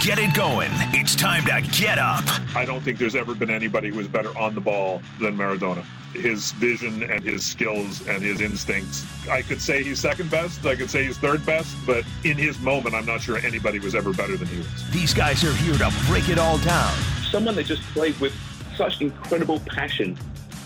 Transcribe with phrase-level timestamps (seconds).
[0.00, 0.70] get it going.
[0.94, 2.24] It's time to get up.
[2.56, 5.84] I don't think there's ever been anybody who was better on the ball than Maradona.
[6.14, 9.06] His vision and his skills and his instincts.
[9.28, 10.64] I could say he's second best.
[10.64, 11.76] I could say he's third best.
[11.86, 14.90] But in his moment, I'm not sure anybody was ever better than he was.
[14.90, 16.94] These guys are here to break it all down.
[17.30, 18.32] Someone that just played with
[18.76, 20.18] such incredible passion.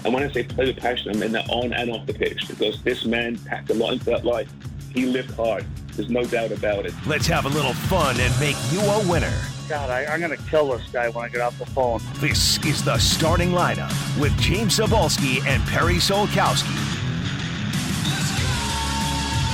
[0.04, 2.46] And when I say play with passion, I mean that on and off the pitch
[2.46, 4.48] because this man packed a lot into that life.
[4.92, 5.66] He lived hard.
[5.96, 6.94] There's no doubt about it.
[7.06, 9.32] Let's have a little fun and make you a winner.
[9.68, 12.00] God, I, am going to kill this guy when I get off the phone.
[12.14, 16.74] This is the starting lineup with James Cybulski and Perry Solkowski.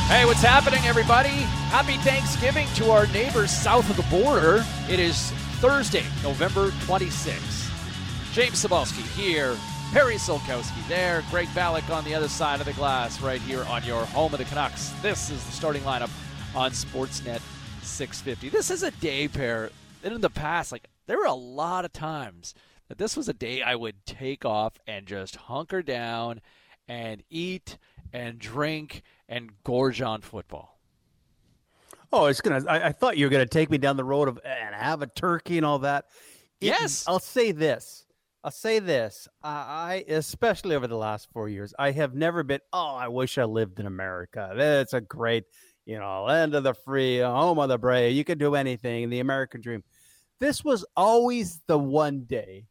[0.09, 1.29] Hey, what's happening, everybody?
[1.69, 4.65] Happy Thanksgiving to our neighbors south of the border.
[4.89, 7.71] It is Thursday, November 26th.
[8.33, 9.57] James Cybulski here,
[9.93, 13.85] Perry Solkowski there, Greg Ballack on the other side of the glass, right here on
[13.85, 14.89] your home of the Canucks.
[15.03, 16.11] This is the starting lineup
[16.55, 17.41] on Sportsnet
[17.83, 18.49] 650.
[18.49, 19.71] This is a day pair
[20.03, 22.55] and in the past, like there were a lot of times
[22.89, 26.41] that this was a day I would take off and just hunker down
[26.89, 27.79] and eat
[28.13, 30.79] and drink and gorge on football.
[32.13, 32.65] Oh, it's gonna.
[32.67, 35.07] I, I thought you were gonna take me down the road of and have a
[35.07, 36.07] turkey and all that.
[36.61, 38.05] It, yes, I'll say this.
[38.43, 39.29] I'll say this.
[39.45, 42.61] I, especially over the last four years, I have never been.
[42.73, 44.53] Oh, I wish I lived in America.
[44.57, 45.45] That's a great
[45.91, 48.15] you know, land of the free, home of the brave.
[48.15, 49.83] You can do anything, the American dream.
[50.39, 52.67] This was always the one day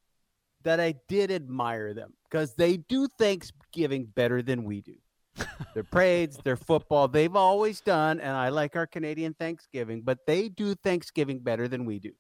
[0.63, 4.95] that I did admire them because they do Thanksgiving better than we do.
[5.73, 10.47] their parades, their football, they've always done, and I like our Canadian Thanksgiving, but they
[10.47, 12.13] do Thanksgiving better than we do.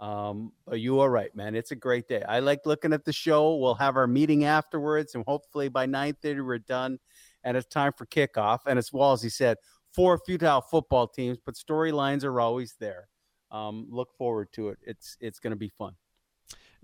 [0.00, 1.54] Um, but you are right, man.
[1.54, 2.22] It's a great day.
[2.26, 3.56] I like looking at the show.
[3.56, 6.98] We'll have our meeting afterwards, and hopefully by 9:30 we're done,
[7.44, 8.60] and it's time for kickoff.
[8.66, 9.58] And as well said,
[9.92, 13.08] four futile football teams, but storylines are always there.
[13.50, 14.78] Um, look forward to it.
[14.82, 15.94] It's it's going to be fun.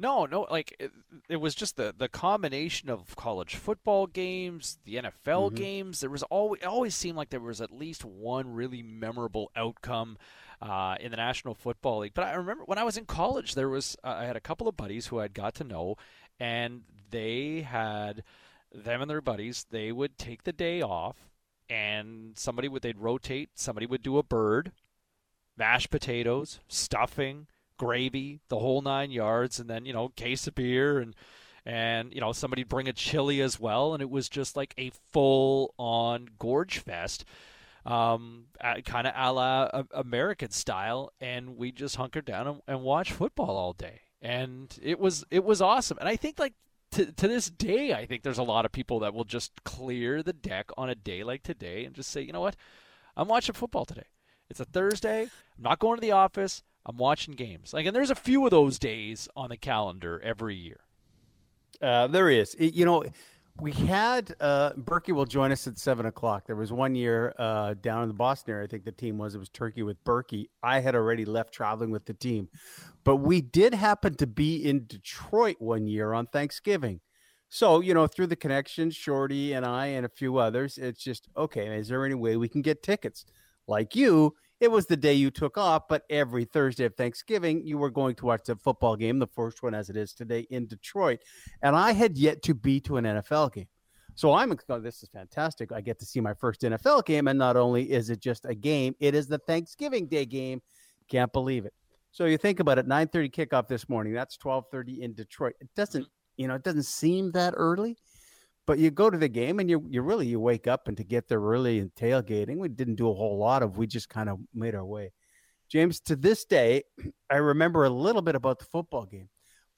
[0.01, 0.93] No, no, like it,
[1.29, 5.55] it, was just the the combination of college football games, the NFL mm-hmm.
[5.57, 6.01] games.
[6.01, 10.17] There was always always seemed like there was at least one really memorable outcome
[10.63, 12.15] uh, in the National Football League.
[12.15, 14.69] But I remember when I was in college, there was uh, I had a couple
[14.69, 15.97] of buddies who I'd got to know,
[16.39, 18.23] and they had
[18.73, 19.67] them and their buddies.
[19.71, 21.28] They would take the day off
[21.69, 23.51] and somebody would they'd rotate.
[23.55, 24.73] Somebody would do a bird,
[25.57, 27.47] mashed potatoes, stuffing,
[27.77, 31.15] gravy, the whole nine yards, and then you know case of beer and
[31.65, 34.91] and you know somebody bring a chili as well, and it was just like a
[35.13, 37.25] full on gorge fest.
[37.87, 38.47] Um,
[38.85, 43.57] kind of a la American style, and we just hunkered down and, and watched football
[43.57, 45.99] all day, and it was it was awesome.
[45.99, 46.55] And I think like
[46.93, 50.23] to, to this day, I think there's a lot of people that will just clear
[50.23, 52.57] the deck on a day like today and just say, you know what,
[53.17, 54.07] I'm watching football today.
[54.51, 55.23] It's a Thursday.
[55.23, 56.63] I'm not going to the office.
[56.87, 57.75] I'm watching games.
[57.75, 60.81] Like, and there's a few of those days on the calendar every year.
[61.83, 62.55] Uh, there is.
[62.55, 63.05] It, you know,
[63.61, 66.47] we had uh, Berkey will join us at seven o'clock.
[66.47, 68.65] There was one year uh, down in the Boston area.
[68.65, 70.47] I think the team was it was Turkey with Berkey.
[70.63, 72.49] I had already left traveling with the team,
[73.05, 77.01] but we did happen to be in Detroit one year on Thanksgiving.
[77.49, 81.29] So you know, through the connections, Shorty and I and a few others, it's just
[81.37, 81.67] okay.
[81.79, 83.25] Is there any way we can get tickets?
[83.67, 87.79] Like you, it was the day you took off, but every Thursday of Thanksgiving, you
[87.79, 90.67] were going to watch the football game, the first one as it is today in
[90.67, 91.21] Detroit.
[91.63, 93.69] And I had yet to be to an NFL game.
[94.15, 95.71] So I'm oh, this is fantastic.
[95.71, 97.29] I get to see my first NFL game.
[97.29, 100.61] And not only is it just a game, it is the Thanksgiving Day game.
[101.09, 101.73] Can't believe it.
[102.11, 104.13] So you think about it, 9:30 kickoff this morning.
[104.13, 105.55] That's 12:30 in Detroit.
[105.61, 106.43] It doesn't, mm-hmm.
[106.43, 107.97] you know, it doesn't seem that early.
[108.69, 111.03] But you go to the game and you you really you wake up and to
[111.03, 112.59] get there and tailgating.
[112.59, 113.79] We didn't do a whole lot of.
[113.79, 115.11] We just kind of made our way.
[115.71, 116.83] James, to this day,
[117.31, 119.31] I remember a little bit about the football game,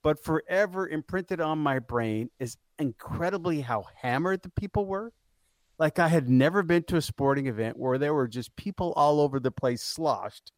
[0.03, 5.13] but forever imprinted on my brain is incredibly how hammered the people were.
[5.79, 9.21] Like I had never been to a sporting event where there were just people all
[9.21, 10.51] over the place sloshed.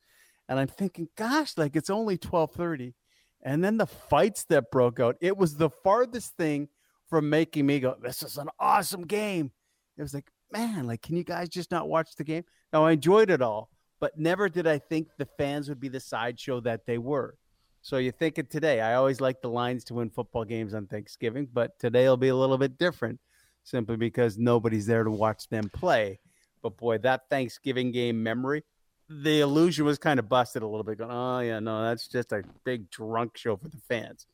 [0.49, 2.95] And I'm thinking, gosh, like it's only 1230.
[3.43, 6.69] And then the fights that broke out, it was the farthest thing
[7.13, 9.51] from making me go, this is an awesome game.
[9.99, 12.43] It was like, man, like, can you guys just not watch the game?
[12.73, 13.69] Now, I enjoyed it all,
[13.99, 17.37] but never did I think the fans would be the sideshow that they were.
[17.83, 18.81] So you think it today.
[18.81, 22.29] I always like the Lions to win football games on Thanksgiving, but today will be
[22.29, 23.19] a little bit different
[23.63, 26.19] simply because nobody's there to watch them play.
[26.63, 28.63] But boy, that Thanksgiving game memory,
[29.07, 30.97] the illusion was kind of busted a little bit.
[30.97, 34.25] Going, oh yeah, no, that's just a big drunk show for the fans.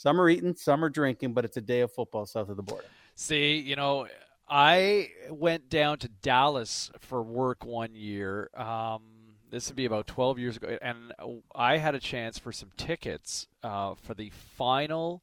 [0.00, 2.62] Some are eating, some are drinking, but it's a day of football south of the
[2.62, 2.86] border.
[3.16, 4.06] See, you know,
[4.48, 8.48] I went down to Dallas for work one year.
[8.54, 9.02] Um,
[9.50, 11.12] this would be about 12 years ago, and
[11.54, 15.22] I had a chance for some tickets uh, for the final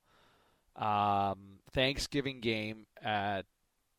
[0.75, 3.47] um, Thanksgiving game at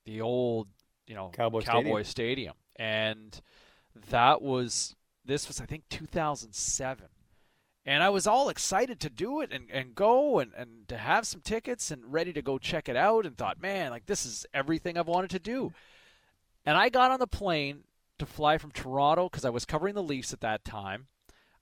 [0.05, 0.69] the old,
[1.09, 2.05] you know, Cowboy, Cowboy Stadium.
[2.05, 2.55] Stadium.
[2.77, 3.41] and
[4.11, 7.05] that was this was I think 2007,
[7.89, 11.27] and I was all excited to do it and, and go and, and to have
[11.27, 14.45] some tickets and ready to go check it out, and thought, man, like this is
[14.53, 15.73] everything I've wanted to do.
[16.67, 17.85] And I got on the plane
[18.19, 21.07] to fly from Toronto because I was covering the Leafs at that time.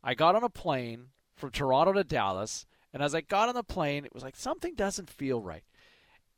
[0.03, 3.63] I got on a plane from Toronto to Dallas, and as I got on the
[3.63, 5.63] plane, it was like something doesn't feel right.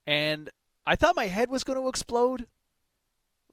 [0.06, 0.50] And
[0.86, 2.46] I thought my head was going to explode.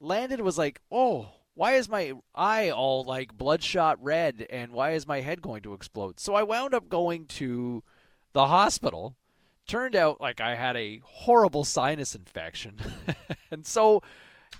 [0.00, 5.08] Landed was like, oh, why is my eye all like bloodshot red and why is
[5.08, 6.20] my head going to explode?
[6.20, 7.82] So I wound up going to
[8.34, 9.16] the hospital.
[9.66, 12.76] Turned out like I had a horrible sinus infection.
[13.50, 14.02] and so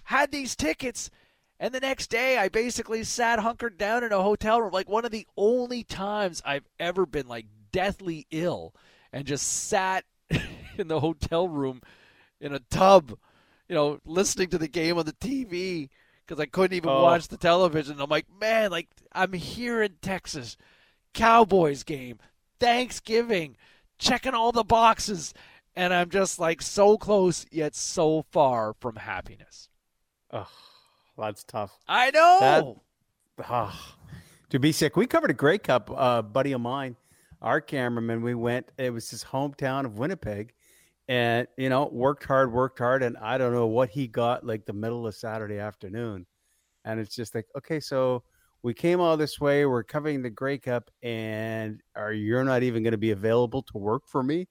[0.04, 1.10] had these tickets
[1.60, 5.04] and the next day I basically sat hunkered down in a hotel room like one
[5.04, 8.74] of the only times I've ever been like deathly ill
[9.12, 10.04] and just sat
[10.78, 11.82] in the hotel room
[12.40, 13.10] in a tub,
[13.68, 15.90] you know, listening to the game on the TV
[16.26, 17.02] because I couldn't even Oh.
[17.02, 18.00] watch the television.
[18.00, 20.56] I'm like, man, like I'm here in Texas,
[21.14, 22.18] Cowboys game,
[22.58, 23.56] Thanksgiving,
[23.98, 25.32] checking all the boxes,
[25.74, 29.68] and I'm just like so close yet so far from happiness.
[30.32, 30.48] Oh,
[31.16, 31.78] that's tough.
[31.88, 32.82] I know.
[33.42, 33.96] Ah,
[34.50, 34.96] to be sick.
[34.96, 36.96] We covered a Grey Cup, uh, buddy of mine,
[37.40, 38.22] our cameraman.
[38.22, 38.70] We went.
[38.78, 40.52] It was his hometown of Winnipeg,
[41.08, 44.66] and you know, worked hard, worked hard, and I don't know what he got like
[44.66, 46.26] the middle of Saturday afternoon,
[46.84, 48.22] and it's just like, okay, so
[48.62, 49.64] we came all this way.
[49.64, 53.78] We're covering the Grey Cup, and are you're not even going to be available to
[53.78, 54.48] work for me?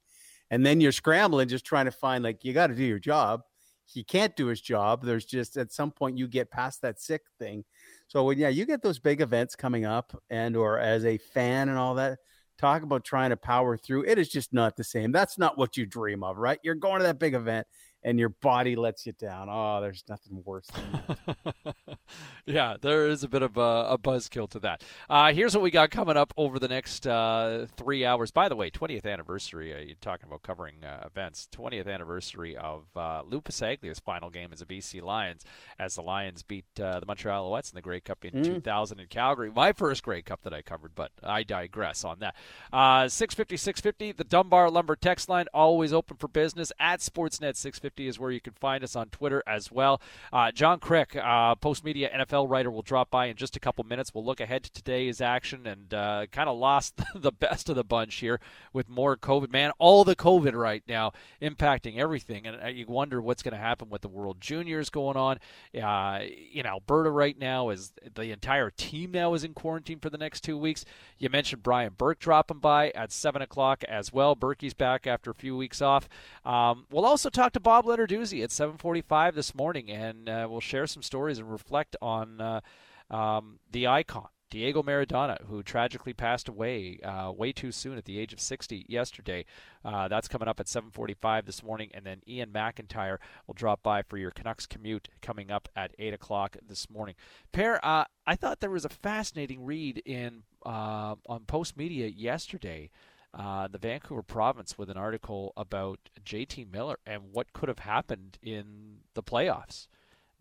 [0.52, 3.42] And then you're scrambling, just trying to find like you got to do your job.
[3.86, 5.04] He can't do his job.
[5.04, 7.66] There's just at some point you get past that sick thing.
[8.08, 11.70] So when yeah, you get those big events coming up, and or as a fan
[11.70, 12.20] and all that,
[12.58, 14.06] talk about trying to power through.
[14.06, 15.12] It is just not the same.
[15.12, 16.60] That's not what you dream of, right?
[16.64, 17.68] You're going to that big event,
[18.06, 19.48] and your body lets you down.
[19.52, 21.76] Oh, there's nothing worse than that.
[22.46, 24.84] yeah, there is a bit of a, a buzzkill to that.
[25.10, 28.30] Uh, here's what we got coming up over the next uh, three hours.
[28.32, 29.74] By the way, 20th anniversary.
[29.74, 31.48] Uh, you're talking about covering uh, events.
[31.52, 35.44] 20th anniversary of uh, Lui Passaglia's final game as a BC Lions,
[35.80, 38.44] as the Lions beat uh, the Montreal Alouettes in the Grey Cup in Mm.
[38.44, 39.50] 2000 in Calgary.
[39.50, 42.36] My first Grey Cup that I covered, but I digress on that.
[42.72, 44.12] Uh, 650, 650.
[44.12, 48.42] The Dunbar Lumber text line always open for business at Sportsnet 650 is where you
[48.42, 50.02] can find us on Twitter as well.
[50.32, 53.84] Uh, John Kryk, uh, post media NFL writer, will drop by in just a couple
[53.84, 54.14] minutes.
[54.14, 57.84] We'll look ahead to today's action and uh, kind of lost the best of the
[57.84, 58.40] bunch here
[58.74, 59.52] with more COVID.
[59.52, 63.58] Man, all the COVID right now impacting everything, and uh, you wonder what's going to
[63.58, 65.40] happen with the World Juniors going on.
[65.74, 66.20] Uh,
[66.54, 70.42] in Alberta right now, is the entire team now is in quarantine for the next
[70.42, 70.86] two weeks.
[71.18, 74.36] You mentioned Brian Burke dropping by at seven o'clock as well.
[74.36, 76.10] Berkey's back after a few weeks off.
[76.44, 80.88] Um, we'll also talk to Bob Lenarduzzi at 7:45 this morning, and uh, we'll share
[80.88, 82.62] some stories and reflect on uh,
[83.10, 84.28] um, the icon.
[84.52, 88.86] Diego Maradona, who tragically passed away uh, way too soon at the age of 60
[88.88, 89.44] yesterday.
[89.84, 94.02] Uh, that's coming up at 7:45 this morning, and then Iain MacIntyre will drop by
[94.02, 97.16] for your Canucks commute coming up at 8 o'clock this morning.
[97.52, 102.92] Per, uh, I thought there was a fascinating read in uh, on Post Media yesterday.
[103.38, 108.38] Uh, the Vancouver province with an article about JT Miller and what could have happened
[108.42, 109.88] in the playoffs.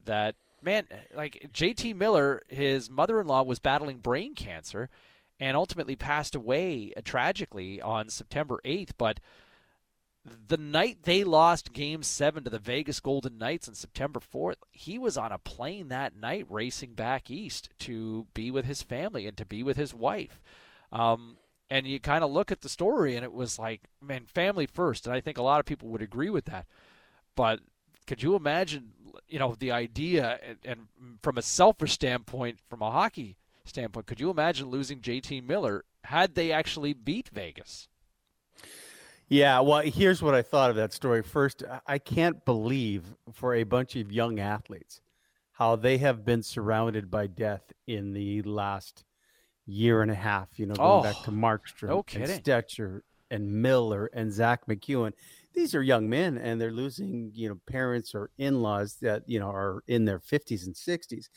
[0.04, 4.90] That man, like JT Miller, his mother-in-law was battling brain cancer,
[5.40, 8.92] and ultimately passed away uh, tragically on September 8th.
[8.96, 9.20] But
[10.24, 14.98] the night they lost Game Seven to the Vegas Golden Knights on September 4th, he
[14.98, 19.36] was on a plane that night racing back east to be with his family and
[19.36, 20.40] to be with his wife.
[20.92, 21.36] Um,
[21.74, 25.08] and you kind of look at the story, and it was like, man, family first.
[25.08, 26.66] And I think a lot of people would agree with that.
[27.34, 27.58] But
[28.06, 28.92] could you imagine,
[29.26, 34.20] you know, the idea, and, and from a selfish standpoint, from a hockey standpoint, could
[34.20, 37.88] you imagine losing JT Miller had they actually beat Vegas?
[39.26, 41.24] Yeah, well, here's what I thought of that story.
[41.24, 45.00] First, I can't believe for a bunch of young athletes
[45.54, 49.02] how they have been surrounded by death in the last
[49.66, 50.58] year and a half.
[50.58, 52.26] You know, going back Oh, to Markstrom, no and.
[52.26, 55.12] Stecher, and Miller, and Zack MacEwen.
[55.54, 59.50] These are young men, and they're losing, you know, parents or in-laws that you know
[59.50, 61.28] are in their 50s and 60s.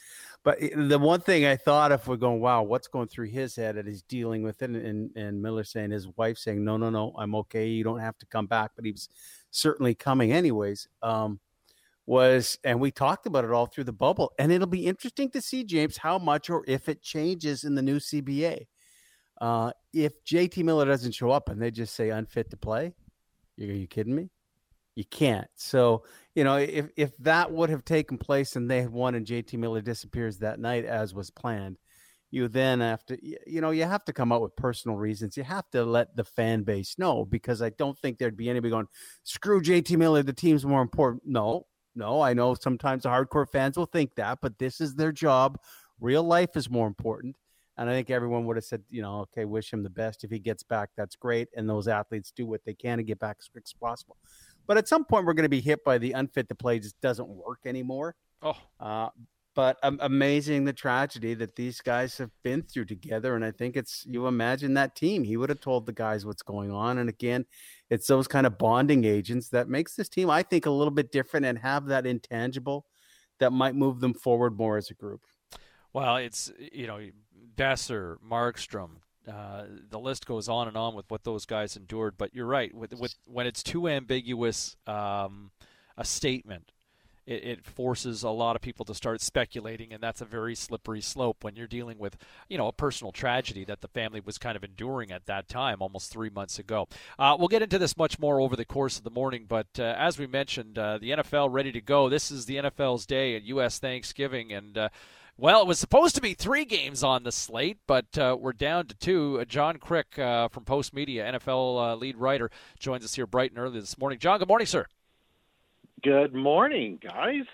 [0.43, 3.77] But the one thing I thought if we're going, wow, what's going through his head,
[3.77, 7.13] and he's dealing with it, and and Miller saying his wife saying, no, no, no,
[7.17, 9.09] I'm okay, you don't have to come back, but he was
[9.51, 10.87] certainly coming anyways.
[11.01, 11.39] Um,
[12.07, 15.41] was, and we talked about it all through the bubble, and it'll be interesting to
[15.41, 18.65] see James how much or if it changes in the new CBA.
[19.39, 22.93] Uh, if JT Miller doesn't show up and they just say unfit to play,
[23.59, 24.29] are you kidding me?
[24.95, 25.47] You can't.
[25.55, 29.27] So you know, if if that would have taken place and they had won and
[29.27, 31.77] JT Miller disappears that night as was planned,
[32.31, 35.43] you then have to you know you have to come up with personal reasons you
[35.43, 38.87] have to let the fan base know because i don't think there'd be anybody going
[39.23, 41.65] screw jt miller the team's more important no
[41.97, 45.59] no i know sometimes the hardcore fans will think that but this is their job.
[45.99, 47.35] Real life is more important
[47.77, 50.23] and i think everyone would have said you know okay wish him the best.
[50.23, 53.19] If he gets back that's great and those athletes do what they can to get
[53.19, 54.15] back as quick as possible.
[54.67, 56.99] But at some point we're going to be hit by the unfit to play just
[57.01, 58.15] doesn't work anymore.
[58.41, 59.09] Oh, uh,
[59.57, 63.35] but um, amazing the tragedy that these guys have been through together.
[63.35, 65.23] And I think it's you imagine that team.
[65.23, 66.99] He would have told the guys what's going on.
[66.99, 67.43] And again,
[67.89, 71.11] it's those kind of bonding agents that makes this team, I think, a little bit
[71.11, 72.85] different and have that intangible
[73.39, 75.21] that might move them forward more as a group.
[75.91, 76.99] Well, it's you know
[77.55, 78.97] Boeser, Markstrom.
[79.27, 82.13] Uh, the list goes on and on with what those guys endured.
[82.15, 82.71] But you're right.
[82.75, 85.49] With, with when it's too ambiguous um,
[85.97, 86.73] a statement,
[87.27, 91.01] it, it, forces a lot of people to start speculating, and that's a very slippery
[91.01, 92.17] slope when you're dealing with,
[92.49, 95.81] you know, a personal tragedy that the family was kind of enduring at that time,
[95.81, 96.87] almost three months ago.
[97.19, 99.93] Uh, we'll get into this much more over the course of the morning, but uh,
[99.97, 102.07] as we mentioned, uh, the NFL ready to go.
[102.09, 103.77] This is the NFL's day at U.S.
[103.77, 104.89] Thanksgiving, and uh,
[105.39, 108.87] well, it was supposed to be three games on the slate, but uh, we're down
[108.87, 109.39] to two.
[109.39, 113.51] Uh, John Kryk uh, from Post Media, NFL uh, lead writer, joins us here bright
[113.51, 114.17] and early this morning.
[114.17, 114.87] John, good morning, sir.
[116.03, 117.45] Good morning, guys.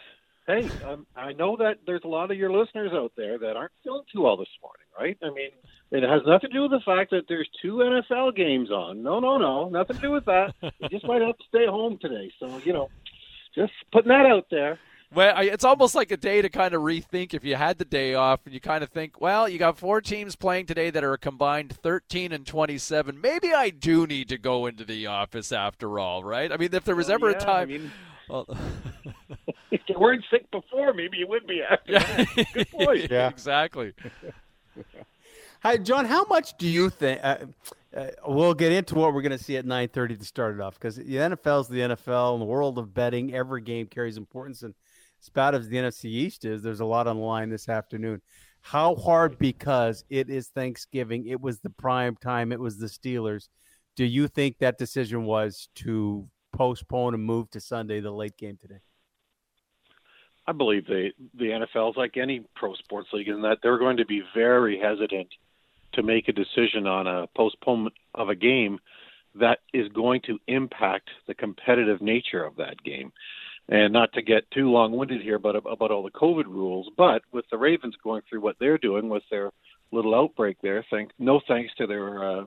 [0.45, 3.71] Hey, um, I know that there's a lot of your listeners out there that aren't
[3.85, 5.17] feeling too well this morning, right?
[5.23, 5.51] I mean,
[5.91, 9.01] it has nothing to do with the fact that there's two NFL games on.
[9.01, 10.53] No, no, no, nothing to do with that.
[10.62, 12.33] you just might have to stay home today.
[12.38, 12.89] So, you know,
[13.55, 14.77] just putting that out there.
[15.13, 18.13] Well, it's almost like a day to kind of rethink if you had the day
[18.15, 21.15] off and you kind of think, well, you got four teams playing today that are
[21.15, 23.21] combined 13 and 27.
[23.21, 26.51] Maybe I do need to go into the office after all, right?
[26.51, 27.62] I mean, if there was well, ever yeah, a time.
[27.62, 27.91] I mean,
[28.30, 28.46] well,
[29.72, 31.94] if you weren't sick before, maybe you would be after.
[31.94, 32.25] Yeah.
[32.53, 33.12] Good point.
[33.12, 33.94] yeah, exactly.
[35.62, 36.06] Hi, John.
[36.06, 37.20] How much do you think?
[37.24, 37.38] Uh,
[37.96, 40.75] uh, we'll get into what we're going to see at 9:30 to start it off
[40.75, 42.34] because the NFL is the NFL.
[42.34, 44.74] In the world of betting, every game carries importance, and
[45.22, 48.22] as bad as the NFC East is, there's a lot on the line this afternoon.
[48.62, 53.50] How hard because it is Thanksgiving, it was the prime time, it was the Steelers.
[53.96, 58.57] Do you think that decision was to postpone and move to Sunday, the late game
[58.62, 58.79] today?
[60.45, 63.98] I believe the the NFL is like any pro sports league in that they're going
[63.98, 65.29] to be very hesitant
[65.93, 68.79] to make a decision on a postponement of a game
[69.36, 73.12] that is going to impact the competitive nature of that game.
[73.69, 77.45] And not to get too long-winded here, but about all the COVID rules, but with
[77.50, 79.51] the Ravens going through what they're doing with their
[79.91, 82.45] little outbreak there, thank no thanks to their uh,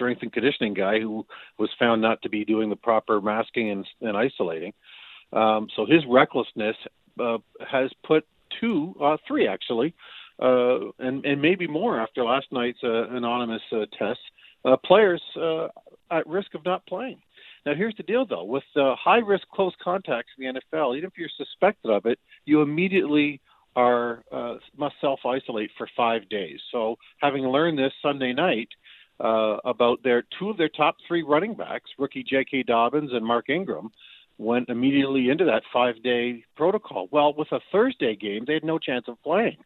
[0.00, 1.26] strength and conditioning guy who
[1.58, 4.72] was found not to be doing the proper masking and, and isolating.
[5.32, 6.76] Um, so his recklessness
[7.20, 7.38] uh,
[7.70, 8.24] has put
[8.60, 9.94] two, uh, three actually,
[10.42, 14.22] uh, and and maybe more after last night's uh, anonymous uh, tests,
[14.64, 15.22] uh, players
[16.10, 17.20] at risk of not playing.
[17.66, 18.44] Now, here's the deal, though.
[18.44, 22.62] With high risk close contacts in the NFL, even if you're suspected of it, you
[22.62, 23.40] immediately
[23.76, 24.24] are
[24.76, 26.58] must self isolate for five days.
[26.72, 28.68] So, having learned this Sunday night
[29.20, 32.64] uh, about their two of their top three running backs, rookie J.K.
[32.64, 33.90] Dobbins and Mark Ingram,
[34.38, 37.08] went immediately into that five day protocol.
[37.10, 39.58] Well, with a Thursday game, they had no chance of playing.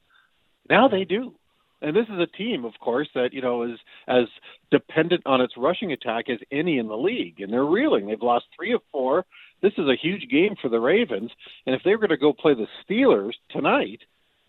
[0.69, 1.35] Now they do.
[1.81, 4.25] And this is a team, of course, that you know is as
[4.71, 8.07] dependent on its rushing attack as any in the league, and they're reeling.
[8.07, 9.27] They've lost three of four.
[9.61, 11.31] This is a huge game for the Ravens,
[11.67, 14.01] and if they were going to go play the Steelers tonight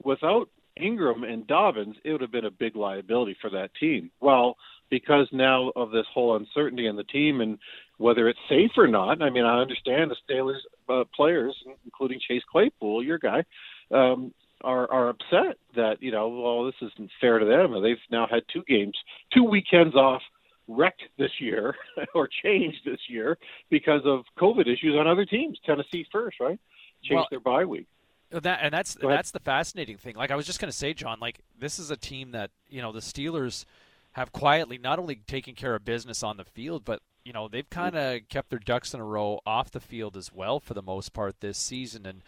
[0.01, 4.11] without Ingram and Dobbins, it would have been a big liability for that team.
[4.19, 4.57] Well,
[4.89, 7.57] because now of this whole uncertainty in the team and
[7.97, 9.21] whether it's safe or not.
[9.21, 11.55] I mean, I understand the Steelers uh, players,
[11.85, 13.43] including Chase Claypool, your guy,
[13.91, 17.81] um, are are upset that you know, well, this isn't fair to them.
[17.81, 18.97] They've now had two games,
[19.33, 20.21] two weekends off
[20.67, 21.75] wrecked this year
[22.15, 23.37] or changed this year
[23.69, 25.59] because of COVID issues on other teams.
[25.65, 26.59] Tennessee first, right?
[27.03, 27.87] Changed well, their bye week.
[28.31, 30.15] Oh, that and that's that's the fascinating thing.
[30.15, 32.81] Like I was just going to say, John, like this is a team that you
[32.81, 33.65] know the Steelers
[34.13, 37.69] have quietly not only taken care of business on the field, but you know they've
[37.69, 40.81] kind of kept their ducks in a row off the field as well for the
[40.81, 42.05] most part this season.
[42.05, 42.23] And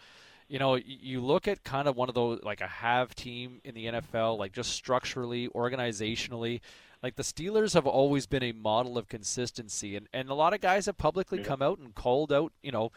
[0.48, 3.74] you know, you look at kind of one of those like a have team in
[3.74, 6.60] the NFL, like just structurally, organizationally.
[7.02, 10.60] Like the Steelers have always been a model of consistency, and, and a lot of
[10.60, 11.44] guys have publicly yeah.
[11.44, 12.90] come out and called out, you know,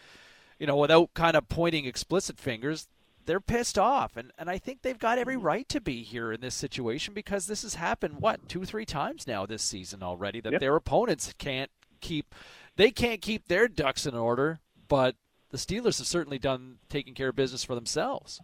[0.61, 2.87] you know, without kind of pointing explicit fingers,
[3.25, 5.45] they're pissed off, and and I think they've got every mm-hmm.
[5.45, 9.25] right to be here in this situation because this has happened what two three times
[9.25, 10.59] now this season already that yep.
[10.61, 12.35] their opponents can't keep
[12.75, 15.15] they can't keep their ducks in order, but
[15.49, 18.39] the Steelers have certainly done taking care of business for themselves.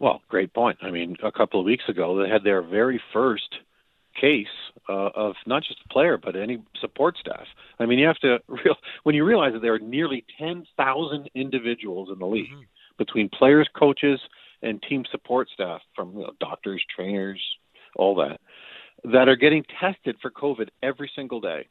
[0.00, 0.78] Well, great point.
[0.82, 3.60] I mean, a couple of weeks ago, they had their very first
[4.20, 4.46] case
[4.88, 7.46] uh, of not just the player but any support staff.
[7.78, 11.30] I mean, you have to real when you realize that there are nearly ten thousand
[11.34, 12.62] individuals in the league mm-hmm.
[12.98, 14.20] between players, coaches,
[14.62, 17.40] and team support staff from you know, doctors, trainers,
[17.96, 18.40] all that
[19.04, 21.68] that are getting tested for COVID every single day.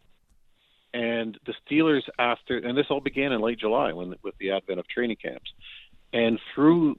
[0.94, 4.80] And the Steelers, after and this all began in late July when with the advent
[4.80, 5.52] of training camps,
[6.14, 6.96] and through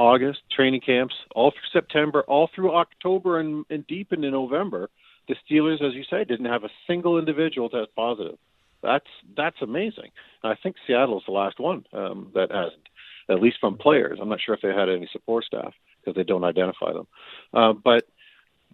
[0.00, 4.88] August training camps, all through September, all through October, and, and deep into November,
[5.28, 8.38] the Steelers, as you say, didn't have a single individual test positive.
[8.82, 9.04] That's
[9.36, 10.10] that's amazing.
[10.42, 12.88] I think Seattle's the last one um, that hasn't,
[13.28, 14.18] at least from players.
[14.22, 17.06] I'm not sure if they had any support staff because they don't identify them.
[17.52, 18.08] Uh, but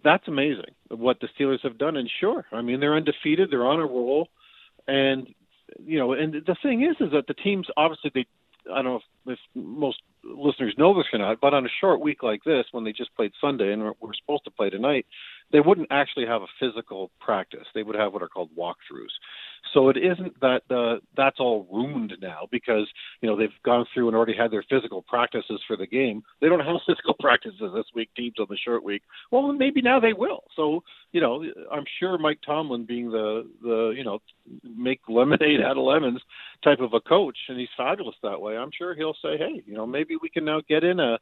[0.05, 1.97] that's amazing what the Steelers have done.
[1.97, 4.29] And sure, I mean they're undefeated, they're on a roll,
[4.87, 5.27] and
[5.85, 8.25] you know, and the thing is, is that the teams obviously they
[8.71, 9.97] I don't know if, if most
[10.35, 13.15] listeners know this or not, but on a short week like this, when they just
[13.15, 15.05] played Sunday and we're, supposed to play tonight,
[15.51, 17.65] they wouldn't actually have a physical practice.
[17.73, 19.13] They would have what are called walkthroughs.
[19.73, 22.87] So it isn't that uh, that's all ruined now because
[23.21, 26.23] you know they've gone through and already had their physical practices for the game.
[26.41, 28.09] They don't have physical practices this week.
[28.15, 29.03] Teams on the short week.
[29.31, 30.43] Well, maybe now they will.
[30.55, 34.19] So you know, I'm sure Mike Tomlin, being the the you know
[34.63, 36.21] make lemonade out of lemons
[36.63, 38.57] type of a coach, and he's fabulous that way.
[38.57, 41.17] I'm sure he'll say, hey, you know, maybe we can now get in a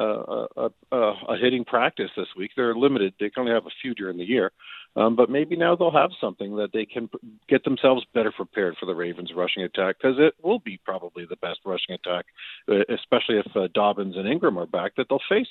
[0.00, 2.52] a, a, a hitting practice this week.
[2.56, 4.52] They're limited; they can only have a few during the year.
[4.96, 7.08] Um, but maybe now they'll have something that they can
[7.48, 11.36] get themselves better prepared for the Ravens' rushing attack because it will be probably the
[11.36, 12.26] best rushing attack,
[12.68, 15.46] uh, especially if uh, Dobbins and Ingram are back that they'll face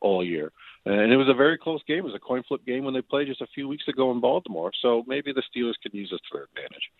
[0.00, 0.52] all year.
[0.86, 1.98] And it was a very close game.
[1.98, 4.20] It was a coin flip game when they played just a few weeks ago in
[4.20, 4.70] Baltimore.
[4.80, 6.90] So maybe the Steelers can use this to their advantage.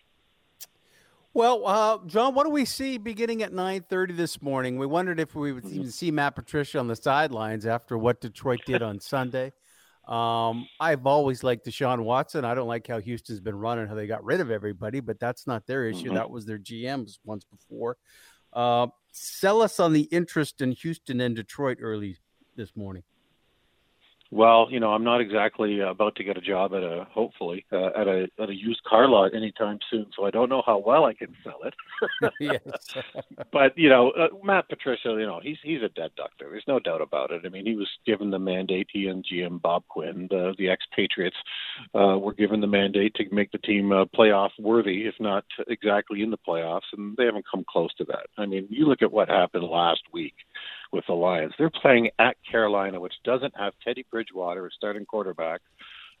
[1.35, 4.77] Well, uh, John, what do we see beginning at 9:30 this morning?
[4.77, 8.61] We wondered if we would even see Matt Patricia on the sidelines after what Detroit
[8.65, 9.51] did on Sunday.
[10.07, 12.45] Um, I've always liked Deshaun Watson.
[12.45, 15.45] I don't like how Houston's been running, how they got rid of everybody, but that's
[15.45, 16.05] not their issue.
[16.05, 16.15] Mm-hmm.
[16.15, 17.97] That was their GMs once before.
[18.53, 22.17] Uh, sell us on the interest in Houston and Detroit early
[22.55, 23.03] this morning.
[24.31, 27.89] Well, you know, I'm not exactly about to get a job at a hopefully uh,
[27.95, 31.05] at a at a used car lot anytime soon, so I don't know how well
[31.05, 32.61] I can sell it.
[33.51, 36.49] but you know, uh, Matt Patricia, you know, he's he's a dead duck there.
[36.49, 37.43] There's no doubt about it.
[37.45, 38.87] I mean, he was given the mandate.
[38.91, 41.37] He and GM Bob Quinn, the, the expatriates,
[41.93, 46.23] uh, were given the mandate to make the team uh, playoff worthy, if not exactly
[46.23, 48.25] in the playoffs, and they haven't come close to that.
[48.37, 50.33] I mean, you look at what happened last week
[50.91, 51.53] with the Lions.
[51.57, 55.61] They're playing at Carolina, which doesn't have Teddy Bridgewater, a starting quarterback,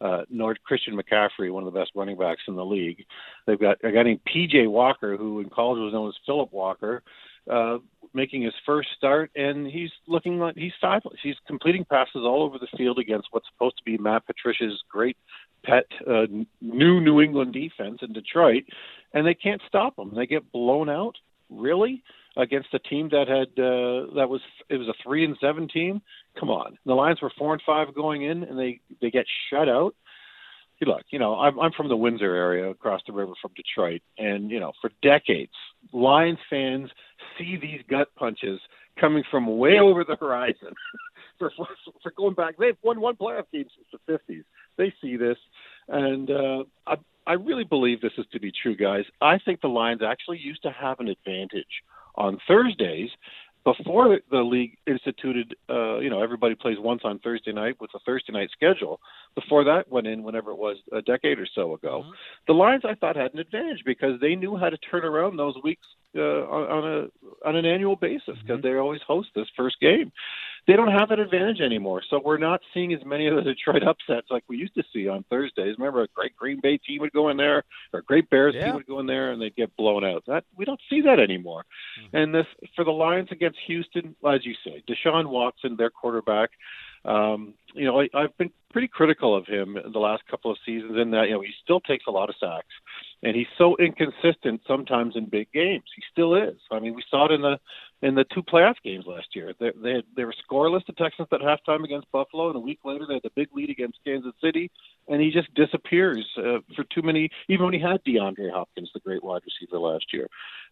[0.01, 3.05] uh, nor Christian McCaffrey, one of the best running backs in the league.
[3.47, 4.67] They've got a guy named P.J.
[4.67, 7.01] Walker, who in college was known as Philip Walker,
[7.49, 7.77] uh,
[8.13, 11.19] making his first start, and he's looking like he's fabulous.
[11.21, 15.17] He's completing passes all over the field against what's supposed to be Matt Patricia's great
[15.63, 16.25] pet uh,
[16.61, 18.63] new New England defense in Detroit,
[19.13, 20.13] and they can't stop him.
[20.15, 21.15] They get blown out.
[21.49, 22.03] Really?
[22.37, 26.01] Against a team that had uh, that was it was a three and seven team.
[26.39, 29.69] Come on, the Lions were four and five going in, and they they get shut
[29.69, 29.95] out.
[30.81, 34.51] Look, you know, I'm I'm from the Windsor area, across the river from Detroit, and
[34.51, 35.53] you know, for decades,
[35.93, 36.89] Lions fans
[37.37, 38.59] see these gut punches
[38.99, 40.73] coming from way over the horizon.
[41.39, 41.67] for, for
[42.03, 44.43] for going back, they've won one playoff game since the '50s.
[44.77, 45.37] They see this,
[45.87, 46.95] and uh, I
[47.25, 49.05] I really believe this is to be true, guys.
[49.21, 51.65] I think the Lions actually used to have an advantage
[52.17, 53.09] on Thursdays
[53.65, 57.99] before the league instituted, uh, you know, everybody plays once on Thursday night with a
[58.05, 58.99] Thursday night schedule.
[59.33, 62.11] Before that went in, whenever it was a decade or so ago, mm-hmm.
[62.47, 65.55] the Lions I thought had an advantage because they knew how to turn around those
[65.63, 68.67] weeks uh, on, on a on an annual basis because mm-hmm.
[68.67, 70.11] they always host this first game.
[70.67, 73.83] They don't have that advantage anymore, so we're not seeing as many of the Detroit
[73.83, 75.75] upsets like we used to see on Thursdays.
[75.77, 78.65] Remember, a great Green Bay team would go in there, or a great Bears yeah.
[78.65, 80.23] team would go in there, and they'd get blown out.
[80.27, 81.65] That we don't see that anymore.
[82.01, 82.17] Mm-hmm.
[82.17, 86.49] And this for the Lions against Houston, as you say, Deshaun Watson, their quarterback.
[87.05, 90.97] Um, you know, I, I've been pretty critical of him the last couple of seasons
[90.97, 92.73] in that you know he still takes a lot of sacks,
[93.23, 95.83] and he's so inconsistent sometimes in big games.
[95.95, 96.57] He still is.
[96.71, 97.57] I mean, we saw it in the
[98.01, 99.53] in the two playoff games last year.
[99.59, 100.85] They they, had, they were scoreless.
[100.85, 103.69] The Texans at halftime against Buffalo, and a week later they had the big lead
[103.69, 104.71] against Kansas City,
[105.07, 107.29] and he just disappears uh, for too many.
[107.49, 110.27] Even when he had DeAndre Hopkins, the great wide receiver last year,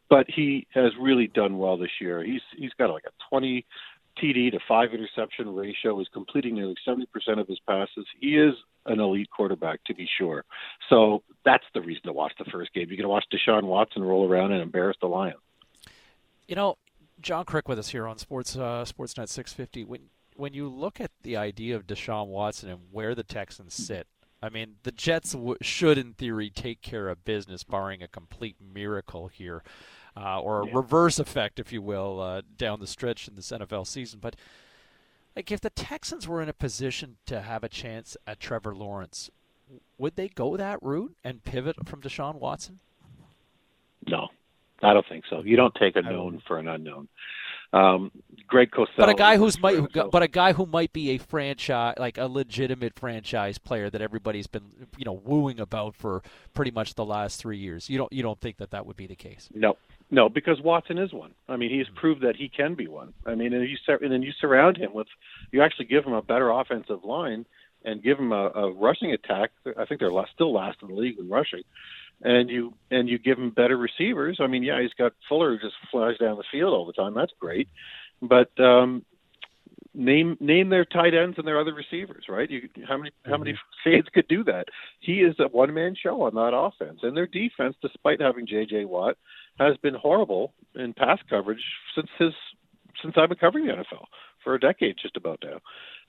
[0.09, 2.23] but he has really done well this year.
[2.23, 3.65] He's he's got like a 20
[4.21, 5.97] TD to five interception ratio.
[5.97, 7.05] He's completing nearly 70%
[7.39, 8.05] of his passes.
[8.19, 8.53] He is
[8.85, 10.43] an elite quarterback, to be sure.
[10.89, 12.87] So that's the reason to watch the first game.
[12.89, 15.37] You're going to watch Deshaun Watson roll around and embarrass the Lions.
[16.47, 16.77] You know,
[17.21, 19.85] John Kryk with us here on Sports uh, Sportsnet 650.
[19.85, 20.01] When
[20.35, 24.07] when you look at the idea of Deshaun Watson and where the Texans sit,
[24.41, 28.57] I mean, the Jets w- should, in theory, take care of business, barring a complete
[28.59, 29.63] miracle here
[30.15, 30.71] uh, or a yeah.
[30.75, 34.19] reverse effect, if you will, uh, down the stretch in this NFL season.
[34.21, 34.35] But
[35.35, 39.31] like, if the Texans were in a position to have a chance at Trevor Lawrence,
[39.97, 42.79] would they go that route and pivot from Deshaun Watson?
[44.07, 44.27] No,
[44.81, 45.41] I don't think so.
[45.43, 47.07] You don't take a known for an unknown.
[47.71, 48.11] Um,
[48.45, 49.79] Greg Cosell, but a guy who's might,
[50.11, 54.45] but a guy who might be a franchise, like a legitimate franchise player that everybody's
[54.45, 56.21] been, you know, wooing about for
[56.53, 57.89] pretty much the last three years.
[57.89, 59.49] You don't, you don't think that that would be the case?
[59.55, 59.75] No,
[60.13, 61.33] no, because Watson is one.
[61.49, 63.13] I mean, he's proved that he can be one.
[63.25, 65.07] I mean, and you and then you surround him with,
[65.51, 67.47] you actually give him a better offensive line
[67.83, 69.49] and give him a, a rushing attack.
[69.75, 71.63] I think they're last, still last in the league in rushing,
[72.21, 74.37] and you and you give him better receivers.
[74.39, 77.15] I mean, yeah, he's got Fuller who just flies down the field all the time.
[77.15, 77.67] That's great,
[78.21, 79.03] but um,
[79.93, 82.49] name name their tight ends and their other receivers, right?
[82.49, 83.89] You how many how many mm-hmm.
[83.89, 84.65] fans could do that?
[84.99, 88.85] He is a one man show on that offense, and their defense, despite having J.J.
[88.85, 89.17] Watt
[89.59, 91.63] has been horrible in pass coverage
[91.95, 92.33] since his
[93.01, 94.05] since I've been covering the NFL
[94.43, 95.59] for a decade, just about now.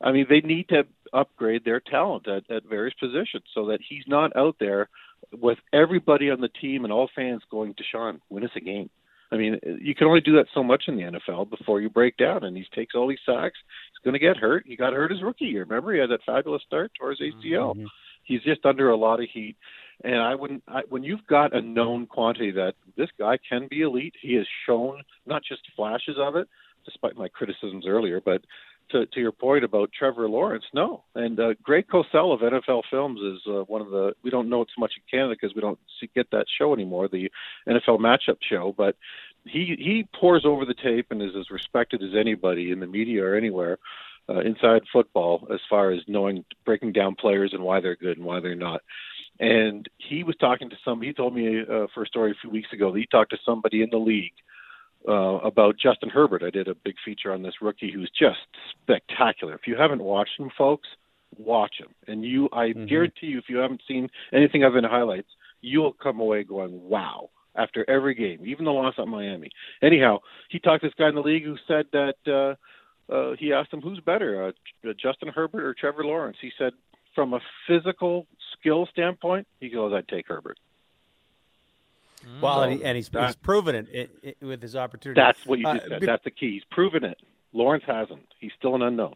[0.00, 4.04] I mean, they need to upgrade their talent at, at various positions so that he's
[4.06, 4.88] not out there
[5.32, 8.90] with everybody on the team and all fans going, Deshaun, win us a game.
[9.32, 12.16] I mean, you can only do that so much in the NFL before you break
[12.16, 12.44] down.
[12.44, 13.58] And he takes all these sacks.
[13.92, 14.64] He's going to get hurt.
[14.66, 15.64] He got hurt his rookie year.
[15.64, 17.74] Remember, he had that fabulous start towards ACL.
[17.74, 17.86] Mm-hmm.
[18.24, 19.56] He's just under a lot of heat.
[20.02, 20.62] And I wouldn't.
[20.68, 24.46] I, when you've got a known quantity that this guy can be elite, he has
[24.66, 26.48] shown not just flashes of it,
[26.84, 28.42] despite my criticisms earlier, but
[28.90, 31.04] to, to your point about Trevor Lawrence, no.
[31.14, 34.14] And uh, Greg Cosell of NFL Films is uh, one of the.
[34.22, 36.74] We don't know it so much in Canada because we don't see, get that show
[36.74, 37.30] anymore, the
[37.68, 38.74] NFL matchup show.
[38.76, 38.96] But
[39.44, 43.24] he he pours over the tape and is as respected as anybody in the media
[43.24, 43.78] or anywhere
[44.28, 48.26] uh, inside football as far as knowing breaking down players and why they're good and
[48.26, 48.82] why they're not.
[49.40, 51.02] And he was talking to some.
[51.02, 53.38] He told me uh, for a story a few weeks ago that he talked to
[53.44, 54.32] somebody in the league
[55.08, 56.42] uh, about Justin Herbert.
[56.42, 58.38] I did a big feature on this rookie who's just
[58.82, 59.54] spectacular.
[59.54, 60.88] If you haven't watched him, folks,
[61.36, 61.88] watch him.
[62.06, 62.86] And you, I mm-hmm.
[62.86, 65.28] guarantee you, if you haven't seen anything of in highlights,
[65.60, 69.50] you'll come away going, "Wow!" After every game, even the loss at Miami.
[69.82, 70.18] Anyhow,
[70.50, 72.16] he talked to this guy in the league who said that.
[72.26, 72.54] Uh,
[73.06, 76.38] uh, he asked him who's better, uh, Justin Herbert or Trevor Lawrence.
[76.40, 76.72] He said
[77.14, 78.26] from a physical
[78.58, 80.58] skill standpoint, he goes, I'd take Herbert.
[82.40, 85.20] Well, so and, he, and he's, that, he's proven it, it, it, with his opportunity.
[85.20, 86.02] That's what you just uh, said.
[86.02, 86.52] that's the key.
[86.52, 87.18] He's proven it.
[87.52, 88.26] Lawrence hasn't.
[88.38, 89.14] He's still an unknown.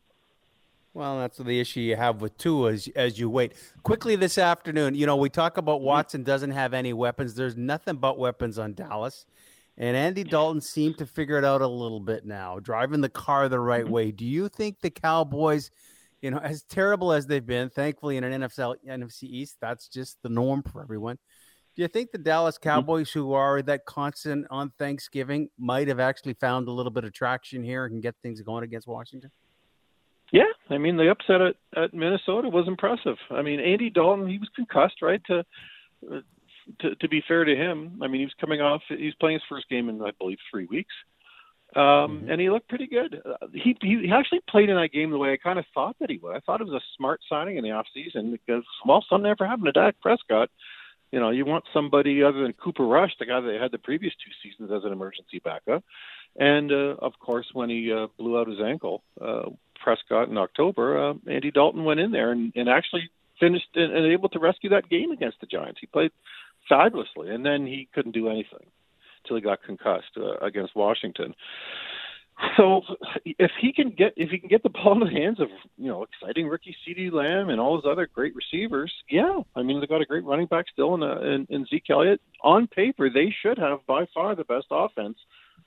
[0.94, 3.52] Well, that's the issue you have with Tua as as you wait.
[3.82, 7.34] Quickly this afternoon, you know, we talk about Watson doesn't have any weapons.
[7.34, 9.26] There's nothing but weapons on Dallas.
[9.76, 13.48] And Andy Dalton seemed to figure it out a little bit now, driving the car
[13.48, 13.92] the right mm-hmm.
[13.92, 14.10] way.
[14.10, 15.70] Do you think the Cowboys–
[16.20, 20.18] you know, as terrible as they've been, thankfully in an NFL NFC East, that's just
[20.22, 21.18] the norm for everyone.
[21.78, 22.68] Do you think the Dallas mm-hmm.
[22.68, 27.12] Cowboys, who are that constant on Thanksgiving, might have actually found a little bit of
[27.12, 29.30] traction here and get things going against Washington?
[30.32, 33.16] Yeah, I mean the upset at, at Minnesota was impressive.
[33.30, 35.22] I mean Andy Dalton, he was concussed, right?
[35.28, 35.44] To,
[36.80, 39.48] to to be fair to him, I mean he was coming off, he's playing his
[39.48, 40.92] first game in I believe three weeks.
[41.76, 42.30] Um, mm-hmm.
[42.30, 43.22] and he looked pretty good.
[43.24, 46.10] Uh, he he actually played in that game the way I kind of thought that
[46.10, 46.34] he would.
[46.34, 49.46] I thought it was a smart signing in the off season because well, something never
[49.46, 50.50] happened to Dak Prescott.
[51.10, 54.12] You know, you want somebody other than Cooper Rush, the guy that had the previous
[54.14, 55.82] two seasons as an emergency backup.
[56.36, 59.50] And uh, of course, when he uh, blew out his ankle, uh,
[59.82, 64.06] Prescott in October, uh, Andy Dalton went in there and, and actually finished and, and
[64.06, 65.78] able to rescue that game against the Giants.
[65.80, 66.10] He played
[66.68, 68.66] fabulously, and then he couldn't do anything
[69.26, 71.34] till he got concussed uh, against Washington.
[72.56, 72.82] So
[73.24, 75.88] if he can get if he can get the ball in the hands of you
[75.88, 79.88] know exciting rookie CeeDee Lamb and all those other great receivers, yeah, I mean they've
[79.88, 82.20] got a great running back still in, uh, in, in Zeke Elliott.
[82.42, 85.18] On paper, they should have by far the best offense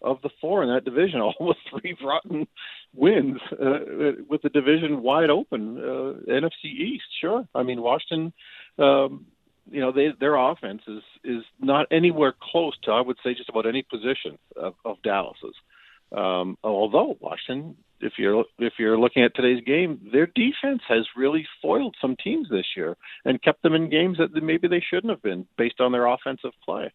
[0.01, 2.47] of the four in that division, all three rotten
[2.93, 5.77] wins uh, with the division wide open.
[5.77, 7.45] Uh, NFC East, sure.
[7.53, 8.33] I mean Washington
[8.77, 9.25] um,
[9.69, 13.49] you know, they, their offense is is not anywhere close to I would say just
[13.49, 15.55] about any position of, of Dallas's.
[16.15, 21.45] Um, although Washington, if you're if you're looking at today's game, their defense has really
[21.61, 25.21] foiled some teams this year and kept them in games that maybe they shouldn't have
[25.21, 26.91] been based on their offensive play.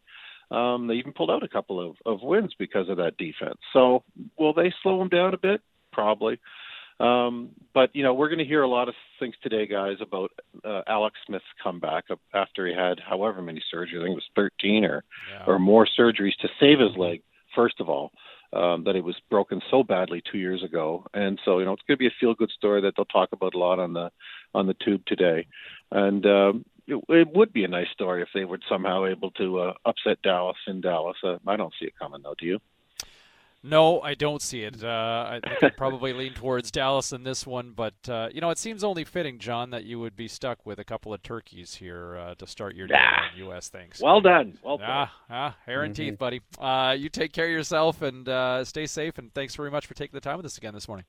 [0.50, 3.58] Um, they even pulled out a couple of, of wins because of that defense.
[3.72, 4.04] So
[4.38, 5.60] will they slow them down a bit?
[5.92, 6.38] Probably.
[6.98, 10.30] Um, but you know, we're going to hear a lot of things today, guys, about
[10.64, 14.00] uh, Alex Smith's comeback after he had however many surgeries.
[14.00, 15.44] I think it was 13 or yeah.
[15.46, 17.22] or more surgeries to save his leg.
[17.54, 18.12] First of all,
[18.52, 21.82] um, that it was broken so badly two years ago, and so you know it's
[21.86, 24.10] going to be a feel-good story that they'll talk about a lot on the
[24.54, 25.46] on the tube today,
[25.90, 29.60] and um, it, it would be a nice story if they were somehow able to
[29.60, 31.16] uh, upset Dallas in Dallas.
[31.22, 32.34] Uh, I don't see it coming though.
[32.38, 32.60] Do you?
[33.66, 34.82] No, I don't see it.
[34.82, 38.50] Uh, I think I'd probably lean towards Dallas in this one, but uh, you know,
[38.50, 41.74] it seems only fitting, John, that you would be stuck with a couple of turkeys
[41.74, 43.68] here uh, to start your day ah, on U.S.
[43.68, 44.00] things.
[44.00, 44.56] Well done.
[44.62, 44.88] Well done.
[44.88, 46.10] Ah, ah, hair and mm-hmm.
[46.10, 46.42] teeth, buddy.
[46.58, 49.18] Uh, you take care of yourself and uh, stay safe.
[49.18, 51.04] And thanks very much for taking the time with us again this morning.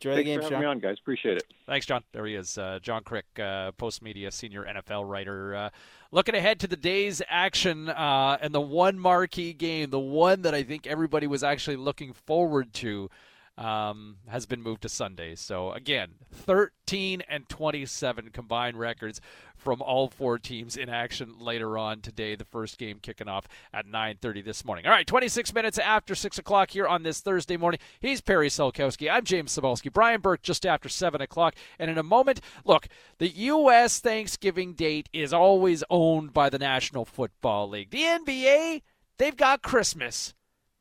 [0.00, 0.96] Enjoy Thanks the game, for having me on, guys.
[1.00, 1.44] Appreciate it.
[1.66, 2.02] Thanks, John.
[2.12, 5.54] There he is, uh, John Kryk, uh, Post Media senior NFL writer.
[5.54, 5.70] Uh,
[6.12, 10.54] looking ahead to the day's action uh, and the one marquee game, the one that
[10.54, 13.10] I think everybody was actually looking forward to
[13.58, 15.34] um, has been moved to Sunday.
[15.34, 19.20] So again, 13 and 27 combined records
[19.56, 22.36] from all four teams in action later on today.
[22.36, 24.84] The first game kicking off at 9:30 this morning.
[24.86, 27.80] All right, 26 minutes after six o'clock here on this Thursday morning.
[28.00, 29.10] He's Perry Solkowski.
[29.10, 29.92] I'm James Cybulski.
[29.92, 31.54] Brian Burke just after seven o'clock.
[31.78, 32.88] And in a moment, look,
[33.18, 34.00] the U.S.
[34.00, 37.90] Thanksgiving date is always owned by the National Football League.
[37.90, 38.82] The NBA,
[39.16, 40.34] they've got Christmas.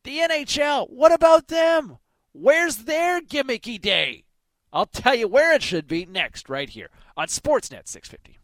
[0.04, 1.98] The NHL, what about them?
[2.38, 4.26] Where's their gimmicky day?
[4.74, 8.40] I'll tell you where it should be next, right here on Sportsnet 650.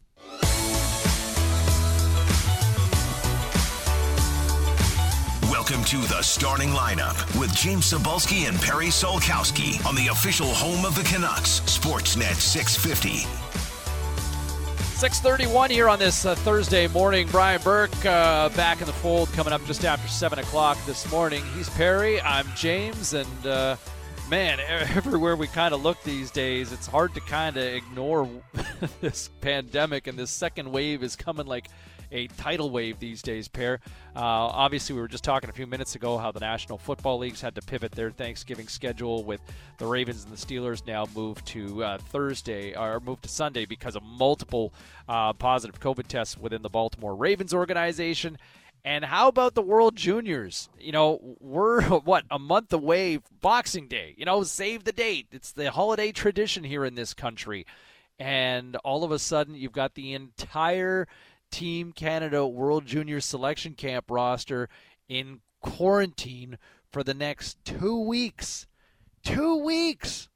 [5.50, 10.86] Welcome to the starting lineup with James Cybulski and Perry Solkowski on the official home
[10.86, 13.51] of the Canucks, Sportsnet 650.
[15.02, 17.26] 631 here on this uh, Thursday morning.
[17.32, 21.42] Brian Burke uh, back in the fold coming up just after 7 o'clock this morning.
[21.56, 22.20] He's Perry.
[22.20, 23.12] I'm James.
[23.12, 23.74] And uh,
[24.30, 28.30] man, everywhere we kind of look these days, it's hard to kind of ignore
[29.00, 30.06] this pandemic.
[30.06, 31.66] And this second wave is coming like
[32.12, 33.80] a tidal wave these days, pair.
[34.14, 37.40] Uh, obviously, we were just talking a few minutes ago how the National Football Leagues
[37.40, 39.40] had to pivot their Thanksgiving schedule with
[39.78, 43.96] the Ravens and the Steelers now moved to uh, Thursday or moved to Sunday because
[43.96, 44.72] of multiple
[45.08, 48.38] uh, positive COVID tests within the Baltimore Ravens organization.
[48.84, 50.68] And how about the World Juniors?
[50.78, 54.14] You know, we're what a month away Boxing Day.
[54.16, 55.28] You know, save the date.
[55.32, 57.66] It's the holiday tradition here in this country.
[58.18, 61.08] And all of a sudden, you've got the entire
[61.52, 64.68] Team Canada World Junior Selection Camp roster
[65.08, 66.58] in quarantine
[66.90, 68.66] for the next two weeks.
[69.22, 70.28] Two weeks.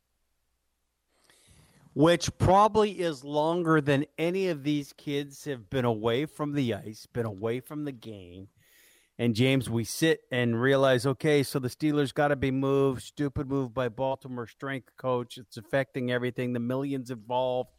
[1.95, 7.07] Which probably is longer than any of these kids have been away from the ice,
[7.07, 8.49] been away from the game.
[9.19, 13.03] And James, we sit and realize, okay, so the Steelers got to be moved.
[13.03, 15.39] Stupid move by Baltimore strength coach.
[15.39, 16.53] It's affecting everything.
[16.53, 17.71] The millions involved.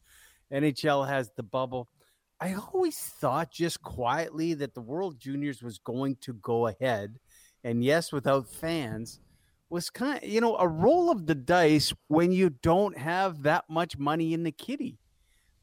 [0.52, 1.88] NHL has the bubble.
[2.40, 7.18] I always thought just quietly that the World Juniors was going to go ahead,
[7.64, 9.20] and yes, without fans,
[9.70, 13.66] was kind of, you know, a roll of the dice when you don't have that
[13.70, 14.98] much money in the kitty.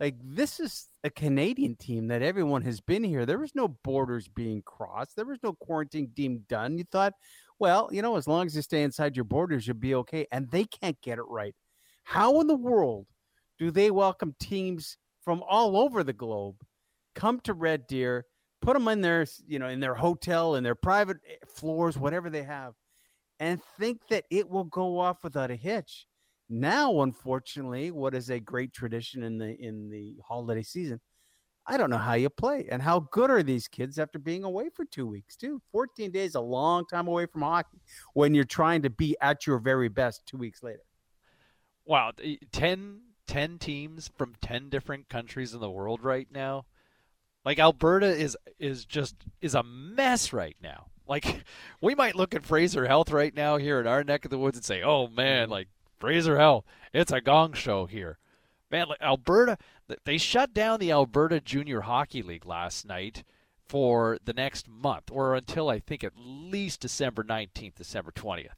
[0.00, 3.24] Like this is a Canadian team that everyone has been here.
[3.24, 5.16] There was no borders being crossed.
[5.16, 6.76] There was no quarantine deemed done.
[6.76, 7.14] You thought,
[7.58, 10.26] well, you know, as long as you stay inside your borders, you'll be okay.
[10.32, 11.54] And they can't get it right.
[12.02, 13.06] How in the world
[13.58, 16.56] do they welcome teams from all over the globe
[17.14, 18.26] come to Red Deer,
[18.60, 22.28] put them in their, you know, in their hotel, in their private eh, floors, whatever
[22.30, 22.74] they have,
[23.40, 26.06] and think that it will go off without a hitch.
[26.48, 31.00] Now, unfortunately, what is a great tradition in the in the holiday season?
[31.66, 34.68] I don't know how you play and how good are these kids after being away
[34.74, 35.62] for two weeks, too.
[35.72, 37.80] 14 days, a long time away from hockey
[38.12, 40.82] when you're trying to be at your very best two weeks later.
[41.86, 42.12] Wow.
[42.52, 46.64] 10, 10 teams from 10 different countries in the world right now.
[47.44, 50.86] Like Alberta is is just is a mess right now.
[51.06, 51.44] Like
[51.80, 54.56] we might look at Fraser Health right now here in our neck of the woods
[54.56, 58.18] and say, "Oh man, like Fraser Health, it's a gong show here."
[58.70, 59.58] Man, like Alberta,
[60.04, 63.24] they shut down the Alberta Junior Hockey League last night
[63.68, 68.48] for the next month or until I think at least December 19th, December 20th.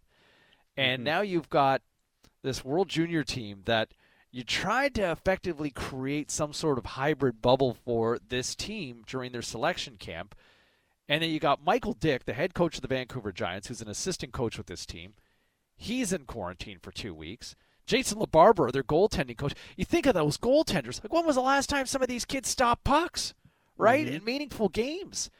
[0.76, 1.04] And mm-hmm.
[1.04, 1.82] now you've got
[2.42, 3.88] this World Junior team that–
[4.36, 9.40] you tried to effectively create some sort of hybrid bubble for this team during their
[9.40, 10.34] selection camp.
[11.08, 13.88] And then you got Michael Dyck, the head coach of the Vancouver Giants, who's an
[13.88, 15.14] assistant coach with this team.
[15.74, 17.56] He's in quarantine for two weeks.
[17.86, 19.54] Jason LaBarbera, their goaltending coach.
[19.74, 21.02] You think of those goaltenders.
[21.02, 23.32] Like, when was the last time some of these kids stopped pucks,
[23.78, 24.04] right?
[24.04, 24.16] Mm-hmm.
[24.16, 25.30] In meaningful games.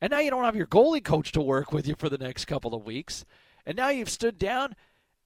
[0.00, 2.46] And now you don't have your goalie coach to work with you for the next
[2.46, 3.26] couple of weeks.
[3.66, 4.74] And now you've stood down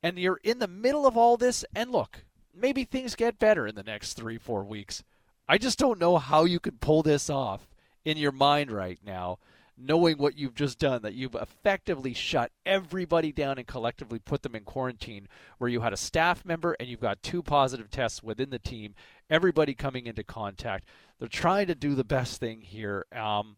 [0.02, 1.64] and you're in the middle of all this.
[1.72, 5.02] And look, maybe things get better in the next three, four weeks.
[5.48, 7.68] I just don't know how you could pull this off
[8.04, 9.38] in your mind right now,
[9.76, 14.54] knowing what you've just done, that you've effectively shut everybody down and collectively put them
[14.54, 18.50] in quarantine, where you had a staff member and you've got two positive tests within
[18.50, 18.94] the team,
[19.30, 20.84] everybody coming into contact.
[21.18, 23.06] They're trying to do the best thing here.
[23.12, 23.56] Um,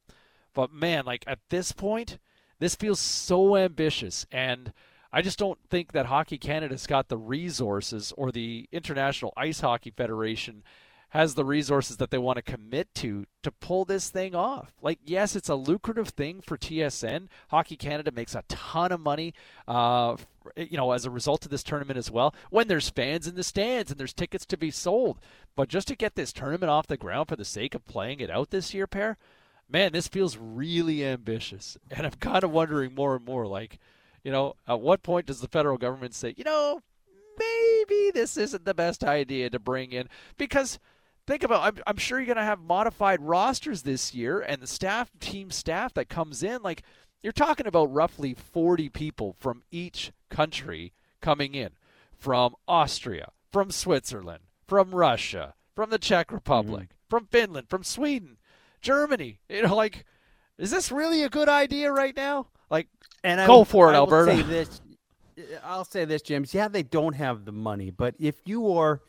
[0.54, 2.18] but man, like at this point,
[2.58, 4.26] this feels so ambitious.
[4.30, 4.72] And
[5.14, 9.92] I just don't think that Hockey Canada's got the resources or the International Ice Hockey
[9.96, 10.64] Federation
[11.10, 14.72] has the resources that they want to commit to to pull this thing off.
[14.82, 17.28] Like, yes, it's a lucrative thing for TSN.
[17.50, 19.34] Hockey Canada makes a ton of money,
[19.68, 20.16] uh,
[20.56, 22.34] you know, as a result of this tournament as well.
[22.50, 25.20] When there's fans in the stands and there's tickets to be sold,
[25.54, 28.30] but just to get this tournament off the ground for the sake of playing it
[28.30, 29.16] out this year, pair,
[29.68, 31.78] man, this feels really ambitious.
[31.92, 33.78] And I'm kind of wondering more and more, like,
[34.24, 36.80] you know, at what point does the federal government say, you know,
[37.38, 40.78] maybe this isn't the best idea to bring in because
[41.26, 44.66] think about I'm, I'm sure you're going to have modified rosters this year and the
[44.66, 46.82] staff team staff that comes in like
[47.22, 51.70] you're talking about roughly 40 people from each country coming in
[52.18, 57.08] from Austria, from Switzerland, from Russia, from the Czech Republic, mm-hmm.
[57.08, 58.36] from Finland, from Sweden,
[58.82, 59.40] Germany.
[59.48, 60.04] You know, like,
[60.58, 62.48] is this really a good idea right now?
[62.70, 62.88] Like,
[63.22, 64.36] and go I, for it, I Alberta.
[64.36, 64.80] Say this,
[65.64, 66.54] I'll say this, James.
[66.54, 69.00] Yeah, they don't have the money, but if you are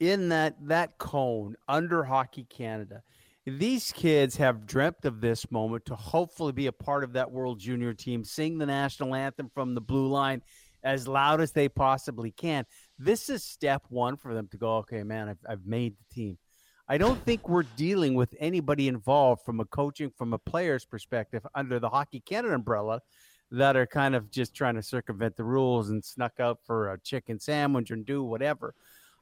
[0.00, 3.02] in that that cone under Hockey Canada.
[3.46, 7.60] These kids have dreamt of this moment to hopefully be a part of that World
[7.60, 10.42] Junior team, sing the national anthem from the blue line
[10.82, 12.64] as loud as they possibly can.
[12.98, 16.38] This is step one for them to go, okay, man, I've, I've made the team.
[16.88, 21.44] I don't think we're dealing with anybody involved from a coaching, from a player's perspective
[21.54, 23.00] under the Hockey Canada umbrella
[23.50, 27.00] that are kind of just trying to circumvent the rules and snuck out for a
[27.00, 28.74] chicken sandwich and do whatever.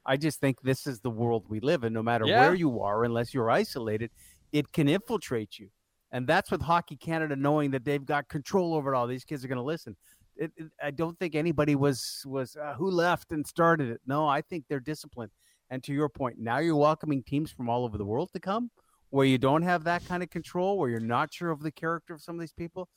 [0.05, 1.93] I just think this is the world we live in.
[1.93, 2.41] No matter yeah.
[2.41, 4.11] where you are, unless you're isolated,
[4.51, 5.69] it can infiltrate you.
[6.11, 9.07] And that's with Hockey Canada knowing that they've got control over it all.
[9.07, 9.95] These kids are going to listen.
[10.37, 14.01] It, it, I don't think anybody was was uh, who left and started it.
[14.05, 15.31] No, I think they're disciplined.
[15.69, 18.69] And to your point, now you're welcoming teams from all over the world to come,
[19.09, 22.13] where you don't have that kind of control, where you're not sure of the character
[22.13, 22.87] of some of these people.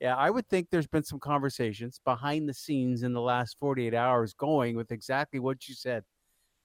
[0.00, 3.94] Yeah, I would think there's been some conversations behind the scenes in the last 48
[3.94, 6.04] hours going with exactly what you said.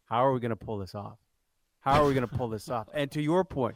[0.05, 1.17] How are we going to pull this off?
[1.79, 2.87] How are we going to pull this off?
[2.93, 3.75] And to your point,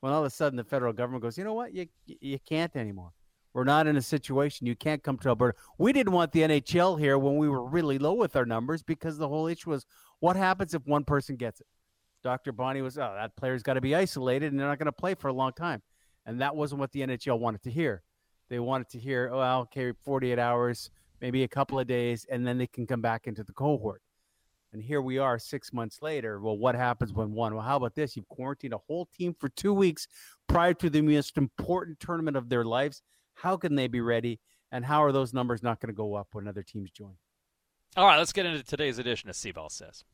[0.00, 2.74] when all of a sudden the federal government goes, you know what, you you can't
[2.76, 3.12] anymore.
[3.54, 5.58] We're not in a situation you can't come to Alberta.
[5.78, 9.18] We didn't want the NHL here when we were really low with our numbers because
[9.18, 9.86] the whole issue was
[10.20, 11.66] what happens if one person gets it.
[12.24, 12.52] Dr.
[12.52, 15.14] Bonnie was, oh, that player's got to be isolated and they're not going to play
[15.14, 15.82] for a long time.
[16.26, 18.02] And that wasn't what the NHL wanted to hear.
[18.48, 22.58] They wanted to hear, oh, okay, 48 hours, maybe a couple of days, and then
[22.58, 24.02] they can come back into the cohort.
[24.72, 26.40] And here we are six months later.
[26.40, 27.54] Well, what happens when one?
[27.54, 28.16] Well, how about this?
[28.16, 30.06] You've quarantined a whole team for two weeks
[30.46, 33.02] prior to the most important tournament of their lives.
[33.34, 34.40] How can they be ready?
[34.70, 37.14] And how are those numbers not going to go up when other teams join?
[37.96, 40.04] All right, let's get into today's edition of C-Ball Says.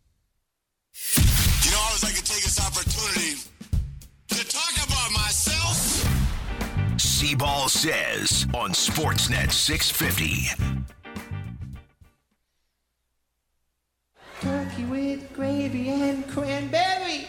[1.14, 3.40] You know, I was like to take this opportunity
[4.28, 5.76] to talk about myself.
[6.98, 10.84] C-Ball Says on Sportsnet 650.
[14.44, 17.26] turkey with gravy and cranberry.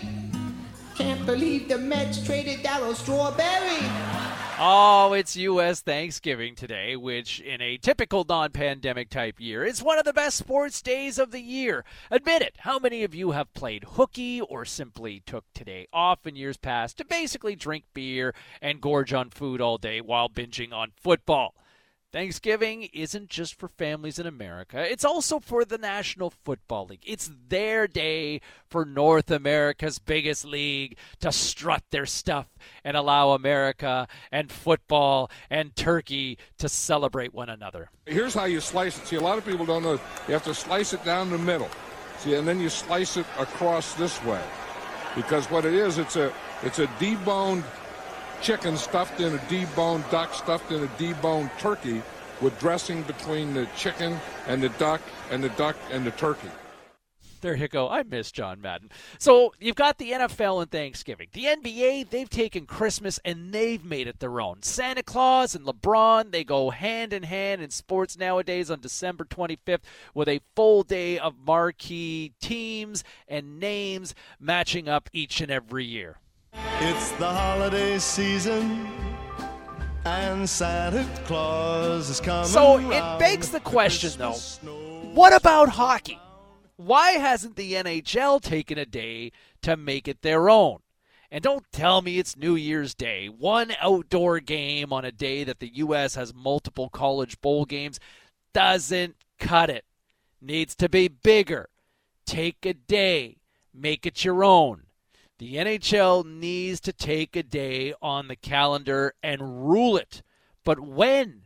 [0.96, 4.15] Can't believe the Mets traded Darryl Strawberry.
[4.58, 5.82] Oh, it's U.S.
[5.82, 10.38] Thanksgiving today, which in a typical non pandemic type year is one of the best
[10.38, 11.84] sports days of the year.
[12.10, 16.38] Admit it, how many of you have played hooky or simply took today off in
[16.38, 20.94] years past to basically drink beer and gorge on food all day while binging on
[20.96, 21.54] football?
[22.16, 27.04] Thanksgiving isn't just for families in America, it's also for the National Football League.
[27.06, 32.48] It's their day for North America's biggest league to strut their stuff
[32.86, 37.90] and allow America and football and turkey to celebrate one another.
[38.06, 39.08] Here's how you slice it.
[39.08, 40.00] See, a lot of people don't know.
[40.30, 41.70] You have to slice it down the middle.
[42.20, 44.42] See, and then you slice it across this way.
[45.18, 46.32] Because what it is, it's a
[46.64, 47.66] it's a deboned
[48.46, 52.04] chicken stuffed in a deboned duck, stuffed in a deboned turkey,
[52.42, 56.52] with dressing between the chicken and the duck, and the duck and the turkey.
[57.42, 57.90] There you go.
[57.90, 58.92] I miss John Madden.
[59.18, 61.30] So you've got the NFL and Thanksgiving.
[61.34, 64.62] The NBA, they've taken Christmas and they've made it their own.
[64.62, 69.82] Santa Claus and LeBron, they go hand in hand in sports nowadays on December 25th
[70.14, 76.18] with a full day of marquee teams and names matching up each and every year.
[76.80, 78.88] It's the holiday season.
[80.06, 82.48] And Santa Claus is coming.
[82.48, 84.36] So it begs the question, though
[85.16, 86.20] what about hockey?
[86.76, 89.32] Why hasn't the NHL taken a day
[89.62, 90.80] to make it their own?
[91.32, 93.28] And don't tell me it's New Year's Day.
[93.28, 96.16] One outdoor game on a day that the U.S.
[96.16, 97.98] has multiple college bowl games
[98.54, 99.86] doesn't cut it.
[100.42, 101.70] Needs to be bigger.
[102.26, 103.38] Take a day.
[103.74, 104.85] Make it your own.
[105.38, 110.24] The NHL needs to take a day on the calendar and rule it.
[110.64, 111.42] But when?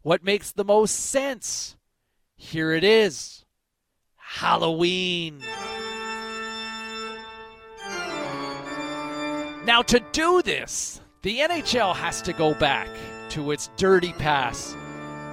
[0.00, 1.76] What makes the most sense?
[2.36, 3.44] Here it is
[4.16, 5.40] Halloween.
[9.66, 12.88] Now, to do this, the NHL has to go back
[13.30, 14.74] to its dirty past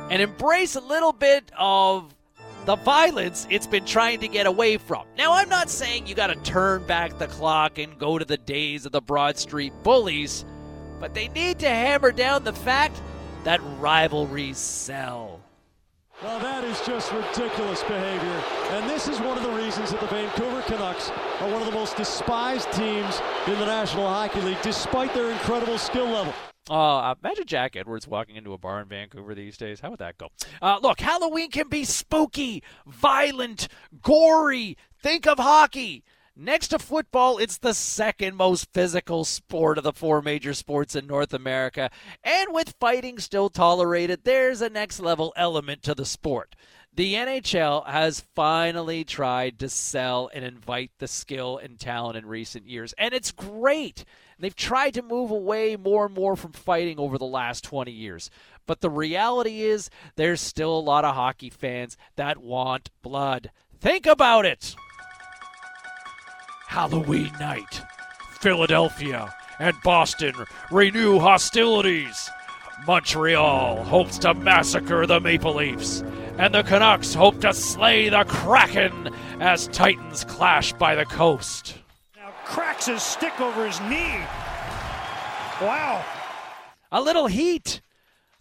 [0.10, 2.14] and embrace a little bit of
[2.66, 5.06] the violence it's been trying to get away from.
[5.18, 8.38] Now, I'm not saying you got to turn back the clock and go to the
[8.38, 10.46] days of the Broad Street bullies,
[11.00, 13.02] but they need to hammer down the fact
[13.44, 15.42] that rivalries sell.
[16.22, 18.44] Well, that is just ridiculous behavior.
[18.70, 21.72] And this is one of the reasons that the Vancouver Canucks are one of the
[21.72, 26.34] most despised teams in the National Hockey League, despite their incredible skill level.
[26.70, 29.80] Uh, imagine Jack Edwards walking into a bar in Vancouver these days.
[29.80, 30.30] How would that go?
[30.62, 33.68] Uh, look, Halloween can be spooky, violent,
[34.02, 34.78] gory.
[35.02, 36.04] Think of hockey.
[36.36, 41.06] Next to football, it's the second most physical sport of the four major sports in
[41.06, 41.90] North America.
[42.24, 46.56] And with fighting still tolerated, there's a next level element to the sport.
[46.94, 52.68] The NHL has finally tried to sell and invite the skill and talent in recent
[52.68, 54.04] years, and it's great.
[54.42, 58.32] They've tried to move away more and more from fighting over the last 20 years.
[58.66, 63.52] But the reality is, there's still a lot of hockey fans that want blood.
[63.80, 64.76] Think about it!
[66.68, 67.82] Halloween night.
[68.40, 70.34] Philadelphia and Boston
[70.72, 72.32] renew hostilities.
[72.88, 76.02] Montreal hopes to massacre the Maple Leafs,
[76.40, 81.81] and the Canucks hope to slay the Kraken as Titans clash by the coast.
[82.52, 84.20] Cracks his stick over his knee.
[85.62, 86.04] Wow.
[86.92, 87.80] A little heat,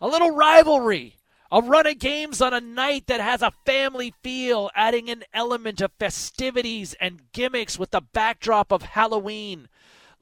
[0.01, 1.15] a little rivalry,
[1.53, 5.81] a run of games on a night that has a family feel, adding an element
[5.81, 9.69] of festivities and gimmicks with the backdrop of Halloween.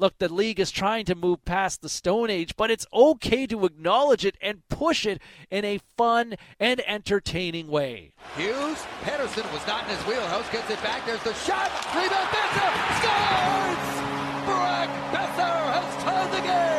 [0.01, 3.65] Look, the league is trying to move past the Stone Age, but it's okay to
[3.65, 5.21] acknowledge it and push it
[5.51, 8.13] in a fun and entertaining way.
[8.37, 12.73] Hughes, Pettersson was not in his wheelhouse, gets it back, there's the shot, rebound, Boeser,
[13.01, 13.99] scores!
[14.47, 16.79] Brock Boeser has tied the game!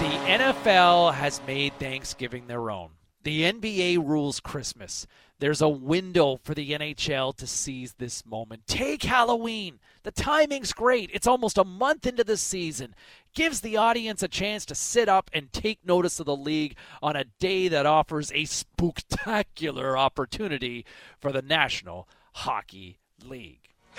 [0.00, 2.97] The NFL has made Thanksgiving their own.
[3.28, 5.06] The NBA rules Christmas.
[5.38, 8.66] There's a window for the NHL to seize this moment.
[8.66, 9.80] Take Halloween.
[10.02, 11.10] The timing's great.
[11.12, 12.94] It's almost a month into the season.
[13.34, 17.16] Gives the audience a chance to sit up and take notice of the league on
[17.16, 20.86] a day that offers a spectacular opportunity
[21.20, 23.74] for the National Hockey League.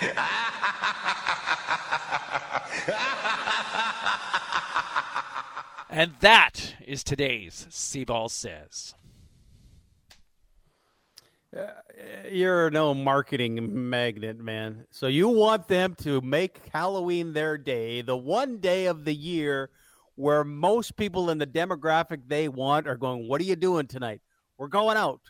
[5.88, 8.96] and that is today's C-Ball Says.
[11.56, 11.66] Uh,
[12.30, 14.84] you're no marketing magnet, man.
[14.90, 19.70] So you want them to make Halloween their day, the one day of the year
[20.14, 24.20] where most people in the demographic they want are going, What are you doing tonight?
[24.58, 25.20] We're going out.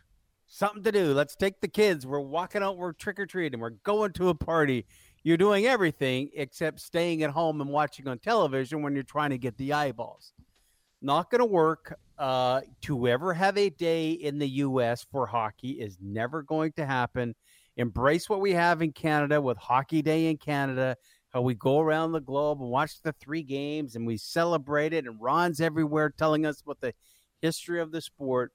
[0.46, 1.14] Something to do.
[1.14, 2.06] Let's take the kids.
[2.06, 2.76] We're walking out.
[2.76, 3.60] We're trick or treating.
[3.60, 4.84] We're going to a party.
[5.22, 9.38] You're doing everything except staying at home and watching on television when you're trying to
[9.38, 10.32] get the eyeballs.
[11.02, 11.98] Not going to work.
[12.18, 15.06] Uh, to ever have a day in the U.S.
[15.10, 17.34] for hockey is never going to happen.
[17.78, 20.98] Embrace what we have in Canada with Hockey Day in Canada,
[21.30, 25.06] how we go around the globe and watch the three games and we celebrate it.
[25.06, 26.92] And Ron's everywhere telling us what the
[27.40, 28.52] history of the sport.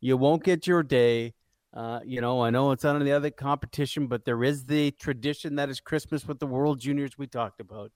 [0.00, 1.34] You won't get your day.
[1.74, 4.92] Uh, you know, I know it's not on the other competition, but there is the
[4.92, 7.90] tradition that is Christmas with the World Juniors we talked about,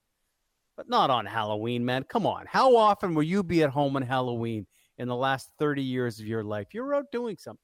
[0.75, 2.03] but not on Halloween, man.
[2.03, 2.45] Come on.
[2.47, 4.67] How often will you be at home on Halloween?
[4.97, 6.73] in the last 30 years of your life.
[6.73, 7.61] You're out doing something.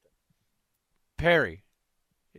[1.16, 1.64] Perry,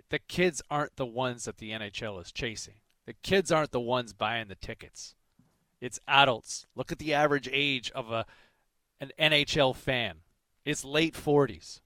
[0.09, 2.76] the kids aren't the ones that the NHL is chasing.
[3.05, 5.15] The kids aren't the ones buying the tickets.
[5.82, 6.65] It's adults.
[6.76, 8.26] Look at the average age of a
[9.01, 10.19] an NHL fan.
[10.63, 11.82] It's late 40s.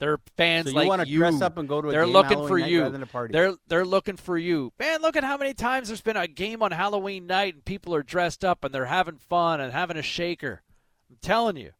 [0.00, 1.18] They're fans so you like want to you.
[1.18, 2.78] dress up and go to a they're game looking Halloween for you.
[2.80, 3.32] rather than a party.
[3.32, 4.72] They're they're looking for you.
[4.78, 7.94] Man, look at how many times there's been a game on Halloween night and people
[7.94, 10.62] are dressed up and they're having fun and having a shaker.
[11.10, 11.72] I'm telling you.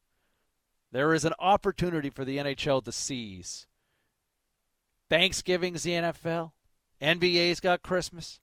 [0.91, 3.67] There is an opportunity for the NHL to seize.
[5.11, 6.53] Thanksgiving's the NFL.
[7.01, 8.41] NBA's got Christmas.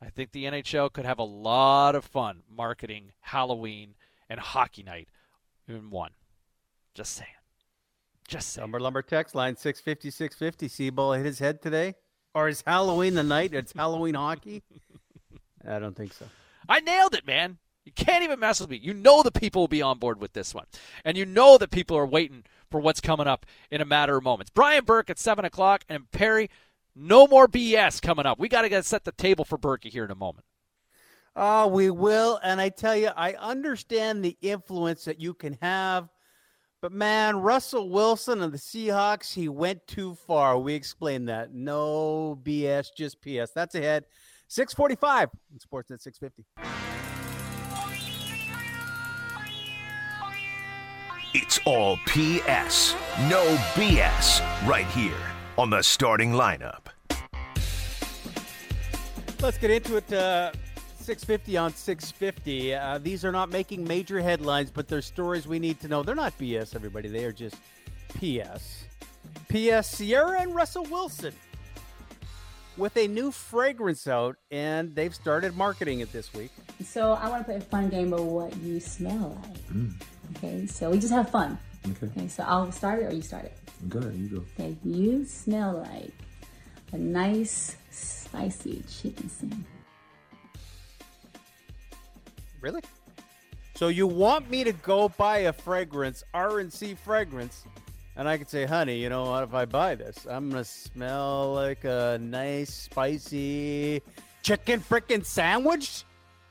[0.00, 3.94] I think the NHL could have a lot of fun marketing Halloween
[4.28, 5.08] and hockey night
[5.66, 6.12] in one.
[6.94, 7.30] Just saying.
[8.28, 8.62] Just saying.
[8.62, 10.68] Lumber Lumber text line 650 650.
[10.68, 11.94] C-Ball hit his head today?
[12.34, 13.54] Or is Halloween the night?
[13.54, 14.62] It's Halloween hockey?
[15.66, 16.26] I don't think so.
[16.68, 17.58] I nailed it, man.
[17.84, 18.76] You can't even mess with me.
[18.76, 20.66] You know the people will be on board with this one.
[21.06, 24.24] And you know that people are waiting for what's coming up in a matter of
[24.24, 24.50] moments.
[24.54, 26.50] Brian Burke at 7 o'clock and Perry,
[26.94, 28.38] no more BS coming up.
[28.38, 30.44] We got to set the table for Burke here in a moment.
[31.34, 32.38] Oh, we will.
[32.42, 36.10] And I tell you, I understand the influence that you can have.
[36.80, 40.56] But man, Russell Wilson and the Seahawks, he went too far.
[40.58, 41.52] We explained that.
[41.52, 43.50] No BS, just PS.
[43.52, 44.04] That's ahead.
[44.46, 46.44] 645 in Sportsnet 650.
[51.34, 52.94] It's all PS,
[53.28, 55.12] no BS, right here
[55.58, 56.86] on the starting lineup.
[59.40, 60.12] Let's get into it.
[60.12, 60.52] Uh,
[61.08, 62.74] 650 on 650.
[62.74, 66.02] Uh, these are not making major headlines, but they're stories we need to know.
[66.02, 67.08] They're not BS, everybody.
[67.08, 67.56] They are just
[68.18, 68.84] PS.
[69.48, 71.32] PS Ciara and Russell Wilson
[72.76, 76.50] with a new fragrance out, and they've started marketing it this week.
[76.84, 79.68] So I want to play a fun game of what you smell like.
[79.68, 79.92] Mm.
[80.36, 81.58] Okay, so we just have fun.
[81.88, 82.06] Okay.
[82.08, 83.56] Okay, so I'll start it or you start it.
[83.88, 84.44] Go ahead, you go.
[84.60, 86.12] Okay, you smell like
[86.92, 89.77] a nice spicy chicken sandwich.
[92.60, 92.80] Really?
[93.74, 97.64] So you want me to go buy a fragrance, R&C fragrance,
[98.16, 99.44] and I could say, honey, you know what?
[99.44, 104.02] If I buy this, I'm gonna smell like a nice spicy
[104.42, 106.04] chicken frickin' sandwich.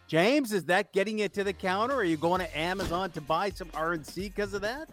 [0.08, 1.96] James, is that getting it to the counter?
[1.96, 4.88] Or are you going to Amazon to buy some R&C because of that?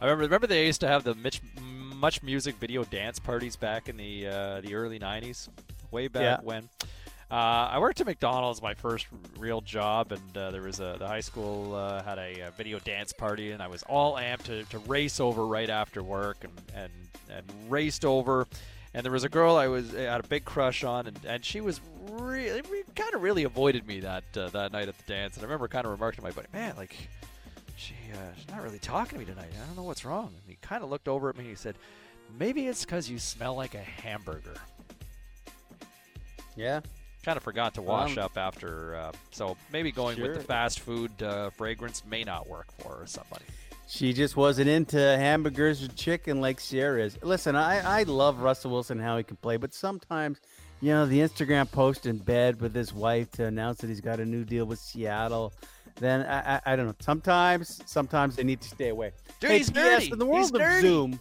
[0.00, 0.24] I remember.
[0.24, 4.60] Remember they used to have the Mitch, MuchMusic video dance parties back in the uh,
[4.62, 5.48] the early '90s,
[5.90, 6.38] way back Yeah.
[6.42, 6.68] when.
[7.30, 7.34] Uh,
[7.72, 9.06] I worked at McDonald's, my first
[9.38, 12.78] real job, and uh, there was a the high school uh, had a, uh video
[12.78, 16.52] dance party, and I was all amped to, to race over right after work, and,
[16.74, 16.92] and
[17.30, 18.46] and raced over,
[18.92, 21.60] and there was a girl I was had a big crush on, and, and she
[21.60, 25.42] was really kind of really avoided me that uh, that night at the dance, and
[25.42, 26.94] I remember kind of remarking to my buddy, man, like
[27.76, 29.50] she uh, she's not really talking to me tonight.
[29.52, 30.26] I don't know what's wrong.
[30.26, 31.76] And he kind of looked over at me and he said,
[32.38, 34.54] maybe it's because you smell like a hamburger.
[36.56, 36.80] Yeah.
[37.24, 40.80] Kind of forgot to wash Um, up after, uh, so maybe going with the fast
[40.80, 43.44] food uh, fragrance may not work for somebody.
[43.86, 47.18] She just wasn't into hamburgers or chicken like Ciara is.
[47.22, 50.40] Listen, I, I love Russell Wilson how he can play, but sometimes,
[50.80, 54.20] you know, the Instagram post in bed with his wife to announce that he's got
[54.20, 55.52] a new deal with Seattle.
[55.96, 56.94] Then I, I, I don't know.
[57.00, 59.12] Sometimes, sometimes they need to stay away.
[59.40, 60.12] Dude, Hey, he's PS, nerdy.
[60.12, 60.80] In the He's world of nerdy.
[60.80, 61.20] Zoom,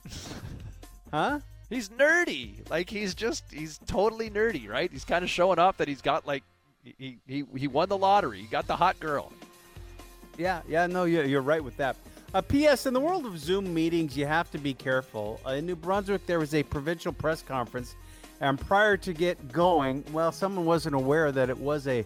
[1.14, 1.40] huh?
[1.74, 2.70] He's nerdy.
[2.70, 4.92] Like he's just he's totally nerdy, right?
[4.92, 6.44] He's kind of showing off that he's got like
[6.84, 8.40] he he, he won the lottery.
[8.42, 9.32] He got the hot girl.
[10.38, 11.96] Yeah, yeah, no, you're, you're right with that.
[12.34, 12.88] Uh, P.S.
[12.88, 15.40] In the world of Zoom meetings, you have to be careful.
[15.46, 17.96] Uh, in New Brunswick, there was a provincial press conference,
[18.42, 22.04] and prior to get going, well, someone wasn't aware that it was a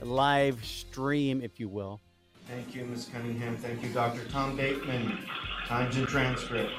[0.00, 2.00] live stream, if you will.
[2.48, 3.10] Thank you, Ms.
[3.12, 3.56] Cunningham.
[3.56, 4.24] Thank you, Dr.
[4.30, 5.18] Tom Bateman.
[5.66, 6.72] Times and transcript.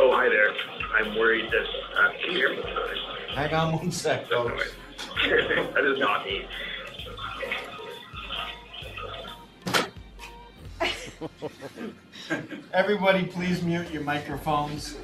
[0.00, 0.54] Oh, hi there.
[0.94, 1.66] I'm worried that.
[1.98, 2.62] Uh, can you hear me?
[3.34, 4.72] Hang on one sec, folks.
[5.28, 6.46] that is not me.
[12.72, 14.96] Everybody, please mute your microphones.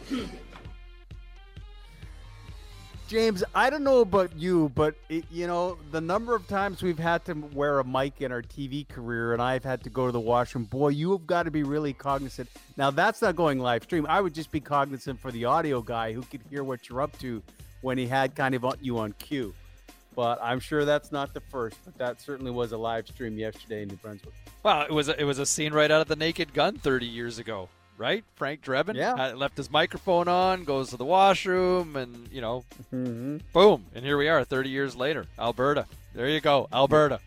[3.14, 6.98] James, I don't know about you, but it, you know the number of times we've
[6.98, 10.10] had to wear a mic in our TV career, and I've had to go to
[10.10, 10.64] the washroom.
[10.64, 12.48] Boy, you have got to be really cognizant.
[12.76, 14.04] Now that's not going live stream.
[14.08, 17.16] I would just be cognizant for the audio guy who could hear what you're up
[17.20, 17.40] to
[17.82, 19.54] when he had kind of you on cue.
[20.16, 21.76] But I'm sure that's not the first.
[21.84, 24.34] But that certainly was a live stream yesterday in New Brunswick.
[24.64, 27.06] Well, it was a, it was a scene right out of the Naked Gun 30
[27.06, 27.68] years ago,
[27.98, 28.24] right?
[28.36, 29.16] Frank Drebin Yeah.
[29.16, 33.38] had- left his microphone on, goes to the washroom, and you know, Mm-hmm.
[33.52, 35.86] boom, and here we are, 30 years later, Alberta.
[36.14, 37.20] There you go, Alberta.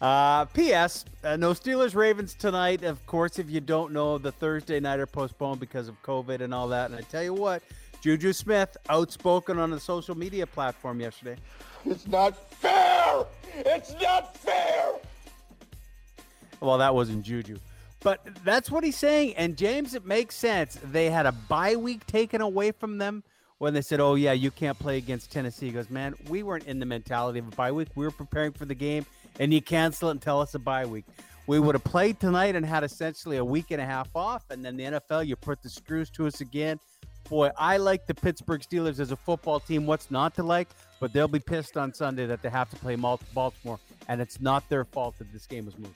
[0.00, 1.04] Uh, P.S.
[1.22, 2.82] Uh, no Steelers Ravens tonight.
[2.82, 6.52] Of course, if you don't know, the Thursday night are postponed because of COVID and
[6.52, 6.90] all that.
[6.90, 7.62] And I tell you what,
[8.00, 11.36] Juju Smith outspoken on the social media platform yesterday.
[11.84, 13.24] It's not fair!
[13.54, 14.92] It's not fair!
[16.60, 17.58] Well, that wasn't Juju.
[18.02, 19.36] But that's what he's saying.
[19.36, 20.78] And James, it makes sense.
[20.90, 23.22] They had a bye week taken away from them
[23.58, 25.66] when they said, oh, yeah, you can't play against Tennessee.
[25.66, 27.88] He goes, man, we weren't in the mentality of a bye week.
[27.94, 29.06] We were preparing for the game,
[29.38, 31.04] and you cancel it and tell us a bye week.
[31.46, 34.50] We would have played tonight and had essentially a week and a half off.
[34.50, 36.80] And then the NFL, you put the screws to us again.
[37.28, 39.86] Boy, I like the Pittsburgh Steelers as a football team.
[39.86, 40.68] What's not to like?
[40.98, 43.78] But they'll be pissed on Sunday that they have to play Baltimore,
[44.08, 45.94] and it's not their fault that this game was moved.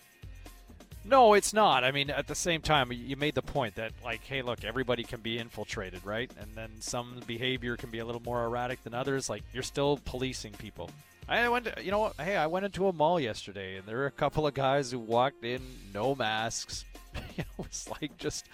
[1.08, 1.84] No, it's not.
[1.84, 5.04] I mean, at the same time, you made the point that, like, hey, look, everybody
[5.04, 6.30] can be infiltrated, right?
[6.40, 9.30] And then some behavior can be a little more erratic than others.
[9.30, 10.90] Like, you're still policing people.
[11.28, 12.12] I went, to, you know?
[12.18, 14.98] Hey, I went into a mall yesterday, and there were a couple of guys who
[14.98, 15.60] walked in,
[15.94, 16.84] no masks.
[17.36, 18.46] it was like just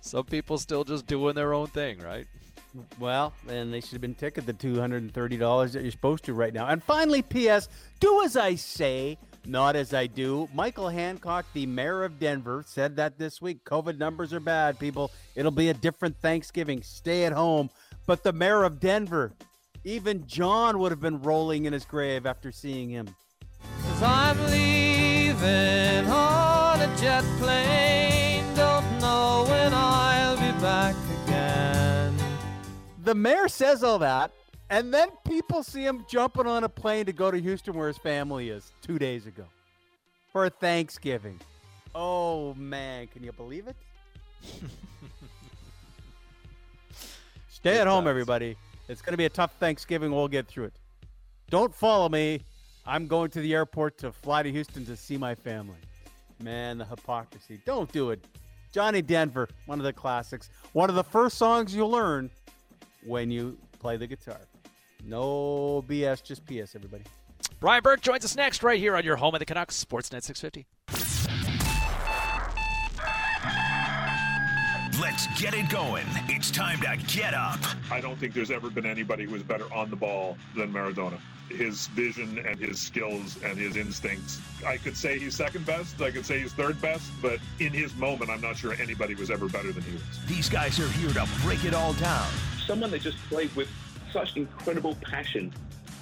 [0.00, 2.26] some people still just doing their own thing, right?
[2.98, 5.90] Well, then they should have been ticketed the two hundred and thirty dollars that you're
[5.90, 6.68] supposed to right now.
[6.68, 7.68] And finally, P.S.
[7.98, 10.48] Do as I say, not as I do.
[10.54, 13.64] Michael Hancock, the mayor of Denver, said that this week.
[13.64, 15.10] COVID numbers are bad, people.
[15.34, 16.82] It'll be a different Thanksgiving.
[16.82, 17.70] Stay at home.
[18.06, 19.32] But the mayor of Denver,
[19.84, 23.08] even John would have been rolling in his grave after seeing him.
[23.82, 28.44] Cause I'm leaving on a jet plane.
[28.54, 32.14] Don't know when I'll be back again.
[33.04, 34.32] The mayor says all that,
[34.70, 37.98] and then people see him jumping on a plane to go to Houston where his
[37.98, 39.44] family is two days ago
[40.32, 41.40] for Thanksgiving.
[41.94, 43.08] Oh, man.
[43.08, 43.76] Can you believe it?
[47.48, 48.56] Stay at home, everybody.
[48.88, 50.12] It's going to be a tough Thanksgiving.
[50.12, 50.72] We'll get through it.
[51.50, 52.40] Don't follow me.
[52.86, 55.76] I'm going to the airport to fly to Houston to see my family.
[56.42, 57.60] Man, the hypocrisy.
[57.66, 58.24] Don't do it.
[58.72, 60.48] Johnny Denver, one of the classics.
[60.72, 62.30] One of the first songs you'll learn
[63.04, 64.40] when you play the guitar.
[65.04, 67.04] No BS, just PS, everybody.
[67.58, 70.66] Brian Burke joins us next right here on your home of the Canucks, Sportsnet 650.
[75.00, 76.06] Let's get it going.
[76.28, 77.58] It's time to get up.
[77.90, 81.18] I don't think there's ever been anybody who was better on the ball than Maradona.
[81.48, 84.40] His vision and his skills and his instincts.
[84.64, 86.00] I could say he's second best.
[86.00, 87.10] I could say he's third best.
[87.20, 90.02] But in his moment, I'm not sure anybody was ever better than he was.
[90.26, 92.28] These guys are here to break it all down.
[92.66, 93.68] Someone that just played with
[94.12, 95.52] such incredible passion.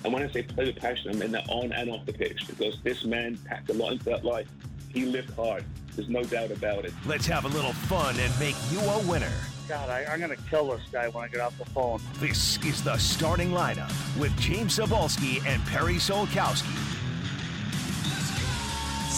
[0.05, 2.47] And when I say play with passion, I mean that on and off the pitch
[2.47, 4.49] because this man packed a lot into that life.
[4.89, 5.65] He lived hard.
[5.97, 6.93] There's no doubt about it.
[7.07, 9.33] Let's have a little fun and make you a winner.
[9.69, 12.01] God, I, I'm going to kill this guy when I get off the phone.
[12.15, 16.98] This is the starting lineup with James Cybulski and Perry Solkowski.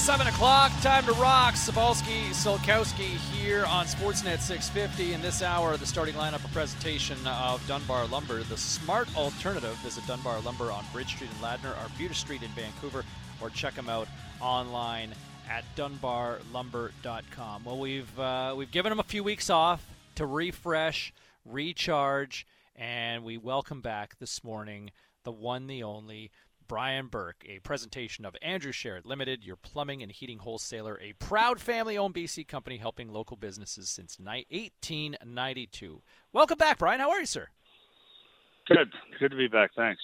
[0.01, 1.55] Seven o'clock, time to rock.
[1.55, 5.13] Cybulski, Solkowski here on Sportsnet 650.
[5.13, 9.77] In this hour, the starting lineup, a presentation of Dunbar Lumber, the smart alternative.
[9.85, 13.05] Visit Dunbar Lumber on Bridge Street in Ladner, Arbutus Street in Vancouver,
[13.43, 14.09] or check them out
[14.41, 15.13] online
[15.49, 17.65] at dunbarlumber.com.
[17.65, 21.13] Well, we've uh, we've given them a few weeks off to refresh,
[21.45, 24.93] recharge, and we welcome back this morning
[25.25, 26.31] the one, the only
[26.71, 31.61] Brian Burke, a presentation of Andrew Sheret Limited, your plumbing and heating wholesaler, a proud
[31.61, 36.01] family-owned BC company helping local businesses since 1892.
[36.33, 37.01] Welcome back, Brian.
[37.01, 37.49] How are you, sir?
[38.69, 38.89] Good.
[39.19, 39.73] Good to be back.
[39.75, 40.01] Thanks.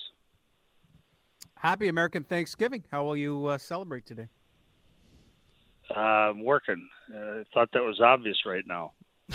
[1.54, 2.82] Happy American Thanksgiving.
[2.90, 4.26] How will you uh, celebrate today?
[5.88, 6.88] Uh, I'm working.
[7.14, 8.90] I uh, thought that was obvious right now.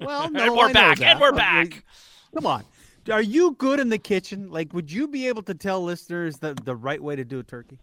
[0.00, 0.98] well, no, and we're I back.
[1.00, 1.10] That.
[1.10, 1.84] And we're back.
[2.32, 2.64] Come on.
[3.10, 4.50] Are you good in the kitchen?
[4.50, 7.42] Like, would you be able to tell listeners the, the right way to do a
[7.42, 7.80] turkey?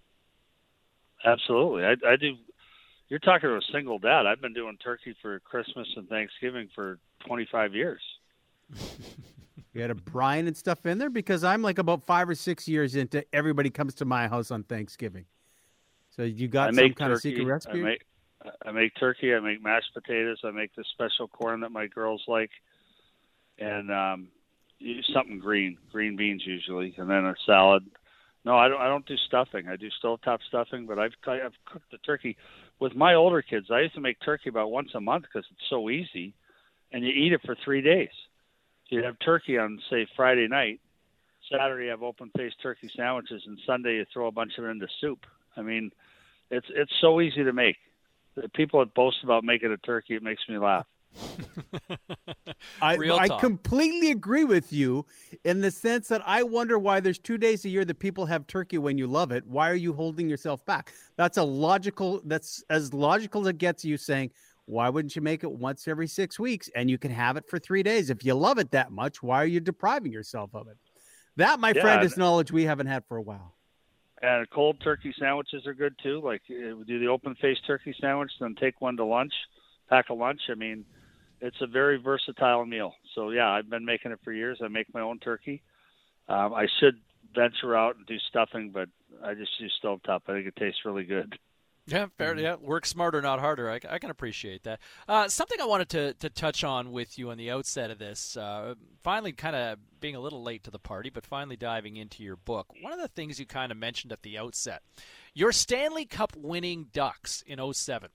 [1.23, 1.83] Absolutely.
[1.83, 2.35] I, I do.
[3.09, 4.25] You're talking to a single dad.
[4.25, 8.01] I've been doing turkey for Christmas and Thanksgiving for 25 years.
[9.73, 12.67] you had a brine and stuff in there because I'm like about five or six
[12.67, 15.25] years into everybody comes to my house on Thanksgiving.
[16.15, 17.13] So you got I some kind turkey.
[17.13, 17.79] of secret recipe?
[17.79, 18.05] I make,
[18.65, 19.35] I make turkey.
[19.35, 20.39] I make mashed potatoes.
[20.43, 22.51] I make the special corn that my girls like,
[23.59, 24.27] and um,
[25.13, 27.85] something green, green beans usually, and then a salad.
[28.43, 28.79] No, I don't.
[28.79, 29.67] I don't do stuffing.
[29.67, 32.37] I do stovetop stuffing, but I've I've cooked the turkey
[32.79, 33.67] with my older kids.
[33.71, 36.35] I used to make turkey about once a month because it's so easy,
[36.91, 38.09] and you eat it for three days.
[38.89, 40.79] You'd have turkey on say Friday night,
[41.51, 44.69] Saturday you have open faced turkey sandwiches, and Sunday you throw a bunch of it
[44.69, 45.25] into soup.
[45.57, 45.91] I mean,
[46.49, 47.77] it's it's so easy to make.
[48.35, 50.85] The people that boast about making a turkey, it makes me laugh.
[52.81, 55.05] I, I completely agree with you
[55.43, 58.47] in the sense that I wonder why there's two days a year that people have
[58.47, 59.45] turkey when you love it.
[59.45, 60.93] Why are you holding yourself back?
[61.17, 62.21] That's a logical.
[62.25, 63.85] That's as logical as it gets.
[63.85, 64.31] You saying,
[64.65, 67.59] why wouldn't you make it once every six weeks and you can have it for
[67.59, 68.09] three days?
[68.09, 70.77] If you love it that much, why are you depriving yourself of it?
[71.37, 73.55] That, my Yeah, friend, is knowledge we haven't had for a while.
[74.21, 76.21] And cold turkey sandwiches are good too.
[76.21, 79.33] Like uh, do the open faced turkey sandwich, then take one to lunch,
[79.89, 80.39] pack a lunch.
[80.49, 80.85] I mean,
[81.45, 82.93] it's a very versatile meal.
[83.13, 84.59] So yeah, I've been making it for years.
[84.63, 85.61] I make my own turkey.
[86.27, 86.95] Um, I should
[87.35, 88.89] venture out and do stuffing, but
[89.23, 90.21] I just use stovetop.
[90.27, 91.37] I think it tastes really good.
[91.87, 92.35] Yeah, fair.
[92.35, 93.69] Yeah, work smarter, not harder.
[93.69, 94.79] I, I can appreciate that.
[95.07, 98.35] Uh, something I wanted to, to touch on with you on the outset of this,
[98.35, 98.73] uh,
[99.03, 102.37] finally kind of being a little late to the party, but finally diving into your
[102.37, 102.73] book.
[102.81, 104.81] One of the things you kind of mentioned at the outset,
[105.35, 108.09] your Stanley Cup winning Ducks in 07.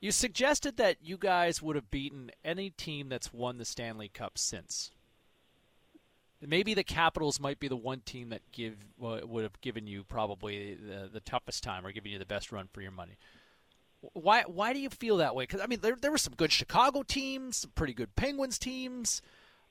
[0.00, 4.36] You suggested that you guys would have beaten any team that's won the Stanley Cup
[4.36, 4.90] since.
[6.40, 10.74] Maybe the Capitals might be the one team that give would have given you probably
[10.74, 13.16] the, the toughest time or given you the best run for your money.
[14.12, 15.44] Why why do you feel that way?
[15.44, 19.22] Because I mean, there there were some good Chicago teams, some pretty good Penguins teams.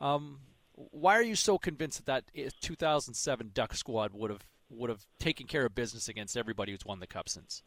[0.01, 0.39] Um,
[0.73, 5.45] why are you so convinced that that 2007 Duck squad would have would have taken
[5.45, 7.61] care of business against everybody who's won the cup since?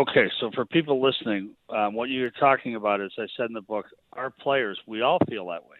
[0.00, 3.60] Okay, so for people listening, um, what you're talking about is, I said in the
[3.60, 3.84] book,
[4.14, 5.76] our players, we all feel that way.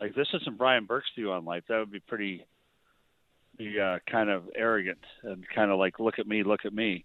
[0.00, 1.64] Like this isn't Brian Burke's view on life.
[1.68, 2.46] That would be pretty,
[3.58, 7.04] be uh, kind of arrogant and kind of like, look at me, look at me.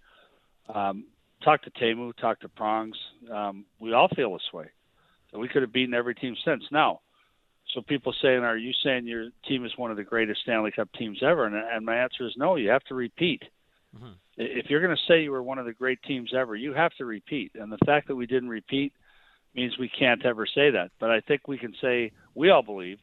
[0.71, 1.05] Um,
[1.43, 2.97] talk to Teemu, talk to Prongs.
[3.33, 4.67] Um, we all feel this way.
[5.31, 6.63] So we could have beaten every team since.
[6.71, 6.99] Now,
[7.73, 10.89] so people saying, "Are you saying your team is one of the greatest Stanley Cup
[10.93, 12.55] teams ever?" And, and my answer is no.
[12.55, 13.41] You have to repeat.
[13.95, 14.11] Mm-hmm.
[14.37, 16.93] If you're going to say you were one of the great teams ever, you have
[16.97, 17.51] to repeat.
[17.55, 18.93] And the fact that we didn't repeat
[19.55, 20.91] means we can't ever say that.
[20.99, 22.99] But I think we can say we all believe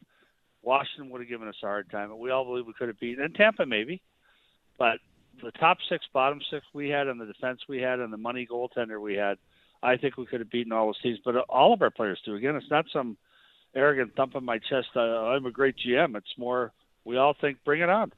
[0.63, 2.99] Washington would have given us a hard time, but we all believe we could have
[2.99, 4.01] beaten and Tampa maybe.
[4.77, 4.99] But
[5.41, 8.47] the top six, bottom six we had, and the defense we had, and the money
[8.49, 9.37] goaltender we had,
[9.83, 11.19] I think we could have beaten all those teams.
[11.23, 12.35] But all of our players do.
[12.35, 13.17] Again, it's not some
[13.75, 14.87] arrogant thump on my chest.
[14.95, 16.15] Uh, I'm a great GM.
[16.15, 16.71] It's more
[17.05, 18.11] we all think, bring it on,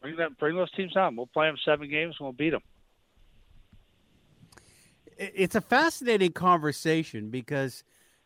[0.00, 1.16] bring that, bring those teams on.
[1.16, 2.62] We'll play them seven games and we'll beat them.
[5.16, 7.82] It's a fascinating conversation because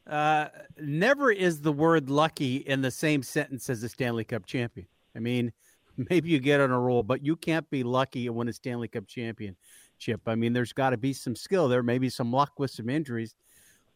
[0.07, 0.49] uh,
[0.79, 4.87] never is the word lucky in the same sentence as a Stanley Cup champion.
[5.17, 5.53] I mean,
[6.11, 8.89] maybe you get on a roll, but you can't be lucky and win a Stanley
[8.89, 10.21] Cup championship.
[10.27, 13.35] I mean, there's got to be some skill there, maybe some luck with some injuries.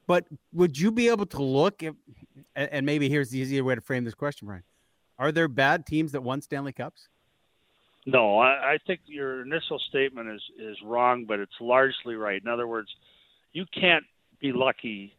[0.06, 1.82] But would you be able to look
[2.54, 4.62] and maybe here's the easier way to frame this question, Brian.
[5.18, 7.08] Are there bad teams that won Stanley Cups?
[8.06, 12.40] No, I, I think your initial statement is is wrong, but it's largely right.
[12.40, 12.88] In other words,
[13.52, 14.04] you can't
[14.40, 15.12] be lucky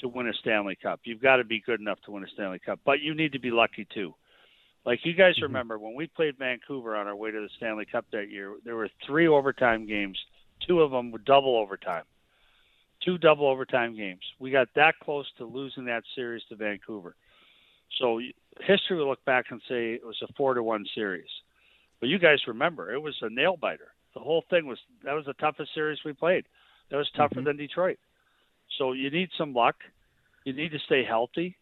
[0.00, 1.00] to win a Stanley Cup.
[1.04, 3.38] You've got to be good enough to win a Stanley Cup, but you need to
[3.38, 4.14] be lucky too.
[4.84, 5.44] Like you guys mm-hmm.
[5.44, 8.74] remember when we played Vancouver on our way to the Stanley Cup that year, there
[8.74, 10.18] were three overtime games.
[10.66, 12.04] Two of them were double overtime.
[13.04, 14.22] Two double overtime games.
[14.40, 17.14] We got that close to losing that series to Vancouver.
[18.00, 18.20] So
[18.60, 21.28] history will look back and say it was a four to one series.
[22.04, 23.94] But you guys remember it was a nail biter.
[24.12, 26.44] The whole thing was that was the toughest series we played.
[26.90, 27.44] That was tougher mm-hmm.
[27.44, 27.96] than Detroit.
[28.76, 29.76] So you need some luck.
[30.44, 31.56] You need to stay healthy.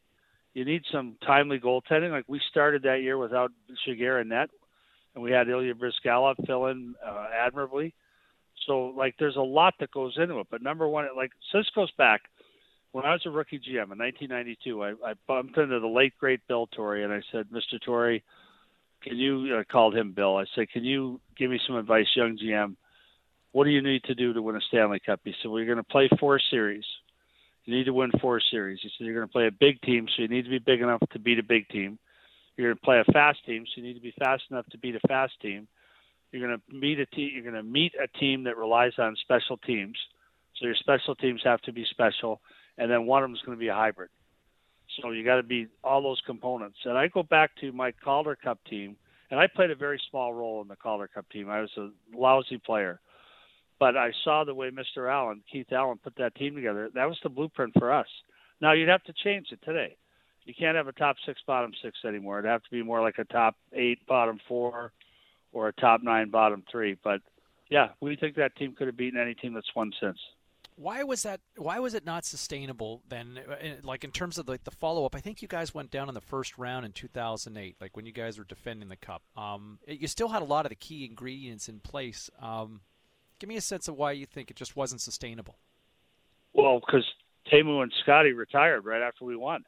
[0.53, 2.11] You need some timely goaltending.
[2.11, 3.53] Like we started that year without
[3.87, 4.51] Giguere and net,
[5.15, 7.95] and we had Ilya Bryzgalov fill in uh, admirably.
[8.67, 10.49] So like there's a lot that goes into it.
[10.51, 11.31] But number one, like
[11.73, 12.23] goes back
[12.91, 14.83] when I was a rookie GM in 1992.
[14.83, 17.81] I, I bumped into the late great Bill Torrey, and I said, Mr.
[17.81, 18.25] Torrey,
[19.03, 19.59] can you?
[19.59, 20.37] I called him Bill.
[20.37, 22.77] I said, can you give me some advice, young GM?
[23.53, 25.21] What do you need to do to win a Stanley Cup?
[25.25, 26.85] He said, we're going to play four series.
[27.65, 28.81] You need to win four series.
[28.83, 30.81] He said, you're going to play a big team, so you need to be big
[30.81, 31.99] enough to beat a big team.
[32.57, 34.79] You're going to play a fast team, so you need to be fast enough to
[34.79, 35.69] beat a fast team.
[36.31, 37.31] You're going to meet a team.
[37.35, 39.97] You're going to meet a team that relies on special teams.
[40.57, 42.41] So your special teams have to be special,
[42.79, 44.11] and then one of them is going to be a hybrid.
[45.01, 46.79] So you got to be all those components.
[46.85, 48.97] And I go back to my Calder Cup team,
[49.31, 51.49] and I played a very small role in the Calder Cup team.
[51.49, 53.01] I was a lousy player,
[53.79, 55.11] but I saw the way Mr.
[55.11, 56.91] Allen, Keith Allen, put that team together.
[56.95, 58.09] That was the blueprint for us.
[58.61, 59.97] Now you'd have to change it today.
[60.45, 62.39] You can't have a top six, bottom six anymore.
[62.41, 64.93] It'd have to be more like a top eight, bottom four,
[65.53, 66.97] or a top nine, bottom three.
[67.03, 67.21] But
[67.71, 70.19] yeah, we think that team could have beaten any team that's won since.
[70.77, 71.41] Why was that?
[71.57, 73.39] Why was it not sustainable then?
[73.49, 76.09] Uh, like in terms of like the follow up, I think you guys went down
[76.09, 79.23] in the first round in 2008, like when you guys were defending the cup.
[79.37, 82.31] Um, it, you still had a lot of the key ingredients in place.
[82.41, 82.81] Um,
[83.39, 85.57] give me a sense of why you think it just wasn't sustainable.
[86.55, 87.05] Well, because
[87.51, 89.65] Teemu and Scotty retired right after we won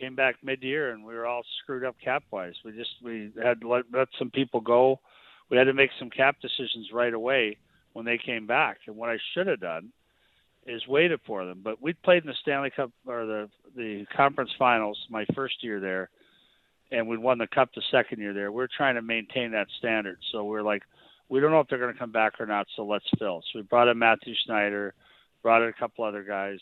[0.00, 2.54] came back mid-year and we were all screwed up cap-wise.
[2.64, 5.00] We just we had let, let some people go.
[5.50, 7.58] We had to make some cap decisions right away
[7.92, 8.78] when they came back.
[8.86, 9.92] And what I should have done
[10.66, 11.60] is waited for them.
[11.62, 15.80] But we played in the Stanley Cup or the the conference finals my first year
[15.80, 16.10] there,
[16.90, 18.52] and we won the cup the second year there.
[18.52, 20.18] We're trying to maintain that standard.
[20.30, 20.82] So we're like,
[21.28, 22.66] we don't know if they're going to come back or not.
[22.76, 23.42] So let's fill.
[23.52, 24.94] So we brought in Mathieu Schneider,
[25.42, 26.58] brought in a couple other guys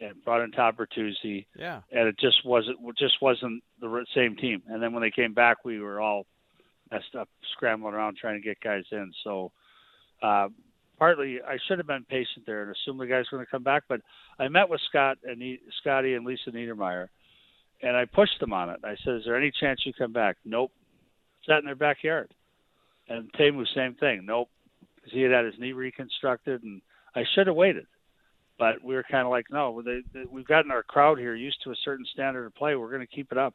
[0.00, 1.46] and brought in Todd Bertuzzi.
[1.56, 1.80] Yeah.
[1.92, 4.62] And it just wasn't just wasn't the same team.
[4.68, 6.26] And then when they came back, we were all
[6.90, 9.12] messed up, scrambling around trying to get guys in.
[9.24, 9.52] So
[10.22, 10.48] uh,
[10.98, 13.84] partly I should have been patient there and assumed the guys going to come back.
[13.88, 14.00] But
[14.38, 17.08] I met with Scott and he, Scotty and Lisa Niedermayer,
[17.82, 18.80] and I pushed them on it.
[18.84, 20.72] I said, "Is there any chance you come back?" Nope.
[21.46, 22.32] Sat in their backyard.
[23.08, 24.26] And Teemu, same thing.
[24.26, 24.50] Nope.
[24.96, 26.82] Because he had had his knee reconstructed, and
[27.14, 27.86] I should have waited
[28.58, 31.62] But we were kind of like, no, they, they, we've gotten our crowd here used
[31.64, 32.76] to a certain standard of play.
[32.76, 33.54] We're going to keep it up.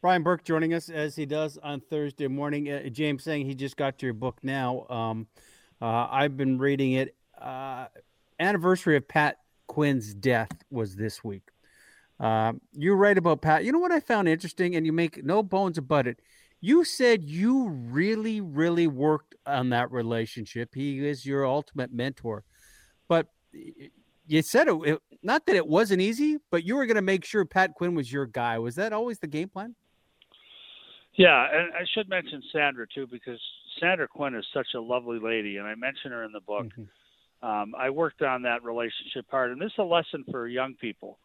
[0.00, 2.70] Brian Burke joining us as he does on Thursday morning.
[2.70, 4.86] Uh, James saying he just got your book now.
[4.88, 5.26] Um,
[5.80, 7.14] uh, I've been reading it.
[7.40, 7.86] Uh,
[8.38, 11.50] anniversary of Pat Quinn's death was this week.
[12.18, 13.64] Uh, you write about Pat.
[13.64, 16.20] You know what I found interesting, and you make no bones about it.
[16.60, 20.74] You said you really, really worked on that relationship.
[20.74, 22.44] He is your ultimate mentor,
[23.08, 23.28] but
[24.26, 27.24] you said it, it not that it wasn't easy, but you were going to make
[27.24, 28.58] sure Pat Quinn was your guy.
[28.58, 29.74] Was that always the game plan?
[31.14, 33.40] Yeah, and I should mention Sandra too because
[33.80, 36.66] Sandra Quinn is such a lovely lady, and I mention her in the book.
[36.66, 37.46] Mm-hmm.
[37.46, 41.18] Um, I worked on that relationship hard, and this is a lesson for young people.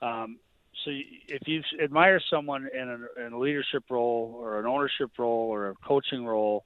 [0.00, 0.38] Um,
[0.84, 5.48] so if you admire someone in a, in a, leadership role or an ownership role
[5.48, 6.64] or a coaching role,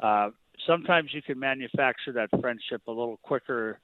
[0.00, 0.30] uh,
[0.66, 3.80] sometimes you can manufacture that friendship a little quicker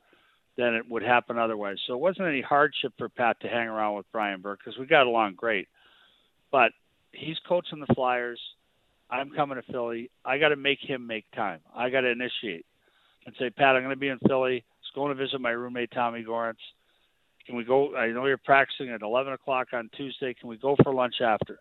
[0.58, 1.76] than it would happen otherwise.
[1.86, 4.86] So it wasn't any hardship for Pat to hang around with Brian Burke because we
[4.86, 5.68] got along great.
[6.50, 6.72] But
[7.12, 8.40] he's coaching the Flyers.
[9.08, 10.10] I'm coming to Philly.
[10.24, 11.60] I got to make him make time.
[11.74, 12.66] I got to initiate
[13.24, 14.64] and say, Pat, I'm going to be in Philly.
[14.82, 16.56] Just going to visit my roommate Tommy Gorence.
[17.46, 17.96] Can we go?
[17.96, 20.34] I know you're practicing at 11 o'clock on Tuesday.
[20.34, 21.60] Can we go for lunch after?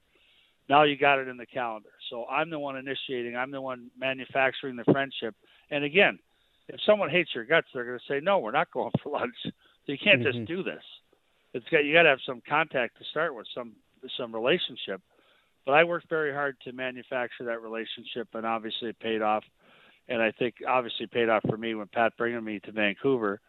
[0.70, 1.90] Now you got it in the calendar.
[2.10, 3.38] So I'm the one initiating.
[3.38, 5.36] I'm the one manufacturing the friendship.
[5.72, 6.20] And again,
[6.70, 9.36] if someone hates your guts, they're going to say, "No, we're not going for lunch."
[9.44, 9.52] So
[9.92, 10.38] you can't mm-hmm.
[10.38, 10.84] just do this.
[11.54, 13.74] It's got you got to have some contact to start with, some
[14.18, 15.02] some relationship.
[15.66, 19.44] But I worked very hard to manufacture that relationship, and obviously it paid off.
[20.08, 23.42] And I think obviously it paid off for me when Pat bringing me to Vancouver,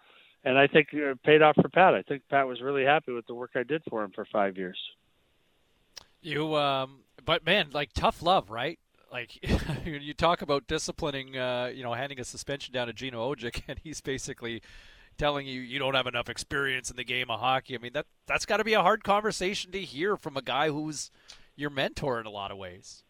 [0.44, 1.94] and I think it paid off for Pat.
[1.94, 4.56] I think Pat was really happy with the work I did for him for five
[4.56, 4.78] years.
[6.20, 8.78] You, um, but man, like tough love, right?
[9.10, 9.38] Like
[9.84, 13.78] you talk about disciplining, uh, you know, handing a suspension down to Gino Odjick, and
[13.78, 14.62] he's basically
[15.16, 17.74] telling you you don't have enough experience in the game of hockey.
[17.74, 20.70] I mean that that's got to be a hard conversation to hear from a guy
[20.70, 21.10] who's
[21.56, 23.02] your mentor in a lot of ways.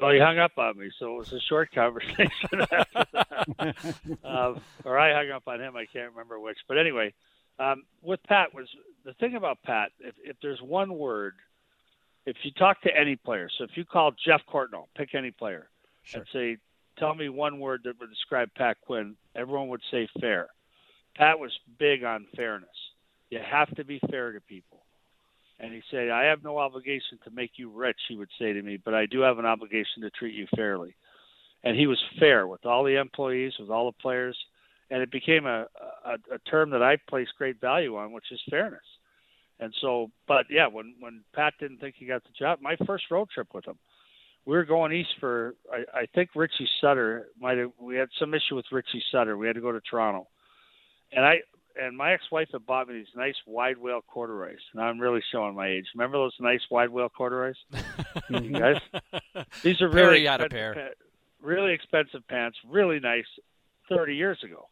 [0.00, 2.66] Well, he hung up on me, so it was a short conversation.
[2.70, 5.76] after um, or I hung up on him.
[5.76, 6.58] I can't remember which.
[6.66, 7.12] But anyway,
[7.58, 8.68] um, with Pat was
[9.04, 9.90] the thing about Pat.
[10.00, 11.34] If, if there's one word
[12.26, 15.68] if you talk to any player, so if you call Geoff Courtnall, pick any player,
[16.04, 16.20] sure.
[16.20, 16.56] and say,
[16.98, 20.48] tell me one word that would describe Pat Quinn, everyone would say fair.
[21.16, 22.68] Pat was big on fairness.
[23.30, 24.84] You have to be fair to people.
[25.58, 28.62] And he said, I have no obligation to make you rich, he would say to
[28.62, 30.94] me, but I do have an obligation to treat you fairly.
[31.64, 34.36] And he was fair with all the employees, with all the players.
[34.90, 35.66] And it became a,
[36.04, 38.82] a, a term that I place great value on, which is fairness.
[39.62, 43.04] And so, but yeah, when when Pat didn't think he got the job, my first
[43.12, 43.78] road trip with him,
[44.44, 48.34] we were going east for I, I think Richie Sutter might have we had some
[48.34, 49.36] issue with Richie Sutter.
[49.38, 50.26] We had to go to Toronto,
[51.12, 51.42] and I
[51.80, 54.58] and my ex-wife had bought me these nice wide wale corduroys.
[54.74, 55.86] Now I'm really showing my age.
[55.94, 57.54] Remember those nice wide wale corduroys,
[58.32, 58.80] guys?
[59.62, 60.90] These are really out of pair.
[61.40, 63.26] Really expensive pants, really nice,
[63.88, 64.68] 30 years ago.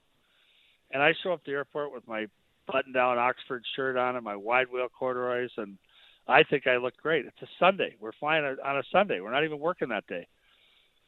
[0.91, 2.27] And I show up to the airport with my
[2.73, 5.79] button down Oxford shirt on and my wide wheel corduroys, and
[6.27, 7.27] I think I look great.
[7.27, 7.97] It's a Sunday.
[8.01, 9.21] We're flying on a Sunday.
[9.21, 10.27] We're not even working that day.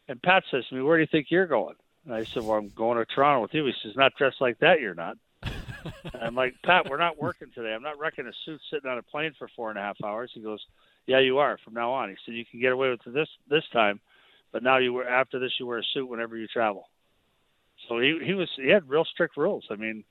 [0.08, 2.58] And Pat says to me, "Where do you think you're going?" And I said, "Well,
[2.58, 5.16] I'm going to Toronto with you." He says, "Not dressed like that, you're not."
[6.20, 7.72] I'm like, "Pat, we're not working today.
[7.72, 10.32] I'm not wrecking a suit sitting on a plane for four and a half hours."
[10.34, 10.64] He goes,
[11.06, 13.64] "Yeah, you are from now on." He said, "You can get away with this this
[13.72, 14.00] time,
[14.50, 16.88] but now you wear after this you wear a suit whenever you travel."
[17.88, 19.66] So he he was he had real strict rules.
[19.70, 20.04] I mean,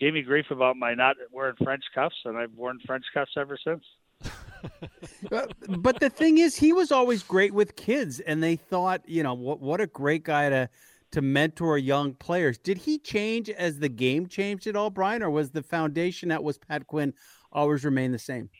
[0.00, 3.58] gave me grief about my not wearing French cuffs, and I've worn French cuffs ever
[3.62, 3.84] since.
[5.30, 9.22] Uh, but the thing is, he was always great with kids, and they thought, you
[9.22, 10.68] know, what what a great guy to
[11.10, 12.58] to mentor young players.
[12.58, 16.42] Did he change as the game changed at all, Brian, or was the foundation that
[16.42, 17.14] was Pat Quinn
[17.52, 18.50] always remain the same?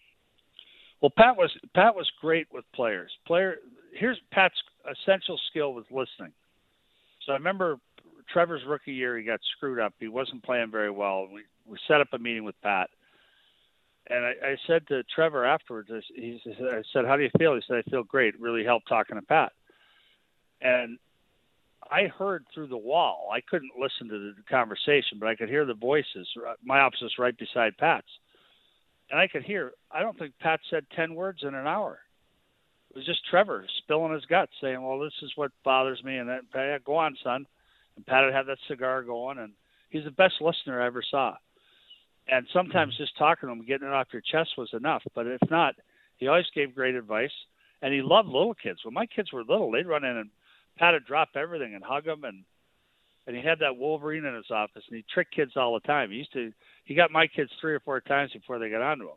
[1.00, 3.10] Well, Pat was Pat was great with players.
[3.26, 3.56] Player,
[3.92, 4.54] here's Pat's
[4.90, 6.32] essential skill was listening.
[7.26, 7.78] So I remember
[8.32, 9.94] Trevor's rookie year, he got screwed up.
[9.98, 11.28] He wasn't playing very well.
[11.32, 12.90] We we set up a meeting with Pat,
[14.08, 17.54] and I, I said to Trevor afterwards, I, he I said, "How do you feel?"
[17.54, 18.38] He said, "I feel great.
[18.40, 19.52] Really helped talking to Pat."
[20.60, 20.98] And
[21.90, 23.30] I heard through the wall.
[23.32, 26.28] I couldn't listen to the conversation, but I could hear the voices.
[26.64, 28.08] My office is right beside Pat's,
[29.10, 29.72] and I could hear.
[29.90, 32.00] I don't think Pat said ten words in an hour.
[32.90, 36.28] It was just Trevor spilling his guts, saying, "Well, this is what bothers me," and
[36.28, 36.84] that.
[36.84, 37.46] Go on, son
[37.96, 39.52] and Pat would have that cigar going, and
[39.90, 41.36] he's the best listener I ever saw.
[42.26, 43.02] And sometimes mm-hmm.
[43.02, 45.02] just talking to him, getting it off your chest was enough.
[45.14, 45.74] But if not,
[46.16, 47.32] he always gave great advice,
[47.82, 48.84] and he loved little kids.
[48.84, 50.30] When my kids were little, they'd run in and
[50.78, 52.44] Pat would drop everything and hug them, and
[53.26, 56.10] and he had that Wolverine in his office, and he tricked kids all the time.
[56.10, 56.52] He used to
[56.84, 59.16] he got my kids three or four times before they got onto him.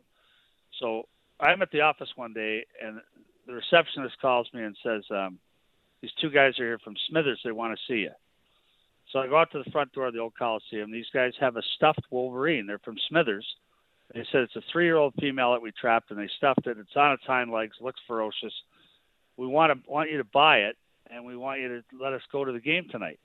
[0.80, 1.08] So
[1.40, 3.00] I'm at the office one day, and
[3.46, 5.38] the receptionist calls me and says, um,
[6.00, 7.40] "These two guys are here from Smithers.
[7.44, 8.12] They want to see you."
[9.12, 10.92] So I go out to the front door of the old Coliseum.
[10.92, 12.66] These guys have a stuffed Wolverine.
[12.66, 13.46] They're from Smithers.
[14.14, 16.78] They said it's a three-year-old female that we trapped, and they stuffed it.
[16.78, 18.52] It's on its hind legs, looks ferocious.
[19.36, 20.76] We want to want you to buy it,
[21.10, 23.18] and we want you to let us go to the game tonight.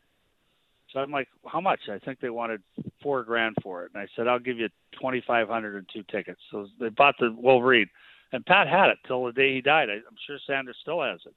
[0.91, 1.79] So I'm like, how much?
[1.89, 2.61] I think they wanted
[3.01, 4.69] four grand for it, and I said, I'll give you
[4.99, 6.39] twenty-five hundred and two tickets.
[6.51, 7.89] So they bought the Wolverine,
[8.31, 9.89] and Pat had it till the day he died.
[9.89, 11.33] I, I'm sure Sanders still has it.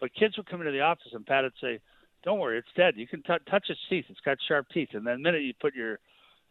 [0.00, 1.78] But kids would come into the office, and Pat would say,
[2.24, 2.94] "Don't worry, it's dead.
[2.96, 4.06] You can t- touch its teeth.
[4.08, 5.98] It's got sharp teeth." And then the minute you put your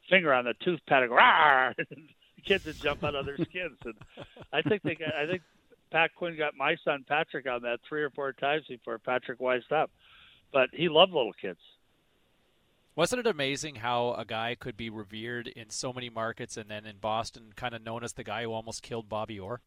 [0.10, 3.78] finger on the tooth, pad, go, "Ah!" the kids would jump out of their skins.
[3.84, 3.96] And
[4.54, 5.42] I think they got, I think
[5.92, 9.72] Pat Quinn got my son Patrick on that three or four times before Patrick wised
[9.72, 9.92] up.
[10.52, 11.60] But he loved little kids.
[12.96, 16.88] Wasn't it amazing how a guy could be revered in so many markets and then
[16.88, 19.62] in Boston kind of known as the guy who almost killed Bobby Orr?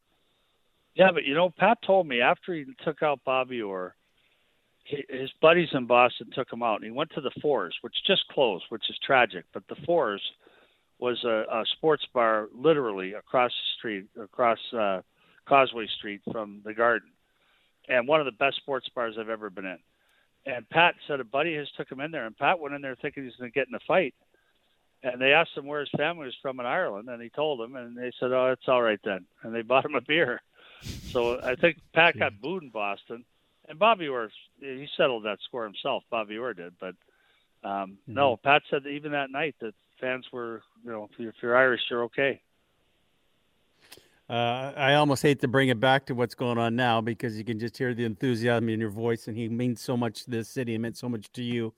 [0.97, 3.95] Yeah, but you know, Pat told me after he took out Bobby Orr,
[5.09, 8.27] his buddies in Boston took him out, and he went to the Fours, which just
[8.29, 9.45] closed, which is tragic.
[9.53, 10.23] But the Fours
[10.99, 15.01] was a, a sports bar literally across the street, across uh,
[15.47, 17.11] Causeway Street from the Garden,
[17.89, 19.79] and one of the best sports bars I've ever been in.
[20.47, 22.97] And Pat said a buddy has took him in there, and Pat went in there
[22.97, 24.15] thinking he's going to get in a fight.
[25.03, 27.75] And they asked him where his family was from in Ireland, and he told them,
[27.77, 30.43] and they said, "Oh, it's all right then." And they bought him a beer.
[31.11, 33.25] So I think Pat got booed in Boston,
[33.71, 36.03] and Bobby Orr he settled that score himself.
[36.11, 36.95] Bobby Orr did, but
[37.65, 38.15] um, mm-hmm.
[38.15, 41.37] no, Pat said that even that night that fans were, you know, if you're, if
[41.41, 42.41] you're Irish, you're okay.
[44.29, 47.45] Uh, I almost hate to bring it back to what's going on now because you
[47.45, 50.49] can just hear the enthusiasm in your voice, and he means so much to this
[50.49, 51.73] city and meant so much to you.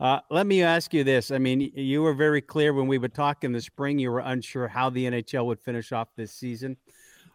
[0.00, 1.30] Uh, let me ask you this.
[1.30, 4.00] I mean, you were very clear when we would talk in the spring.
[4.00, 6.76] You were unsure how the NHL would finish off this season.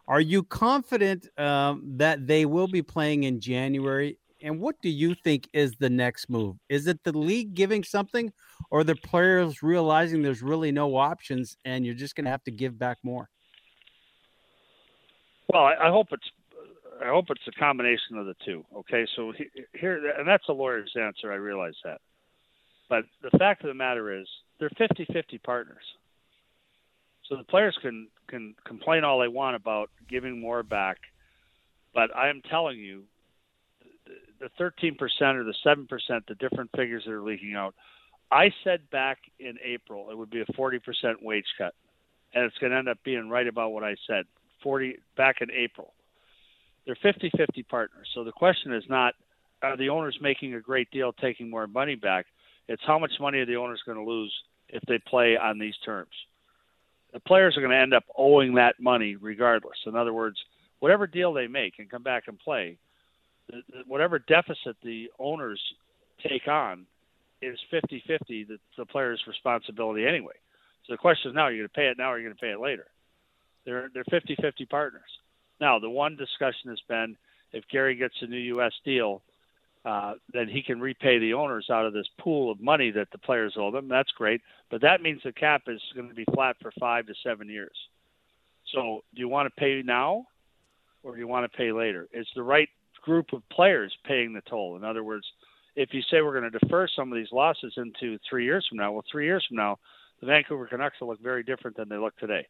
[0.07, 4.17] Are you confident um, that they will be playing in January?
[4.41, 6.57] And what do you think is the next move?
[6.69, 8.31] Is it the league giving something,
[8.69, 12.51] or the players realizing there's really no options and you're just going to have to
[12.51, 13.29] give back more?
[15.51, 16.29] Well, I, I hope it's
[17.03, 18.65] I hope it's a combination of the two.
[18.75, 21.31] Okay, so he, here and that's a lawyer's answer.
[21.31, 22.01] I realize that,
[22.89, 24.27] but the fact of the matter is
[24.59, 25.83] they're 50-50 partners.
[27.29, 30.97] So the players can can complain all they want about giving more back,
[31.93, 33.03] but I am telling you,
[34.39, 35.87] the 13% or the 7%,
[36.27, 37.73] the different figures that are leaking out.
[38.31, 40.79] I said back in April it would be a 40%
[41.21, 41.73] wage cut,
[42.33, 44.25] and it's going to end up being right about what I said.
[44.63, 45.93] 40 back in April.
[46.85, 48.07] They're 50-50 partners.
[48.13, 49.13] So the question is not
[49.61, 52.27] are the owners making a great deal taking more money back?
[52.67, 54.33] It's how much money are the owners going to lose
[54.69, 56.11] if they play on these terms.
[57.13, 59.77] The players are going to end up owing that money regardless.
[59.85, 60.37] In other words,
[60.79, 62.77] whatever deal they make and come back and play,
[63.87, 65.61] whatever deficit the owners
[66.21, 66.85] take on
[67.41, 70.33] is 50-50 the, the player's responsibility anyway.
[70.85, 72.25] So the question is now, are you going to pay it now or are you
[72.25, 72.87] going to pay it later?
[73.65, 75.09] They're they're 50-50 partners.
[75.59, 77.17] Now, the one discussion has been
[77.51, 78.73] if Gary gets a new U.S.
[78.85, 79.21] deal,
[79.87, 83.17] uh, then he can repay the owners out of this pool of money that the
[83.17, 83.87] players owe them.
[83.87, 87.13] That's great, but that means the cap is going to be flat for five to
[87.23, 87.75] seven years.
[88.73, 90.25] So, do you want to pay now,
[91.03, 92.09] or do you want to pay later?
[92.11, 92.67] It's the right
[93.01, 94.75] group of players paying the toll.
[94.75, 95.25] In other words,
[95.77, 98.79] if you say we're going to defer some of these losses into three years from
[98.79, 99.79] now, well, three years from now,
[100.19, 102.45] the Vancouver Canucks will look very different than they look today.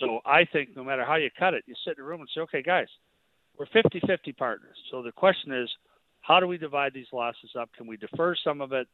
[0.00, 2.30] So I think no matter how you cut it, you sit in a room and
[2.34, 2.86] say, okay, guys,
[3.58, 4.76] we're 50 50 partners.
[4.90, 5.68] So the question is,
[6.26, 7.70] how do we divide these losses up?
[7.76, 8.88] Can we defer some of it?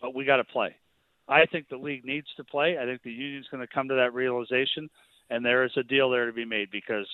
[0.00, 0.74] But we got to play.
[1.28, 2.76] I think the league needs to play.
[2.76, 4.90] I think the union's going to come to that realization,
[5.30, 7.06] and there is a deal there to be made because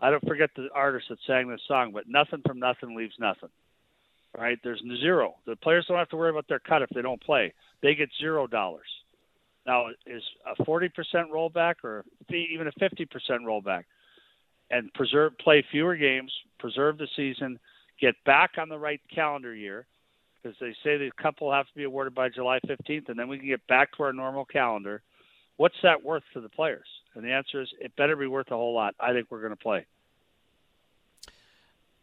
[0.00, 3.50] I don't forget the artist that sang this song, but nothing from nothing leaves nothing.
[4.36, 4.58] Right?
[4.64, 5.36] There's zero.
[5.46, 7.54] The players don't have to worry about their cut if they don't play.
[7.82, 8.88] They get zero dollars.
[9.64, 10.90] Now, is a 40%
[11.32, 13.06] rollback or even a 50%
[13.46, 13.84] rollback,
[14.70, 17.60] and preserve play fewer games, preserve the season,
[18.04, 19.86] get back on the right calendar year,
[20.42, 23.38] because they say the couple have to be awarded by July 15th, and then we
[23.38, 25.02] can get back to our normal calendar.
[25.56, 26.86] What's that worth to the players?
[27.14, 28.94] And the answer is it better be worth a whole lot.
[29.00, 29.86] I think we're going to play.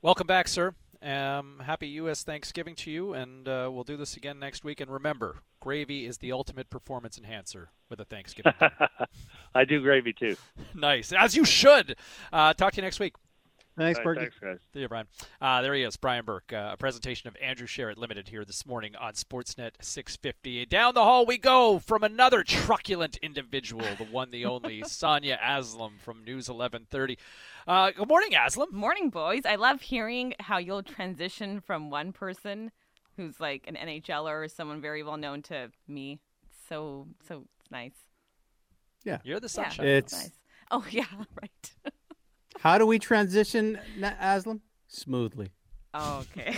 [0.01, 0.73] Welcome back, sir.
[1.03, 2.23] Um, happy U.S.
[2.23, 4.79] Thanksgiving to you, and uh, we'll do this again next week.
[4.79, 8.53] And remember, gravy is the ultimate performance enhancer with a Thanksgiving.
[9.55, 10.37] I do gravy too.
[10.73, 11.97] nice, as you should.
[12.31, 13.13] Uh, talk to you next week.
[13.77, 14.17] Thanks, All Berkey.
[14.19, 14.59] Thanks, guys.
[14.73, 15.07] See you, Brian.
[15.39, 16.51] Uh, there he is, Brian Burke.
[16.51, 20.65] Uh, a presentation of Andrew Sheret Limited here this morning on Sportsnet 650.
[20.65, 25.99] Down the hall we go from another truculent individual, the one, the only, Sonia Aslam
[25.99, 27.17] from News 1130.
[27.65, 28.71] Uh, good morning, Aslam.
[28.71, 29.45] Morning, boys.
[29.45, 32.71] I love hearing how you'll transition from one person
[33.17, 36.19] who's like an NHLer or someone very well known to me.
[36.43, 37.93] It's so so nice.
[39.03, 39.19] Yeah.
[39.23, 39.87] You're the Yeah, sunshine.
[39.87, 40.31] It's nice.
[40.71, 41.05] Oh yeah,
[41.41, 41.71] right.
[42.59, 44.61] how do we transition, Aslam?
[44.87, 45.51] Smoothly.
[45.93, 46.57] Oh, okay.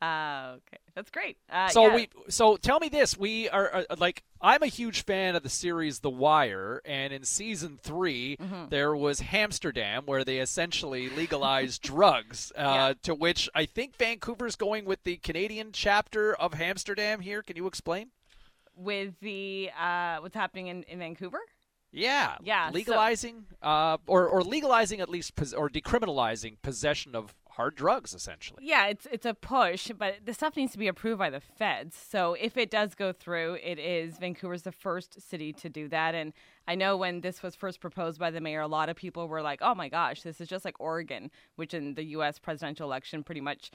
[0.00, 1.36] uh, okay, that's great.
[1.50, 1.94] Uh, so yeah.
[1.94, 5.48] we so tell me this we are uh, like i'm a huge fan of the
[5.50, 8.70] series the wire and in season 3 Mhm.
[8.70, 14.86] there was hamsterdam where they essentially legalized drugs uh, to which i think vancouver's going
[14.86, 18.10] with the canadian chapter of hamsterdam here can you explain
[18.74, 21.40] with the uh, what's happening in, in Vancouver.
[21.92, 27.34] Yeah Yeah, so- legalizing uh, or, or legalizing at least pos- or decriminalizing possession of
[27.50, 31.18] hard drugs essentially Yeah, it's it's a push, but the stuff needs to be approved
[31.18, 31.96] by the feds.
[31.96, 36.14] So if it does go through, it is Vancouver's the first city to do that.
[36.14, 36.32] And
[36.68, 39.42] I know when this was first proposed by the mayor, a lot of people were
[39.42, 42.38] like, "Oh my gosh, this is just like Oregon," which in the U.S.
[42.38, 43.70] presidential election pretty much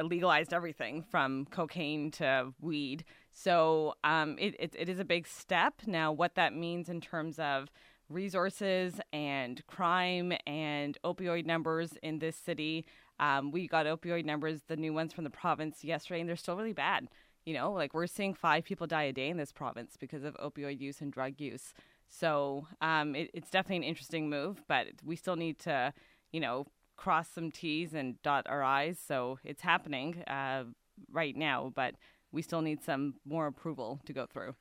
[0.00, 3.04] legalized everything from cocaine to weed.
[3.32, 5.74] So um, it, it, it is a big step.
[5.86, 7.70] Now, what that means in terms of
[8.08, 12.84] resources and crime and opioid numbers in this city,
[13.18, 16.56] um, we got opioid numbers, the new ones from the province yesterday, and they're still
[16.56, 17.08] really bad.
[17.46, 20.34] You know, like we're seeing five people die a day in this province because of
[20.36, 21.72] opioid use and drug use.
[22.08, 25.94] So um, it, it's definitely an interesting move, but we still need to,
[26.32, 26.66] you know,
[26.96, 28.98] cross some T's and dot our I's.
[28.98, 30.64] So it's happening uh,
[31.10, 31.94] right now, but
[32.32, 34.54] we still need some more approval to go through.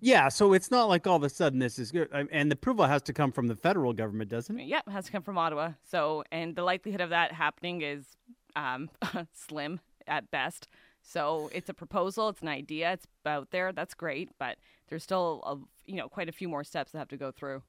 [0.00, 2.86] Yeah, so it's not like all of a sudden this is good, and the approval
[2.86, 4.64] has to come from the federal government, doesn't it?
[4.64, 5.72] Yep, it has to come from Ottawa.
[5.88, 8.04] So, and the likelihood of that happening is
[8.56, 8.90] um,
[9.32, 9.78] slim
[10.08, 10.66] at best.
[11.02, 13.72] So it's a proposal, it's an idea, it's out there.
[13.72, 14.56] That's great, but
[14.88, 17.62] there's still a, you know quite a few more steps that have to go through.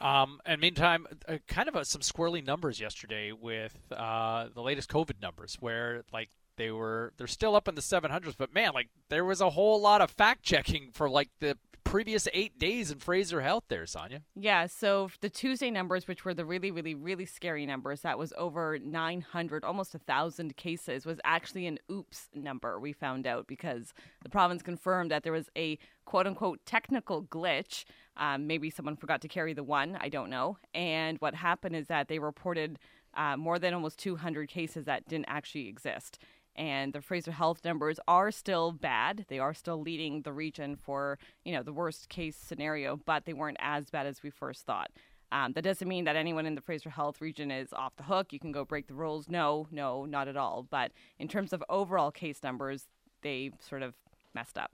[0.00, 4.88] Um, and meantime, uh, kind of uh some squirrely numbers yesterday with uh, the latest
[4.88, 6.30] COVID numbers, where like
[6.60, 9.80] they were they're still up in the 700s, but man, like there was a whole
[9.80, 14.20] lot of fact checking for like the previous eight days in Fraser Health there, Sonia.
[14.36, 18.32] Yeah, so the Tuesday numbers, which were the really, really, really scary numbers, that was
[18.36, 23.92] over 900, almost a 1,000 cases, was actually an oops number, we found out, because
[24.22, 27.84] the province confirmed that there was a quote unquote technical glitch.
[28.16, 30.58] Um, maybe someone forgot to carry the one, I don't know.
[30.74, 32.78] And what happened is that they reported
[33.14, 36.18] uh, more than almost 200 cases that didn't actually exist
[36.56, 39.26] and the Fraser Health numbers are still bad.
[39.28, 43.32] They are still leading the region for you know the worst case scenario, but they
[43.32, 44.90] weren't as bad as we first thought.
[45.32, 48.32] Um, that doesn't mean that anyone in the Fraser Health region is off the hook.
[48.32, 49.28] You can go break the rules.
[49.28, 50.66] No, no, not at all.
[50.68, 50.90] But
[51.20, 52.86] in terms of overall case numbers,
[53.22, 53.94] they sort of
[54.34, 54.72] messed up.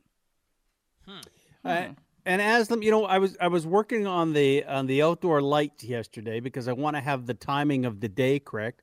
[1.64, 1.88] Uh,
[2.24, 5.82] and Aslam, you know, I was I was working on the on the outdoor light
[5.82, 8.82] yesterday because I want to have the timing of the day correct.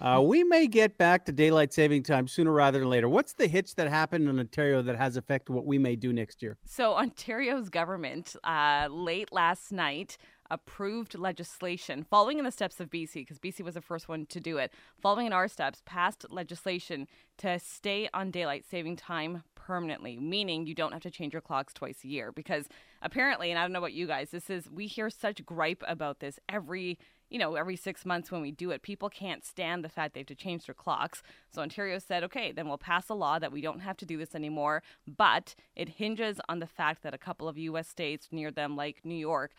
[0.00, 3.08] Uh, we may get back to daylight saving time sooner rather than later.
[3.08, 6.42] What's the hitch that happened in Ontario that has affected what we may do next
[6.42, 6.56] year?
[6.64, 10.18] So, Ontario's government uh, late last night
[10.50, 14.40] approved legislation following in the steps of BC, because BC was the first one to
[14.40, 14.72] do it.
[15.00, 17.06] Following in our steps, passed legislation
[17.38, 21.72] to stay on daylight saving time permanently, meaning you don't have to change your clocks
[21.72, 22.30] twice a year.
[22.32, 22.68] Because
[23.00, 26.20] apparently, and I don't know about you guys, this is we hear such gripe about
[26.20, 26.98] this every
[27.34, 30.20] you know, every six months when we do it, people can't stand the fact they
[30.20, 31.20] have to change their clocks.
[31.52, 34.16] So Ontario said, okay, then we'll pass a law that we don't have to do
[34.16, 34.84] this anymore.
[35.04, 37.88] But it hinges on the fact that a couple of U.S.
[37.88, 39.50] states near them, like New York,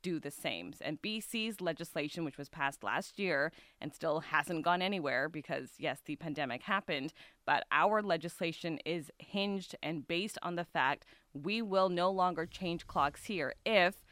[0.00, 0.74] do the same.
[0.80, 3.50] And BC's legislation, which was passed last year
[3.80, 7.12] and still hasn't gone anywhere because, yes, the pandemic happened,
[7.44, 12.86] but our legislation is hinged and based on the fact we will no longer change
[12.86, 14.04] clocks here if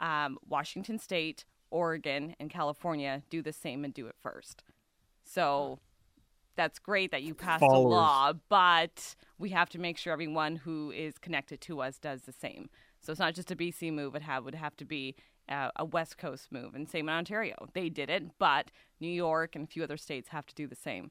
[0.00, 4.62] um, Washington State, Oregon, and California do the same and do it first.
[5.24, 5.80] So
[6.56, 10.90] that's great that you passed a law, but we have to make sure everyone who
[10.92, 12.68] is connected to us does the same.
[13.00, 15.16] So it's not just a BC move; it have, would have to be
[15.48, 17.56] uh, a West Coast move, and same in Ontario.
[17.74, 18.70] They did it, but
[19.00, 21.10] New York and a few other states have to do the same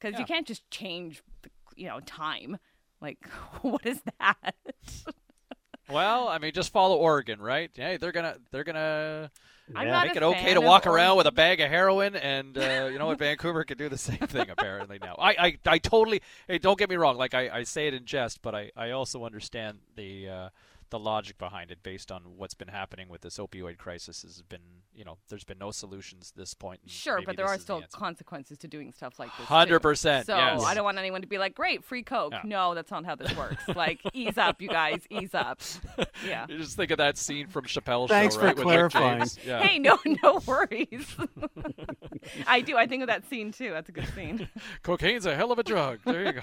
[0.00, 0.20] because Yeah.
[0.20, 2.58] you can't just change, the, you know, time.
[3.00, 3.18] Like,
[3.62, 4.54] what is that?
[5.88, 7.70] Well, I mean, just follow Oregon, right?
[7.74, 9.30] Hey, they're gonna they're gonna
[9.74, 11.70] I'm yeah, not make a it okay to of walk around with a bag of
[11.70, 13.18] heroin, and uh, you know what?
[13.18, 15.14] Vancouver could do the same thing apparently now.
[15.18, 16.20] I, I, I totally.
[16.48, 17.16] Hey, don't get me wrong.
[17.16, 20.48] Like I, I say it in jest, but I, I also understand the uh,
[20.92, 24.60] the logic behind it, based on what's been happening with this opioid crisis, has been
[24.94, 26.80] you know there's been no solutions at this point.
[26.86, 29.46] Sure, but there are is the still consequences to doing stuff like this.
[29.46, 30.62] 100%, So yes.
[30.62, 32.42] I don't want anyone to be like, "Great, free Coke." Yeah.
[32.44, 33.66] No, that's not how this works.
[33.74, 35.60] like, ease up, you guys, ease up.
[36.26, 36.46] Yeah.
[36.48, 38.56] You just think of that scene from Chappelle's Thanks show, for right?
[38.56, 39.18] with clarifying.
[39.20, 39.38] James.
[39.44, 39.60] Yeah.
[39.60, 41.16] Hey, no, no worries.
[42.46, 42.76] I do.
[42.76, 43.70] I think of that scene too.
[43.70, 44.48] That's a good scene.
[44.82, 46.00] Cocaine's a hell of a drug.
[46.04, 46.40] There you go.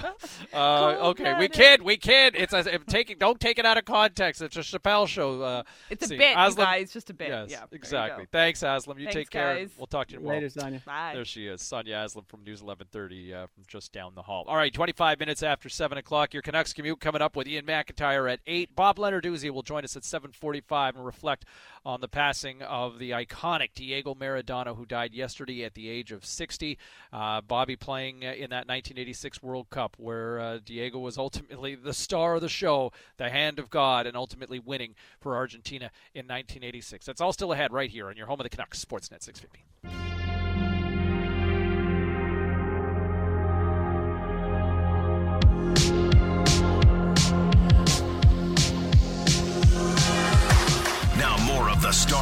[0.54, 1.52] Uh, okay, we Cold-blooded.
[1.54, 2.36] kid, we kid.
[2.36, 3.18] It's a, taking.
[3.18, 4.39] Don't take it out of context.
[4.42, 5.42] It's a Chappelle show.
[5.42, 6.18] Uh, It's a scene.
[6.18, 7.30] bit, you Aslam- guys, just a bit.
[7.30, 8.26] Yes, Yeah, exactly.
[8.32, 8.98] Thanks, Aslam.
[9.00, 9.56] You Thanks, take care.
[9.56, 9.72] guys.
[9.78, 10.38] We'll talk to you tomorrow.
[10.38, 10.82] Later, Sonia.
[10.86, 11.12] Bye.
[11.16, 14.46] There she is, Sonia Aslam from News 1130 uh, from just down the hall.
[14.48, 16.34] All right, 25 minutes after 7 o'clock.
[16.34, 18.76] Your Canucks commute coming up with Iain MacIntyre at 8.
[18.76, 21.46] Bob Lenarduzzi will join us at 745 and reflect
[21.86, 26.26] on the passing of the iconic Diego Maradona, who died yesterday at the age of
[26.26, 26.78] 60.
[27.12, 32.36] Uh, Bobby playing in that 1986 World Cup where uh, Diego was ultimately the star
[32.36, 37.06] of the show, the hand of God, and ultimately winning for Argentina in 1986.
[37.06, 40.19] That's all still ahead right here on your home of the Canucks, Sportsnet 650.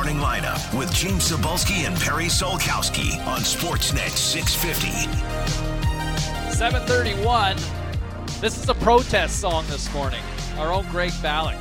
[0.07, 4.91] Of the starting lineup with James Cybulski and Perry Solkowski on Sportsnet 650.
[6.53, 7.57] 731.
[8.39, 10.21] This is a protest song this morning.
[10.57, 11.59] Our own Greg Ballack.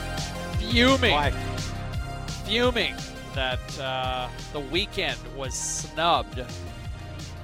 [0.60, 1.34] Fuming.
[2.44, 2.94] Fuming
[3.34, 6.40] that uh, the Weeknd was snubbed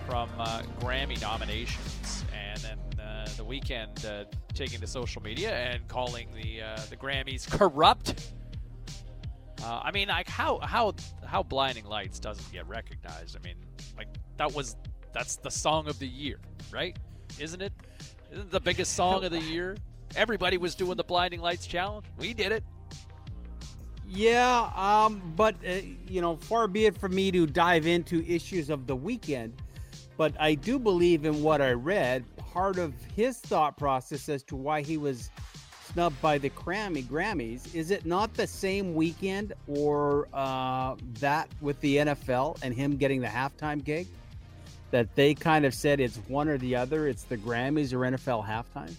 [0.07, 2.25] from uh, Grammy nominations.
[2.33, 4.25] And then uh, the Weeknd uh,
[4.55, 8.33] taking to social media and calling the uh, the Grammys corrupt.
[9.63, 10.95] Uh, I mean, like how how
[11.25, 13.37] how Blinding Lights doesn't get recognized.
[13.37, 13.57] I mean,
[13.97, 14.77] like that was
[15.13, 16.39] that's the song of the year,
[16.73, 16.97] right?
[17.39, 17.73] Isn't it?
[18.33, 19.77] Isn't it the biggest song of the year?
[20.17, 22.07] Everybody was doing the Blinding Lights challenge.
[22.19, 22.65] We did it.
[24.09, 25.77] Yeah, um, but uh,
[26.09, 29.53] you know, far be it from me to dive into issues of the Weeknd,
[30.17, 32.25] but I do believe in what I read.
[32.37, 35.31] Part of his thought process as to why he was
[35.93, 41.81] snubbed by the Grammy Grammys is it not the same weekend or uh, that with
[41.81, 44.07] the NFL and him getting the halftime gig
[44.91, 47.09] that they kind of said it's one or the other.
[47.09, 48.95] It's the Grammys or NFL halftime.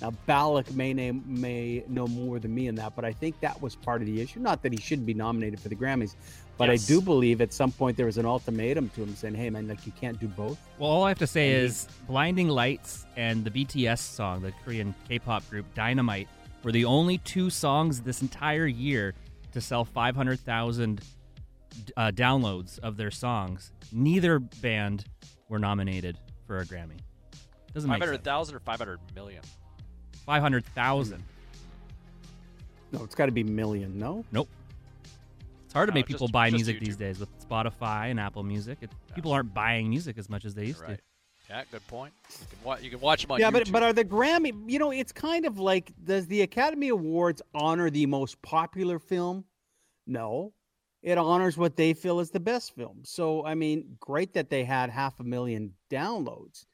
[0.00, 3.60] Now, Ballack may name, may know more than me in that, but I think that
[3.60, 4.40] was part of the issue.
[4.40, 6.14] Not that he shouldn't be nominated for the Grammys,
[6.60, 6.84] but Yes.
[6.84, 9.66] I do believe at some point there was an ultimatum to him saying, "Hey, man,
[9.66, 12.48] like you can't do both." Well, all I have to say And he- is Blinding
[12.48, 16.28] Lights and the BTS song, the Korean K-pop group Dynamite,
[16.62, 19.14] were the only two songs this entire year
[19.52, 21.00] to sell 500,000
[21.96, 23.72] uh, downloads of their songs.
[23.90, 25.06] Neither band
[25.48, 26.98] were nominated for a Grammy.
[27.72, 29.42] Doesn't 500,000 or 500 million?
[30.26, 31.22] 500,000.
[32.92, 33.98] No, it's got to be million.
[33.98, 34.48] No, Nope.
[35.70, 38.18] It's hard to No, make just- people buy just music these days with Spotify and
[38.18, 38.78] Apple Music.
[38.80, 40.96] It, People aren't buying music as much as they used Right.
[40.98, 41.02] to.
[41.48, 42.12] Yeah, good point.
[42.28, 43.52] You can, wa- you can watch them on yeah, YouTube.
[43.52, 44.52] but but are the Grammy?
[44.68, 49.44] You know, it's kind of like does the Academy Awards honor the most popular film?
[50.08, 50.52] No,
[51.02, 53.02] it honors what they feel is the best film.
[53.04, 56.66] So I mean, great that they had half a million downloads,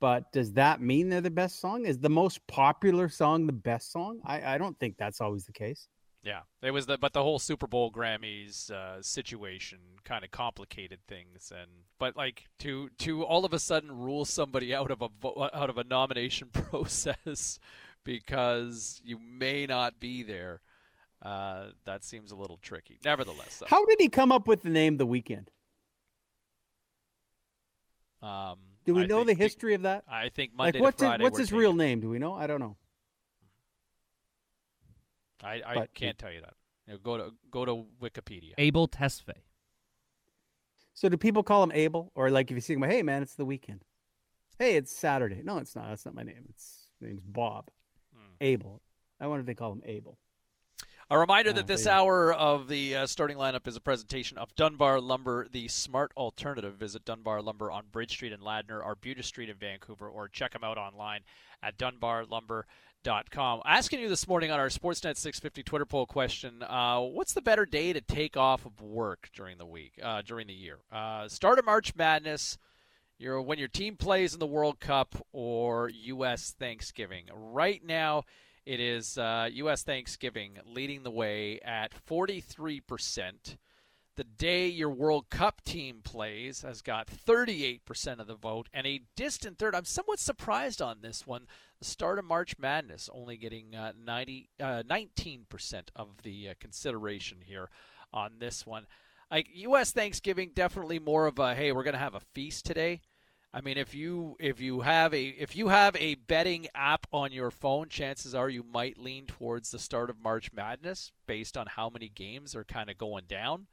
[0.00, 1.86] but does that mean they're the best song?
[1.86, 4.20] Is the most popular song the best song?
[4.24, 5.86] I I don't think that's always the case.
[6.24, 11.00] Yeah, it was the but the whole Super Bowl Grammys uh, situation kind of complicated
[11.08, 11.68] things, and
[11.98, 15.68] but like to to all of a sudden rule somebody out of a vo- out
[15.68, 17.58] of a nomination process
[18.04, 20.60] because you may not be there,
[21.22, 23.00] uh, that seems a little tricky.
[23.04, 25.46] Nevertheless, though, How did he come up with the name The Weeknd?
[28.22, 30.04] um, Do we I know the history of that?
[30.08, 31.22] I think Monday like what's to his, Friday.
[31.24, 32.00] what's his real name?
[32.00, 32.34] Do we know?
[32.34, 32.76] I don't know.
[35.42, 36.54] I, I but- can't tell you that.
[36.86, 38.54] You know, go to go to Wikipedia.
[38.58, 39.42] Abel Tesfaye.
[40.94, 43.34] So do people call him Abel, or like if you see him, hey man, it's
[43.34, 43.84] the weekend.
[44.58, 45.40] Hey, it's Saturday.
[45.44, 45.88] No, it's not.
[45.88, 46.44] That's not my name.
[46.50, 47.68] It's my name's Bob.
[48.14, 48.32] Hmm.
[48.40, 48.82] Abel.
[49.20, 50.18] I wonder if they call him Abel.
[51.10, 51.98] A reminder Uh, that this but yeah.
[52.00, 56.74] hour of the uh, starting lineup is a presentation of Dunbar Lumber, the smart alternative.
[56.76, 60.52] Visit Dunbar Lumber on Bridge Street in Ladner or Buda Street in Vancouver, or check
[60.52, 61.20] them out online
[61.62, 62.64] at dunbarlumber.com.
[63.64, 67.66] Asking you this morning on our Sportsnet 650 Twitter poll question uh, what's the better
[67.66, 70.78] day to take off of work during the week, uh, during the year?
[70.92, 72.58] Uh, start of March Madness.
[73.18, 76.54] Your, when your team plays in the World Cup or U.S.
[76.58, 77.24] Thanksgiving.
[77.32, 78.22] Right now,
[78.66, 79.82] it is uh, U.S.
[79.82, 83.56] Thanksgiving leading the way at 43%.
[84.14, 89.00] The day your World Cup team plays has got 38% of the vote, and a
[89.16, 89.74] distant third.
[89.74, 91.46] I'm somewhat surprised on this one.
[91.78, 97.38] The start of March Madness only getting uh, 90, uh, 19% of the uh, consideration
[97.42, 97.70] here
[98.12, 98.86] on this one.
[99.30, 99.92] Like U.S.
[99.92, 103.00] Thanksgiving, definitely more of a hey, we're going to have a feast today.
[103.54, 107.32] I mean, if you if you have a if you have a betting app on
[107.32, 111.66] your phone, chances are you might lean towards the start of March Madness based on
[111.66, 113.68] how many games are kind of going down.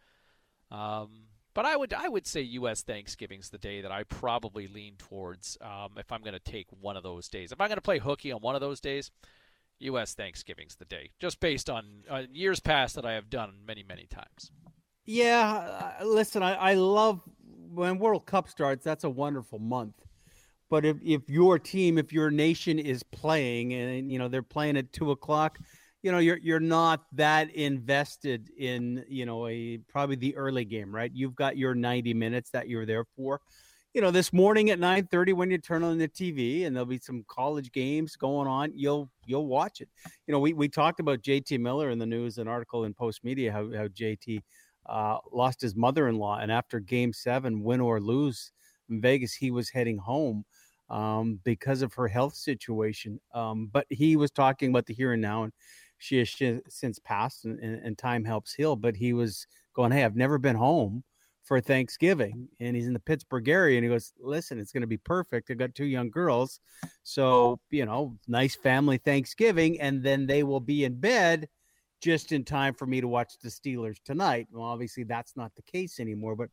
[0.72, 1.10] Um,
[1.54, 2.84] but I would I would say U.S.
[2.84, 6.96] Thanksgiving's the day that I probably lean towards um, if I'm going to take one
[6.96, 7.52] of those days.
[7.52, 9.12] If I'm going to play hooky on one of those days,
[9.80, 10.14] U.S.
[10.14, 14.06] Thanksgiving's the day, just based on uh, years past that I have done many many
[14.06, 14.52] times.
[15.06, 17.22] Yeah, uh, listen, I, I love
[17.74, 19.96] when World Cup starts, that's a wonderful month.
[20.70, 24.78] But if, if your team, if your nation is playing and you know they're playing
[24.78, 25.60] at two o'clock,
[26.02, 30.94] you know you're you're not that invested in you know a probably the early game,
[30.94, 31.12] right?
[31.14, 33.42] You've got your ninety minutes that you're there for.
[33.94, 36.86] You know, this morning at nine thirty when you turn on the TV and there'll
[36.86, 39.90] be some college games going on, you'll you'll watch it.
[40.28, 43.24] You know, we we talked about JT Miller in the news, an article in Post
[43.24, 44.42] Media, how how JT
[44.86, 48.52] uh, lost his mother-in-law, and after Game Seven, win or lose
[48.90, 50.46] in Vegas, he was heading home
[50.90, 53.20] um, because of her health situation.
[53.34, 55.54] Um, but he was talking about the here and now, and
[56.00, 58.76] she has since passed, and, and, time helps heal.
[58.76, 59.46] But he was
[59.76, 61.04] going, "Hey, I've never been home."
[61.44, 64.88] For Thanksgiving, and he's in the Pittsburgh area, and he goes, "Listen, it's going to
[64.88, 65.50] be perfect.
[65.50, 66.60] i've got two young girls,
[67.02, 71.48] so you know, nice family Thanksgiving, and then they will be in bed
[72.02, 74.48] just in time for me to watch the Steelers tonight.
[74.52, 76.50] Well, obviously that's not the case anymore, but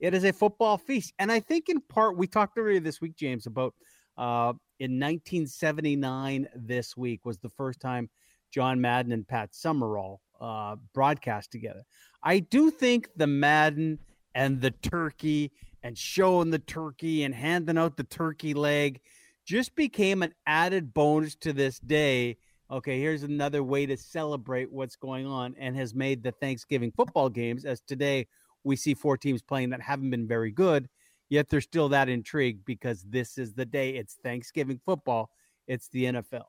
[0.00, 1.12] it is a football feast.
[1.18, 3.74] And I think in part, we talked earlier this week, James, about
[4.16, 8.08] uh, in 1979, this week was the first time
[8.56, 11.84] John Madden and Pat Summerall uh, broadcast together.
[12.22, 13.98] I do think the Madden
[14.34, 15.52] and the turkey
[15.82, 19.02] and showing the turkey and handing out the turkey leg
[19.44, 22.38] just became an added bonus to this day
[22.70, 27.28] okay, here's another way to celebrate what's going on and has made the Thanksgiving football
[27.28, 28.26] games, as today
[28.64, 30.88] we see four teams playing that haven't been very good,
[31.28, 33.90] yet there's still that intrigue because this is the day.
[33.90, 35.30] It's Thanksgiving football,
[35.68, 36.46] it's the NFL.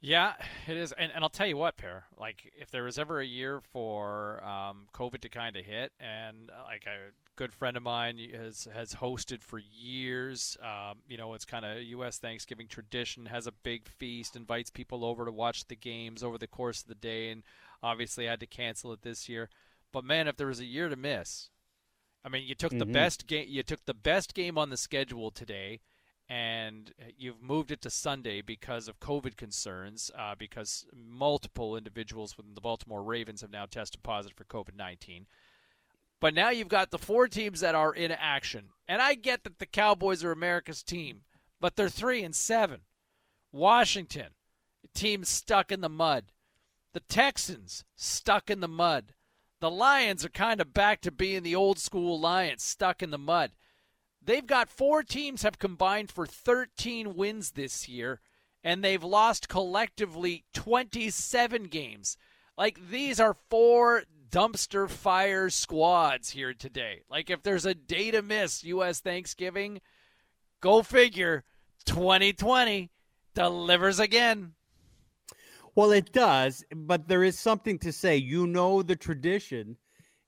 [0.00, 0.32] Yeah,
[0.66, 2.04] it is, and, and I'll tell you what, pair.
[2.18, 6.50] Like, if there was ever a year for um, COVID to kind of hit, and
[6.50, 10.56] uh, like a good friend of mine has has hosted for years.
[10.62, 12.18] Um, you know, it's kind of U.S.
[12.18, 13.26] Thanksgiving tradition.
[13.26, 16.88] Has a big feast, invites people over to watch the games over the course of
[16.88, 17.42] the day, and
[17.82, 19.50] obviously had to cancel it this year.
[19.92, 21.50] But man, if there was a year to miss,
[22.24, 22.78] I mean, you took mm-hmm.
[22.78, 23.46] the best game.
[23.48, 25.80] You took the best game on the schedule today
[26.30, 32.54] and you've moved it to Sunday because of COVID concerns, uh, because multiple individuals within
[32.54, 35.26] the Baltimore Ravens have now tested positive for COVID 19.
[36.20, 38.66] But now you've got the four teams that are in action.
[38.86, 41.22] And I get that the Cowboys are America's team,
[41.60, 42.82] but they're three and seven.
[43.50, 44.28] Washington,
[44.94, 46.26] team stuck in the mud.
[46.92, 49.14] The Texans, stuck in the mud.
[49.60, 53.18] The Lions are kind of back to being the old school Lions, stuck in the
[53.18, 53.50] mud.
[54.22, 58.20] They've got four teams have combined for 13 wins this year,
[58.62, 62.16] and they've lost collectively 27 games.
[62.56, 67.02] Like these are four dumpster fire squads here today.
[67.10, 69.00] Like if there's a day to miss U.S.
[69.00, 69.80] Thanksgiving,
[70.60, 71.44] go figure.
[71.86, 72.90] 2020
[73.34, 74.52] delivers again.
[75.74, 78.16] Well, it does, but there is something to say.
[78.16, 79.76] You know, the tradition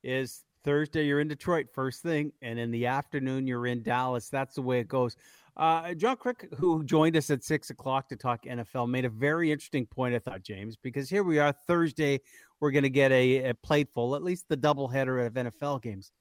[0.02, 4.28] is Thursday you're in Detroit first thing, and in the afternoon you're in Dallas.
[4.28, 5.16] That's the way it goes.
[5.56, 9.52] Uh, John Kryk, who joined us at six o'clock to talk NFL, made a very
[9.52, 10.14] interesting point.
[10.14, 12.20] I thought James, because here we are Thursday,
[12.60, 16.12] we're going to get a, a plate full, at least the doubleheader of NFL games.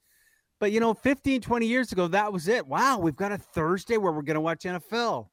[0.60, 2.66] But you know, 15, 20 years ago, that was it.
[2.66, 5.28] Wow, we've got a Thursday where we're going to watch NFL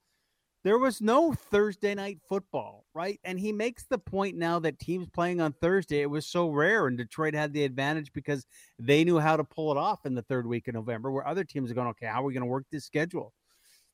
[0.63, 3.19] there was no Thursday night football, right?
[3.23, 6.87] And he makes the point now that teams playing on Thursday, it was so rare,
[6.87, 8.45] and Detroit had the advantage because
[8.77, 11.45] they knew how to pull it off in the third week of November, where other
[11.45, 13.33] teams are going, okay, how are we going to work this schedule?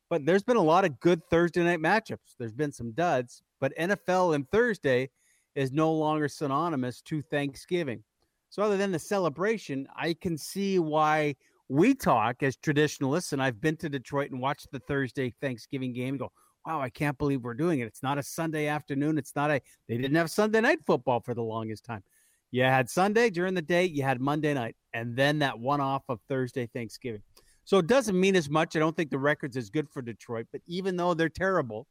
[0.10, 2.36] But there's been a lot of good Thursday night matchups.
[2.40, 5.10] There's been some duds, but NFL and Thursday
[5.54, 8.04] is no longer synonymous to Thanksgiving.
[8.50, 11.36] So, other than the celebration, I can see why
[11.70, 16.18] we talk as traditionalists, and I've been to Detroit and watched the Thursday Thanksgiving game
[16.18, 16.32] go,
[16.66, 17.86] wow, I can't believe we're doing it.
[17.86, 19.18] It's not a Sunday afternoon.
[19.18, 22.04] It's not a, they didn't have Sunday night football for the longest time.
[22.52, 26.04] You had Sunday during the day, you had Monday night, and then that one off
[26.10, 27.22] of Thursday Thanksgiving.
[27.66, 28.76] So it doesn't mean as much.
[28.76, 31.88] I don't think the record's as good for Detroit, but even though they're terrible,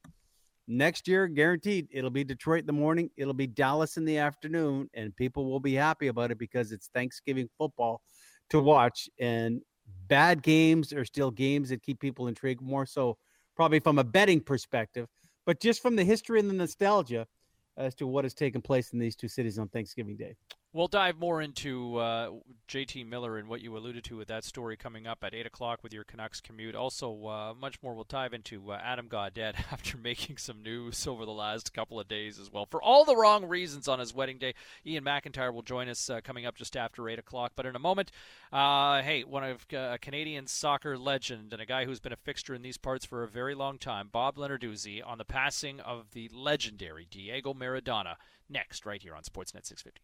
[0.67, 4.89] next year, guaranteed, it'll be Detroit in the morning, it'll be Dallas in the afternoon,
[4.95, 8.01] and people will be happy about it because it's Thanksgiving football
[8.51, 9.09] to watch.
[9.21, 9.61] And
[10.09, 13.19] bad games are still games that keep people intrigued more so,
[13.55, 15.07] probably from a betting perspective,
[15.47, 17.27] but just from the history and the nostalgia
[17.77, 20.37] as to what has taken place in these two cities on Thanksgiving Day.
[20.75, 22.31] We'll dive more into uh,
[22.67, 25.85] JT Miller and what you alluded to with that story coming up at 8 o'clock
[25.85, 26.75] with your Canucks commute.
[26.75, 31.25] Also, uh, much more we'll dive into uh, Adam Gaudette after making some news over
[31.25, 32.67] the last couple of days as well.
[32.69, 36.21] For all the wrong reasons on his wedding day, Iain MacIntyre will join us uh,
[36.25, 37.53] coming up just after 8 o'clock.
[37.55, 38.11] But in a moment,
[38.53, 42.53] uh, hey, one of uh, Canadian soccer legend and a guy who's been a fixture
[42.53, 46.29] in these parts for a very long time, Bob Lenarduzzi, on the passing of the
[46.35, 48.17] legendary Diego Maradona
[48.49, 50.01] next, right here on Sportsnet 650.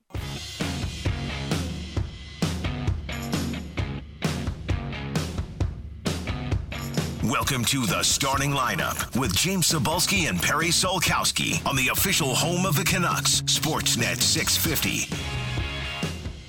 [7.30, 12.64] Welcome to the starting lineup with James Cybulski and Perry Solkowski on the official home
[12.64, 15.14] of the Canucks, Sportsnet 650.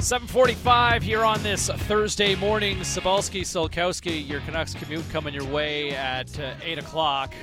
[0.01, 2.77] 745 here on this Thursday morning.
[2.79, 7.35] Cybulski, Solkowski, your Canucks commute coming your way at uh, 8 o'clock.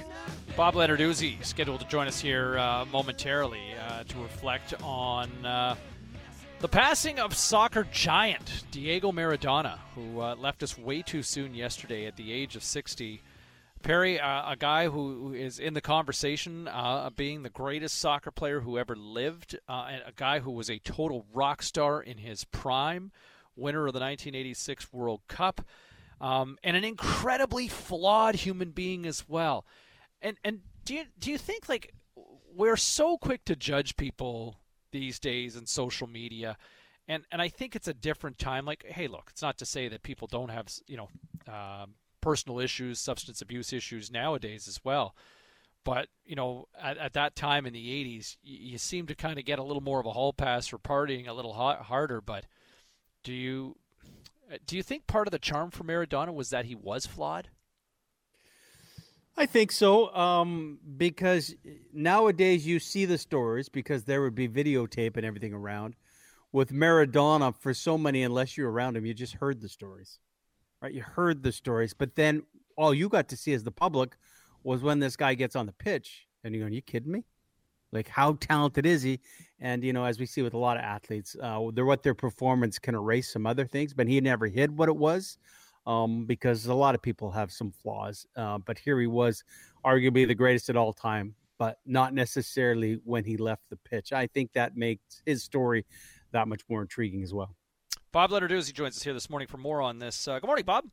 [0.58, 5.76] Bob Lenarduzzi scheduled to join us here uh, momentarily uh, to reflect on uh,
[6.58, 12.06] the passing of soccer giant Diego Maradona, who uh, left us way too soon yesterday
[12.06, 13.22] at the age of 60.
[13.84, 18.58] Perry, uh, a guy who is in the conversation, uh, being the greatest soccer player
[18.58, 23.12] who ever lived, uh, a guy who was a total rock star in his prime,
[23.54, 25.64] winner of the 1986 World Cup,
[26.20, 29.64] um, and an incredibly flawed human being as well.
[30.20, 31.92] And and do you do you think like
[32.54, 34.58] we're so quick to judge people
[34.90, 36.56] these days in social media.
[37.06, 38.64] And, and I think it's a different time.
[38.64, 41.08] Like, hey, look, it's not to say that people don't have, you know,
[41.52, 45.14] um, personal issues, substance abuse issues nowadays as well.
[45.84, 49.38] But, you know, at, at that time in the 80s, you, you seem to kind
[49.38, 52.20] of get a little more of a hall pass for partying a little hot, harder.
[52.20, 52.44] But
[53.22, 53.76] do you
[54.66, 57.50] do you think part of the charm for Maradona was that he was flawed?
[59.38, 61.54] I think so, um, because
[61.92, 65.94] nowadays you see the stories because there would be videotape and everything around.
[66.50, 70.18] With Maradona, for so many, unless you're around him, you just heard the stories,
[70.82, 70.92] right?
[70.92, 72.42] You heard the stories, but then
[72.76, 74.16] all you got to see as the public
[74.64, 77.24] was when this guy gets on the pitch, and you're going, "You kidding me?"
[77.92, 79.20] Like, how talented is he?
[79.60, 82.14] And you know, as we see with a lot of athletes, uh, they're what their
[82.14, 85.38] performance can erase some other things, but he never hid what it was
[85.88, 88.26] um, because a lot of people have some flaws.
[88.36, 89.42] Uh, but here he was,
[89.84, 94.12] arguably the greatest at all time, but not necessarily when he left the pitch.
[94.12, 95.86] I think that makes his story
[96.32, 97.56] that much more intriguing as well.
[98.12, 100.28] Bob Lenarduzzi joins us here this morning for more on this.
[100.28, 100.84] Uh, good morning, Bob.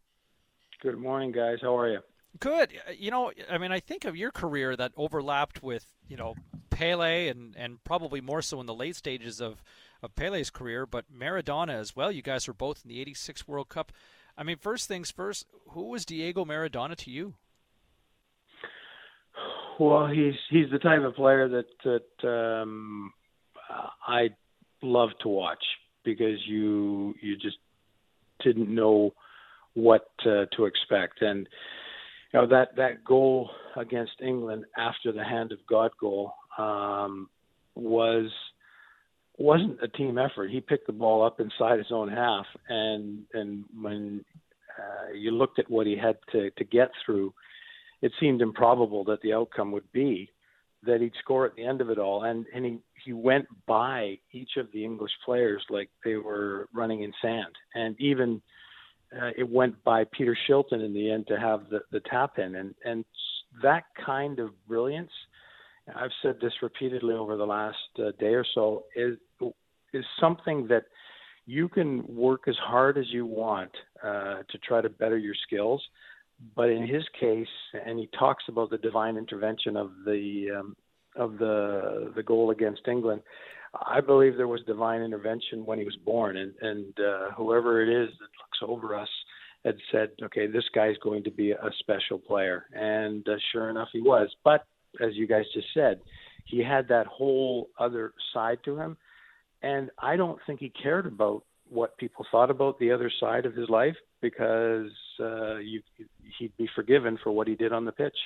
[0.82, 1.60] Good morning, guys.
[1.62, 2.00] How are you?
[2.40, 2.74] Good.
[2.88, 6.36] Uh, you know, I mean, I think of your career that overlapped with, you know,
[6.70, 9.62] Pele and, and probably more so in the late stages of,
[10.02, 12.12] of Pele's career, but Maradona as well.
[12.12, 13.92] You guys were both in the 86 World Cup.
[14.38, 17.34] I mean, first things first, who was Diego Maradona to you?
[19.80, 23.14] Well, he's he's the type of player that that um,
[24.08, 24.30] I
[24.82, 25.64] love to watch
[26.04, 27.58] because you you just
[28.44, 29.14] didn't know
[29.74, 31.48] what uh, to expect, and
[32.34, 37.30] you know that that goal against England after the hand of God goal um,
[37.76, 38.32] was
[39.38, 40.50] wasn't a team effort.
[40.50, 44.24] He picked the ball up inside his own half, and and when
[44.78, 47.34] uh, you looked at what he had to to get through,
[48.02, 50.30] it seemed improbable that the outcome would be
[50.86, 52.24] that he'd score at the end of it all.
[52.24, 57.04] And and he he went by each of the English players like they were running
[57.04, 58.42] in sand, and even.
[59.16, 62.56] Uh, it went by Peter Shilton in the end to have the, the tap in,
[62.56, 63.06] and and
[63.62, 65.12] that kind of brilliance
[65.94, 69.18] I've said this repeatedly over the last uh, day or so, is
[69.94, 70.86] is something that
[71.46, 73.72] you can work as hard as you want
[74.04, 75.82] uh, to try to better your skills.
[76.56, 77.48] But in his case,
[77.86, 80.76] and he talks about the divine intervention of the um,
[81.16, 83.22] of the the goal against England.
[83.86, 87.90] I believe there was divine intervention when he was born, and and uh, whoever it
[87.90, 89.10] is that looks over us
[89.64, 93.88] had said, okay, this guy's going to be a special player, and uh, sure enough,
[93.92, 94.30] he was.
[94.44, 94.66] But
[95.02, 96.02] as you guys just said,
[96.46, 98.98] he had that whole other side to him.
[99.62, 103.56] And I don't think he cared about what people thought about the other side of
[103.56, 105.82] his life because uh, you,
[106.38, 108.18] he'd be forgiven for what he did on the pitch.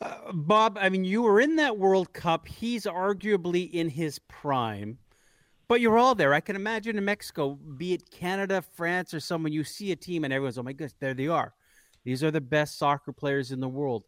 [0.00, 2.48] Uh, Bob, I mean, you were in that World Cup.
[2.48, 4.98] He's arguably in his prime,
[5.68, 6.32] but you're all there.
[6.32, 10.24] I can imagine in Mexico, be it Canada, France, or someone, you see a team
[10.24, 11.54] and everyone's, oh my goodness, there they are.
[12.02, 14.04] These are the best soccer players in the world.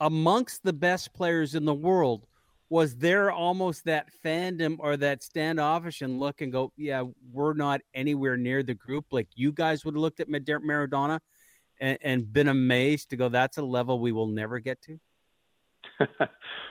[0.00, 2.26] amongst the best players in the world,
[2.70, 7.02] was there almost that fandom or that standoffish and look and go, yeah,
[7.32, 11.18] we're not anywhere near the group like you guys would have looked at Maradona
[11.80, 15.00] and, and been amazed to go, that's a level we will never get to?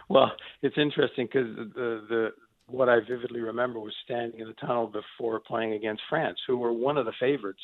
[0.10, 0.32] well,
[0.62, 2.30] it's interesting because the, the
[2.68, 6.72] what I vividly remember was standing in the tunnel before playing against France, who were
[6.72, 7.62] one of the favorites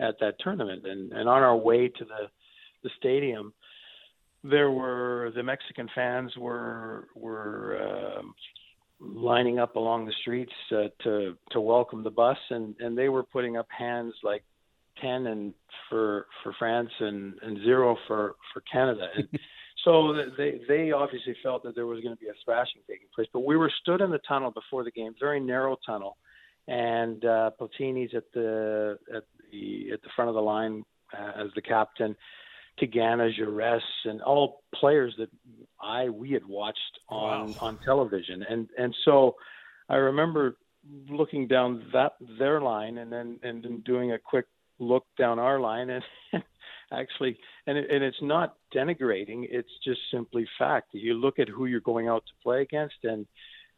[0.00, 2.28] at that tournament, and and on our way to the
[2.82, 3.52] the stadium,
[4.50, 8.22] there were the Mexican fans were were uh,
[9.00, 13.22] lining up along the streets uh, to to welcome the bus, and and they were
[13.22, 14.44] putting up hands like
[15.00, 15.54] ten and
[15.88, 19.08] for for France and and zero for for Canada.
[19.14, 19.28] And
[19.84, 23.28] so they they obviously felt that there was going to be a thrashing taking place.
[23.32, 26.16] But we were stood in the tunnel before the game, very narrow tunnel,
[26.68, 30.84] and uh, Platini's at the at the at the front of the line
[31.16, 32.16] uh, as the captain.
[32.80, 35.30] Tigana, Giresse, and all players that
[35.80, 36.78] I we had watched
[37.08, 37.58] on wow.
[37.60, 39.36] on television, and and so
[39.88, 40.56] I remember
[41.08, 44.46] looking down that their line and then and then doing a quick
[44.78, 46.04] look down our line and
[46.92, 49.46] actually and it, and it's not denigrating.
[49.50, 50.88] It's just simply fact.
[50.92, 53.26] You look at who you're going out to play against and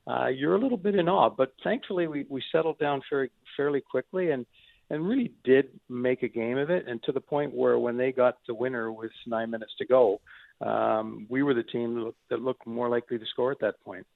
[0.06, 3.80] uh, you're a little bit in awe but thankfully we we settled down very fairly
[3.80, 4.46] quickly and
[4.90, 8.12] and really did make a game of it and to the point where when they
[8.12, 10.20] got the winner with nine minutes to go
[10.60, 14.06] um, we were the team that looked more likely to score at that point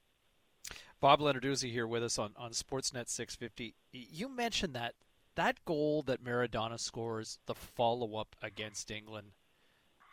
[1.00, 3.74] Bob Lenarduzzi here with us on, on Sportsnet 650.
[3.90, 4.94] You mentioned that
[5.34, 9.32] that goal that Maradona scores, the follow up against England,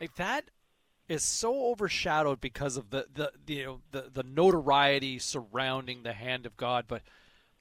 [0.01, 0.49] like that
[1.07, 6.13] is so overshadowed because of the, the, the you know the, the notoriety surrounding the
[6.13, 6.85] hand of God.
[6.87, 7.01] But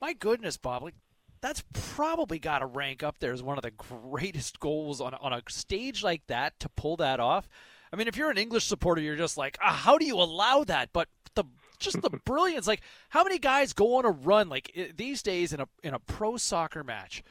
[0.00, 0.94] my goodness, Bob, like
[1.40, 5.32] that's probably got to rank up there as one of the greatest goals on on
[5.32, 7.48] a stage like that to pull that off.
[7.93, 10.65] I mean, if you're an English supporter, you're just like, ah, how do you allow
[10.65, 10.90] that?
[10.93, 11.44] But the
[11.78, 15.60] just the brilliance, like how many guys go on a run like these days in
[15.60, 17.23] a in a pro soccer match?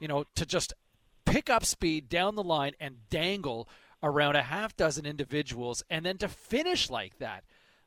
[0.00, 0.74] you know, to just
[1.24, 3.68] pick up speed down the line and dangle
[4.02, 7.44] around a half dozen individuals and then to finish like that.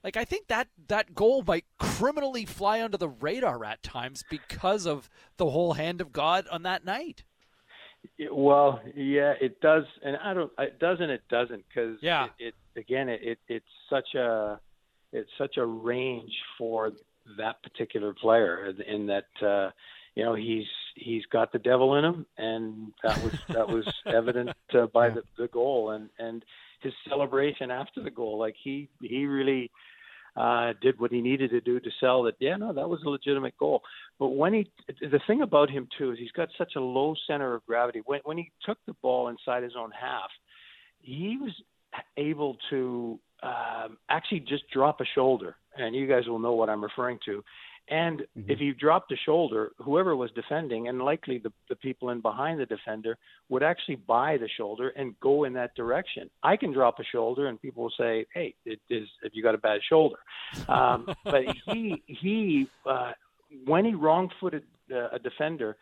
[0.07, 4.87] Like I think that that goal might criminally fly under the radar at times because
[4.87, 7.25] of the whole hand of God on that night.
[8.31, 10.49] Well, yeah, it does, and I don't.
[10.59, 11.09] It doesn't.
[11.09, 12.27] It doesn't because yeah.
[12.39, 13.09] It, it again.
[13.09, 14.61] It, it it's such a
[15.11, 16.93] it's such a range for
[17.37, 19.71] that particular player in that uh,
[20.15, 24.51] you know he's he's got the devil in him, and that was that was evident
[24.73, 26.45] uh, by the, the goal and and
[26.79, 28.39] his celebration after the goal.
[28.39, 29.69] Like he he really
[30.37, 32.35] uh, did what he needed to do to sell that.
[32.39, 33.81] Yeah, no, that was a legitimate goal.
[34.19, 37.55] But when he, the thing about him too is he's got such a low center
[37.55, 38.01] of gravity.
[38.05, 40.29] When when he took the ball inside his own half,
[41.01, 41.51] he was
[42.17, 46.83] able to um, actually just drop a shoulder, and you guys will know what I'm
[46.83, 47.43] referring to.
[47.89, 48.51] And mm-hmm.
[48.51, 52.59] if you dropped a shoulder, whoever was defending, and likely the, the people in behind
[52.59, 53.17] the defender,
[53.49, 56.29] would actually buy the shoulder and go in that direction.
[56.43, 59.55] I can drop a shoulder, and people will say, "Hey, it is if you got
[59.55, 60.17] a bad shoulder."
[60.67, 63.13] Um, but he he uh,
[63.65, 65.77] when he wrong-footed uh, a defender,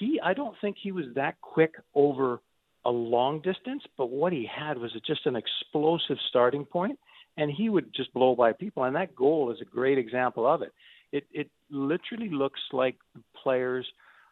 [0.00, 2.40] he I don't think he was that quick over
[2.84, 6.98] a long distance, but what he had was just an explosive starting point,
[7.36, 8.84] and he would just blow by people.
[8.84, 10.72] And that goal is a great example of it
[11.16, 12.96] it it literally looks like
[13.42, 13.86] players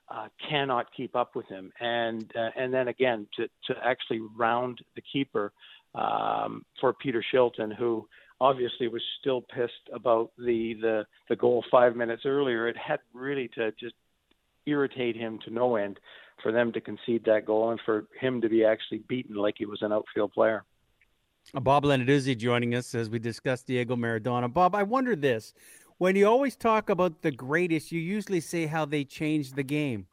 [0.08, 4.80] uh, cannot keep up with him, and uh, and then again to to actually round
[4.96, 5.52] the keeper
[5.94, 8.06] um, for Peter Shilton, who
[8.40, 12.68] obviously was still pissed about the the the goal five minutes earlier.
[12.68, 13.94] It had really to just
[14.66, 16.00] irritate him to no end
[16.42, 19.66] for them to concede that goal and for him to be actually beaten like he
[19.66, 20.64] was an outfield player.
[21.52, 24.52] Bob Lenarduzzi joining us as we discuss Diego Maradona.
[24.52, 25.52] Bob, I wonder this
[25.98, 30.06] when you always talk about the greatest, you usually say how they changed the game.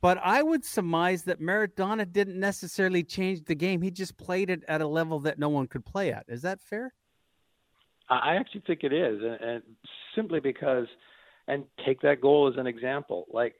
[0.00, 3.82] But I would surmise that Maradona didn't necessarily change the game.
[3.82, 6.26] He just played it at a level that no one could play at.
[6.28, 6.94] Is that fair?
[8.08, 9.62] I actually think it is, and, and
[10.14, 10.86] simply because,
[11.48, 13.26] and take that goal as an example.
[13.32, 13.54] Like,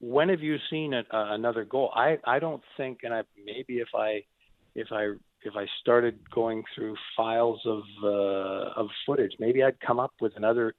[0.00, 1.92] when have you seen a, another goal?
[1.94, 4.22] I I don't think, and I maybe if I
[4.74, 5.12] if I
[5.42, 10.36] if I started going through files of uh, of footage, maybe I'd come up with
[10.36, 10.74] another.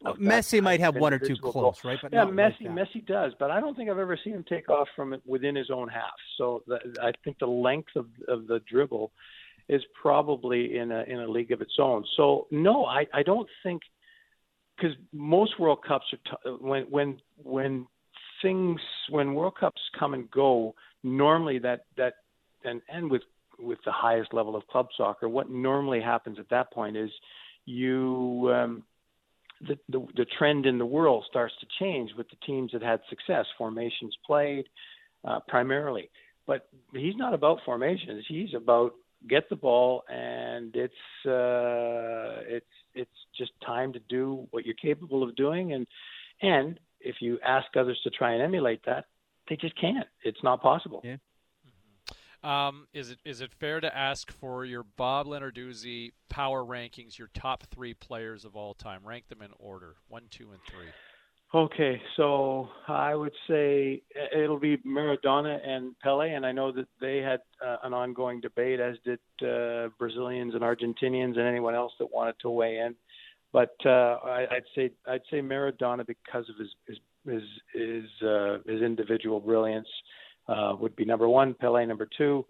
[0.00, 1.98] Well, Messi might have one or two close, right?
[2.00, 4.68] But yeah, Messi, like Messi does, but I don't think I've ever seen him take
[4.68, 6.14] off from within his own half.
[6.36, 9.12] So the, I think the length of of the dribble
[9.68, 12.04] is probably in a in a league of its own.
[12.16, 13.82] So no, I I don't think
[14.76, 17.86] because most World Cups are t- when when when
[18.42, 22.14] things when World Cups come and go, normally that that
[22.64, 23.22] and and with
[23.58, 27.10] with the highest level of club soccer, what normally happens at that point is
[27.64, 28.82] you um,
[29.60, 33.00] the, the the trend in the world starts to change with the teams that had
[33.08, 34.66] success, formations played
[35.24, 36.10] uh, primarily.
[36.46, 38.24] But he's not about formations.
[38.28, 38.92] He's about
[39.28, 40.92] get the ball and it's
[41.26, 45.86] uh, it's it's just time to do what you're capable of doing and
[46.42, 49.04] and if you ask others to try and emulate that,
[49.48, 50.06] they just can't.
[50.24, 51.02] It's not possible.
[51.04, 51.16] Yeah.
[52.44, 57.30] Um, is it is it fair to ask for your Bob Lenarduzzi power rankings, your
[57.32, 59.00] top three players of all time?
[59.02, 60.88] Rank them in order, one, two, and three.
[61.54, 64.02] Okay, so I would say
[64.36, 68.80] it'll be Maradona and Pele, and I know that they had uh, an ongoing debate,
[68.80, 72.94] as did uh, Brazilians and Argentinians and anyone else that wanted to weigh in.
[73.52, 77.42] But uh, I, I'd say I'd say Maradona because of his his his
[77.72, 79.88] his, uh, his individual brilliance
[80.48, 82.44] uh, would be number one, Pele number two,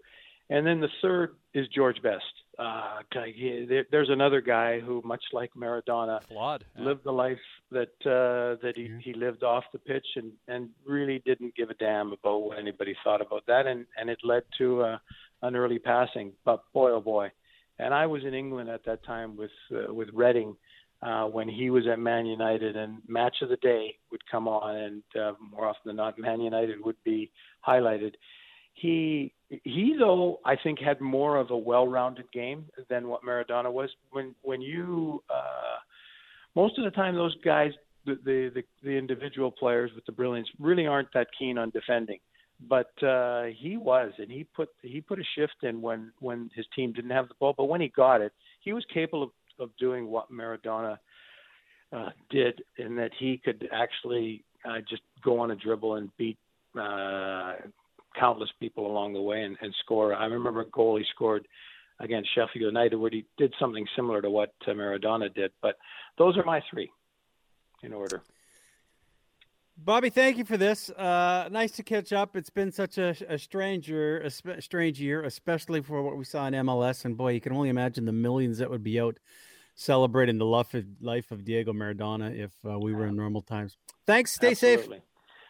[0.49, 2.23] and then the third is George Best.
[2.57, 6.85] Uh, he, there, there's another guy who, much like Maradona, Flawed, yeah.
[6.85, 7.39] lived the life
[7.71, 11.73] that uh, that he, he lived off the pitch and and really didn't give a
[11.73, 14.97] damn about what anybody thought about that, and and it led to uh,
[15.41, 16.31] an early passing.
[16.45, 17.31] But boy, oh boy,
[17.79, 20.55] and I was in England at that time with uh, with Reading.
[21.05, 24.75] Uh, when he was at Man United, and match of the day would come on,
[24.75, 27.29] and uh, more often than not, Man United would be
[27.67, 28.13] highlighted.
[28.73, 33.89] He he though I think had more of a well-rounded game than what Maradona was.
[34.09, 35.77] When when you uh,
[36.55, 37.71] most of the time those guys
[38.05, 42.19] the, the the the individual players with the brilliance really aren't that keen on defending.
[42.67, 46.65] But uh, he was, and he put he put a shift in when when his
[46.75, 47.53] team didn't have the ball.
[47.55, 49.29] But when he got it, he was capable of,
[49.59, 50.97] of doing what Maradona
[51.91, 56.37] uh, did, in that he could actually uh, just go on a dribble and beat
[56.79, 57.53] uh,
[58.19, 60.13] countless people along the way and, and score.
[60.13, 61.47] I remember a goal he scored
[61.99, 65.51] against Sheffield United where he did something similar to what uh, Maradona did.
[65.61, 65.77] But
[66.17, 66.89] those are my three
[67.83, 68.21] in order.
[69.77, 70.89] Bobby, thank you for this.
[70.89, 72.35] Uh, nice to catch up.
[72.35, 76.23] It's been such a, a strange year, a sp- strange year, especially for what we
[76.23, 77.03] saw in MLS.
[77.03, 79.17] And boy, you can only imagine the millions that would be out
[79.75, 83.77] celebrating the life of, life of Diego Maradona if uh, we were in normal times.
[84.07, 84.33] Thanks.
[84.33, 84.97] Stay Absolutely.
[84.97, 85.03] safe.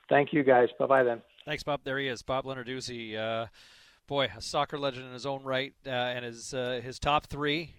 [0.09, 0.69] Thank you, guys.
[0.79, 1.21] Bye bye then.
[1.45, 1.81] Thanks, Bob.
[1.83, 3.15] There he is, Bob Lenarduzzi.
[3.15, 3.47] Uh,
[4.07, 7.75] boy, a soccer legend in his own right, uh, and his uh, his top three: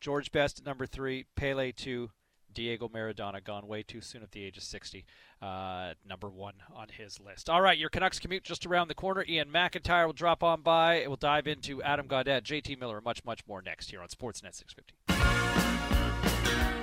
[0.00, 2.10] George Best at number three, Pele two,
[2.52, 5.04] Diego Maradona, gone way too soon at the age of 60.
[5.42, 7.48] Uh, number one on his list.
[7.48, 9.24] All right, your Canucks commute just around the corner.
[9.26, 11.04] Iain MacIntyre will drop on by.
[11.06, 14.54] We'll dive into Adam Gaudette, JT Miller, and much, much more next here on Sportsnet
[14.54, 14.94] 650.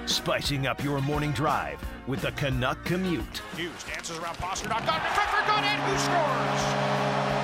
[0.07, 3.41] Spicing up your morning drive with the Canuck Commute.
[3.55, 4.85] Hughes dances around Pastrnak.
[4.87, 7.36] Got it for Gaudette, who scores?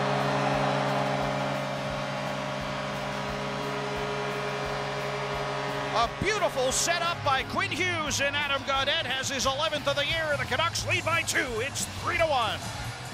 [5.95, 10.25] A beautiful setup by Quinn Hughes, and Adam Gaudette has his 11th of the year,
[10.31, 11.45] and the Canucks lead by two.
[11.57, 12.59] It's 3 to 1.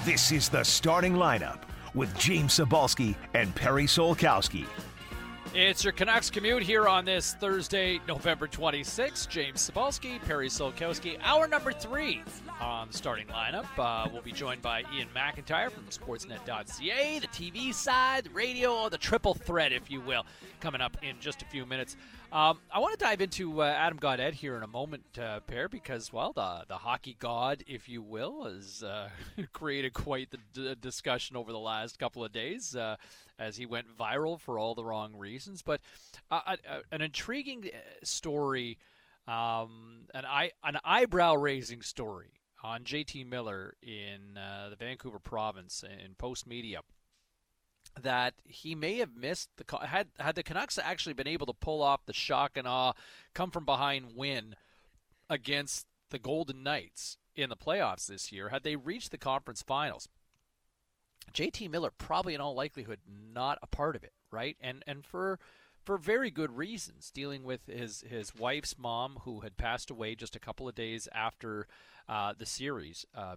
[0.06, 1.60] This is the starting lineup
[1.93, 4.65] with James Cybulski and Perry Solkowski.
[5.53, 9.27] It's your Canucks commute here on this Thursday, November 26th.
[9.27, 12.22] James Cybulski, Perry Solkowski, hour number three
[12.61, 13.65] on the starting lineup.
[13.77, 18.89] Uh, we'll be joined by Iain MacIntyre from the Sportsnet.ca, the TV side, the radio,
[18.89, 20.26] the triple threat, if you will,
[20.60, 21.97] coming up in just a few minutes.
[22.31, 25.68] Um, I want to dive into uh, Adam Gaudette here in a moment, uh, Pear,
[25.68, 29.10] because, well, the, the hockey god, if you will, has uh,
[29.51, 32.97] created quite the d- discussion over the last couple of days uh,
[33.39, 35.64] as he went viral for all the wrong reasons.
[35.64, 35.81] But
[36.30, 36.56] uh,
[36.91, 38.77] an intriguing uh, story,
[39.27, 46.14] um, an, eye, an eyebrow raising story on JT Miller in the Vancouver province in
[46.14, 46.81] Post Media
[48.02, 51.82] that he may have missed the had had the Canucks actually been able to pull
[51.82, 52.94] off the shock and awe,
[53.34, 54.56] come from behind win
[55.30, 60.10] against the Golden Knights in the playoffs this year, had they reached the conference finals,
[61.34, 64.57] JT Miller probably in all likelihood not a part of it, right?
[64.60, 65.40] And and for
[65.84, 70.36] for very good reasons, dealing with his his wife's mom who had passed away just
[70.36, 71.68] a couple of days after
[72.07, 73.06] uh, the series.
[73.16, 73.36] Uh,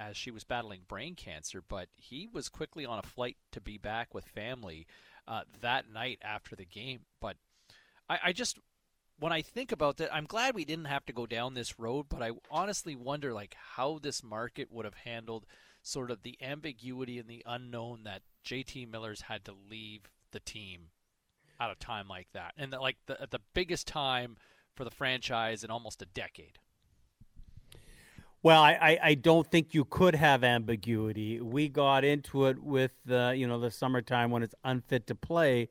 [0.00, 3.76] as she was battling brain cancer, but he was quickly on a flight to be
[3.76, 4.86] back with family
[5.28, 7.00] uh, that night after the game.
[7.20, 7.36] But
[8.08, 8.58] I, I just,
[9.18, 12.06] when I think about that, I'm glad we didn't have to go down this road.
[12.08, 15.44] But I honestly wonder, like, how this market would have handled
[15.82, 20.88] sort of the ambiguity and the unknown that JT Miller's had to leave the team
[21.60, 24.36] at a time like that, and like the the biggest time
[24.74, 26.58] for the franchise in almost a decade.
[28.42, 31.42] Well, I, I, don't think you could have ambiguity.
[31.42, 35.68] We got into it with the you know the summertime when it's unfit to play,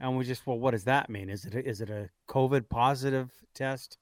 [0.00, 1.30] and we just well, what does that mean?
[1.30, 3.96] Is it a, is it a COVID positive test?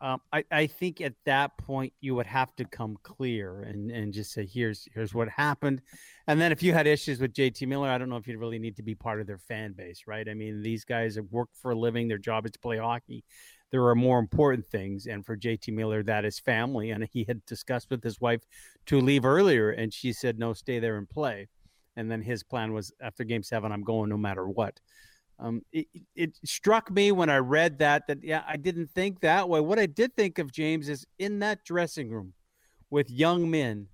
[0.00, 4.12] Um, I, I think at that point you would have to come clear and, and
[4.14, 5.82] just say here's here's what happened,
[6.26, 8.58] and then if you had issues with JT Miller, I don't know if you really
[8.58, 10.26] need to be part of their fan base, right?
[10.26, 13.24] I mean, these guys have worked for a living; their job is to play hockey
[13.72, 15.06] there are more important things.
[15.06, 16.90] And for JT Miller, that is family.
[16.90, 18.42] And he had discussed with his wife
[18.86, 21.48] to leave earlier, and she said, no, stay there and play.
[21.96, 24.78] And then his plan was after game seven, I'm going no matter what.
[25.38, 29.48] Um, it, it struck me when I read that that yeah I didn't think that
[29.48, 29.60] way.
[29.60, 32.34] What I did think of James is in that dressing room
[32.90, 33.88] with young men,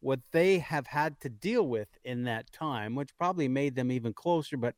[0.00, 4.12] what they have had to deal with in that time, which probably made them even
[4.12, 4.56] closer.
[4.56, 4.74] But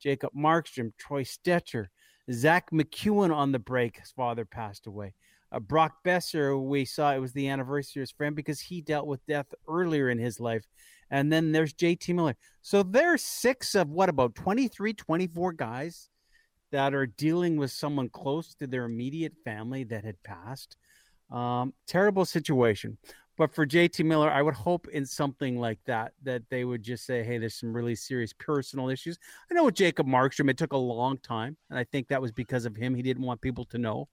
[0.00, 1.86] Jacob Markstrom, Troy Stecher,
[2.32, 5.14] Zack MacEwen on the break, his father passed away.
[5.52, 9.06] Uh, Brock Boeser, we saw it was the anniversary of his friend because he dealt
[9.06, 10.64] with death earlier in his life.
[11.10, 12.36] And then there's JT Miller.
[12.62, 16.08] So there's six of what about 23, 24 guys
[16.70, 20.76] that are dealing with someone close to their immediate family that had passed.
[21.32, 22.96] Um, terrible situation.
[23.40, 27.06] But for JT Miller, I would hope in something like that that they would just
[27.06, 29.18] say, "Hey, there's some really serious personal issues."
[29.50, 32.32] I know with Jacob Markstrom, it took a long time, and I think that was
[32.32, 32.94] because of him.
[32.94, 34.10] He didn't want people to know.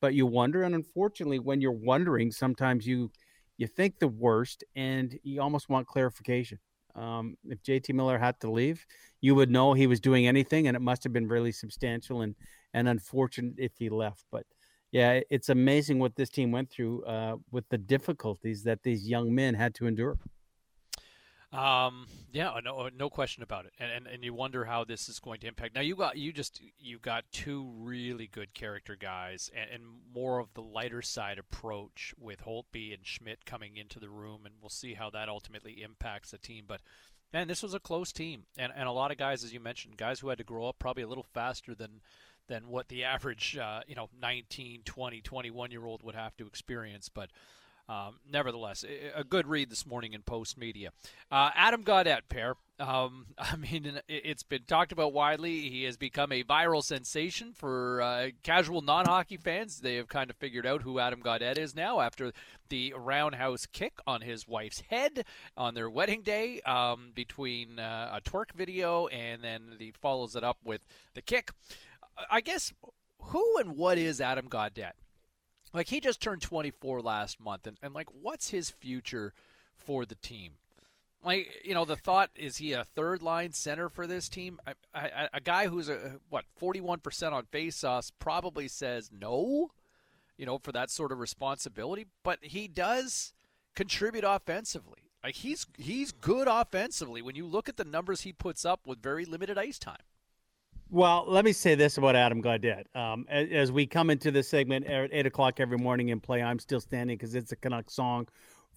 [0.00, 3.10] But you wonder, and unfortunately, when you're wondering, sometimes you
[3.56, 6.60] you think the worst, and you almost want clarification.
[6.94, 8.86] Um, if JT Miller had to leave,
[9.20, 12.36] you would know he was doing anything, and it must have been really substantial and
[12.72, 14.24] and unfortunate if he left.
[14.30, 14.46] But
[14.90, 19.34] yeah, it's amazing what this team went through uh, with the difficulties that these young
[19.34, 20.18] men had to endure.
[21.50, 25.18] Um, yeah, no, no question about it, and, and and you wonder how this is
[25.18, 25.74] going to impact.
[25.74, 29.82] Now you got you just you got two really good character guys, and, and
[30.14, 34.56] more of the lighter side approach with Holtby and Schmidt coming into the room, and
[34.60, 36.64] we'll see how that ultimately impacts the team.
[36.68, 36.82] But
[37.32, 39.96] man, this was a close team, and and a lot of guys, as you mentioned,
[39.96, 42.02] guys who had to grow up probably a little faster than
[42.48, 46.46] than what the average, uh, you know, 19, 20, 21 year old would have to
[46.46, 47.08] experience.
[47.08, 47.30] But
[47.88, 48.84] um, nevertheless,
[49.14, 50.90] a good read this morning in Post Media.
[51.32, 52.54] Uh, Adam Gaudette, pair.
[52.78, 55.70] Um, I mean, it's been talked about widely.
[55.70, 59.80] He has become a viral sensation for uh, casual non hockey fans.
[59.80, 62.32] They have kind of figured out who Adam Gaudette is now after
[62.68, 65.24] the roundhouse kick on his wife's head
[65.56, 70.44] on their wedding day um, between uh, a twerk video and then he follows it
[70.44, 71.52] up with the kick.
[72.30, 72.72] I guess
[73.20, 74.92] who and what is Adam Gaudette?
[75.72, 79.34] Like he just turned 24 last month, and, and like what's his future
[79.76, 80.52] for the team?
[81.22, 84.60] Like you know, the thought is he a third line center for this team?
[84.94, 89.70] A guy who's a what 41 percent on faceoffs probably says no,
[90.36, 92.06] you know, for that sort of responsibility.
[92.22, 93.34] But he does
[93.74, 95.10] contribute offensively.
[95.22, 99.02] Like he's he's good offensively when you look at the numbers he puts up with
[99.02, 99.96] very limited ice time.
[100.90, 102.84] Well, let me say this about Adam Gaudette.
[102.96, 106.42] Um, as, as, we come into this segment at eight o'clock every morning and play,
[106.42, 108.26] I'm still standing because it's a Canuck song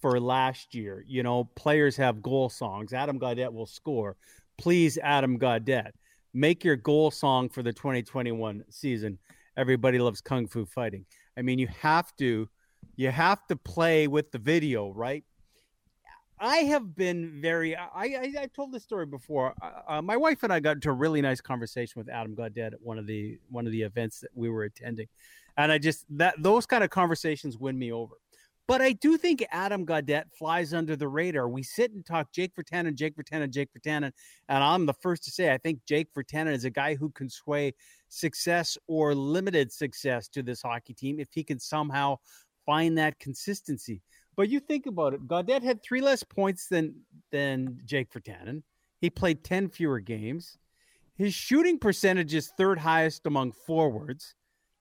[0.02, 1.06] for last year.
[1.08, 2.92] You know, players have goal songs.
[2.92, 4.18] Adam Gaudette will score.
[4.58, 5.92] Please, Adam Gaudette,
[6.34, 9.18] make your goal song for the 2021 season.
[9.56, 11.06] Everybody loves kung fu fighting.
[11.38, 12.50] I mean, you have to,
[12.98, 15.24] you have to play with the video, right?
[16.42, 17.76] I have been very.
[17.76, 19.54] I I, I told this story before.
[19.62, 22.74] Uh, uh, my wife and I got into a really nice conversation with Adam Gaudette
[22.74, 25.08] at one of the one of the events that we were attending,
[25.58, 28.16] and I just that those kind of conversations win me over.
[28.68, 31.48] But I do think Adam Gaudette flies under the radar.
[31.48, 34.12] We sit and talk Jake Virtanen, Jake Virtanen, Jake Virtanen,
[34.50, 37.30] and I'm the first to say I think Jake Virtanen is a guy who can
[37.30, 37.74] sway
[38.10, 42.18] success or limited success to this hockey team if he can somehow
[42.66, 44.02] find that consistency.
[44.36, 46.96] But you think about it, Gaudette had three less points than
[47.32, 48.64] than Jake Virtanen.
[49.00, 50.58] He played 10 fewer games.
[51.16, 54.36] His shooting percentage is third highest among forwards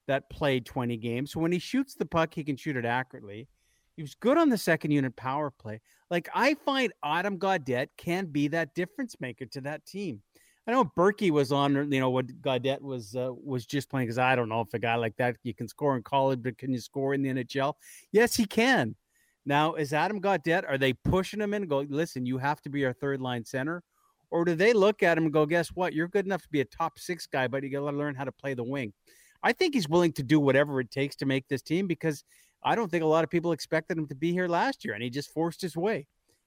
[0.07, 1.33] that played 20 games.
[1.33, 3.49] So when he shoots the puck, he can shoot it accurately.
[3.97, 5.81] He was good on the second unit power play.
[6.11, 10.23] Like I find Adam Gaudette can be that difference maker to that team.
[10.67, 14.19] I know Berkey was on, you know, what Gaudette was uh, was just playing because
[14.19, 16.73] I don't know if a guy like that you can score in college, but can
[16.73, 17.75] you score in the NHL?
[18.13, 18.95] Yes, he can.
[19.47, 22.71] Now, is Adam Gaudette, are they pushing him in and go, listen, you have to
[22.71, 23.83] be our third line center?
[24.31, 25.93] Or do they look at him and go, guess what?
[25.93, 28.25] You're good enough to be a top six guy, but you got to learn how
[28.25, 28.93] to play the wing.
[29.43, 32.23] I think he's willing to do whatever it takes to make this team because
[32.63, 35.03] I don't think a lot of people expected him to be here last year and
[35.03, 36.07] he just forced his way.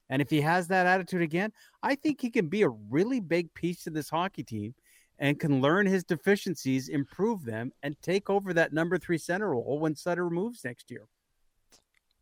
[0.10, 1.52] And if he has that attitude again,
[1.82, 4.76] I think he can be a really big piece to this hockey team
[5.18, 9.80] and can learn his deficiencies, improve them, and take over that number three center role
[9.80, 11.08] when Sutter moves next year.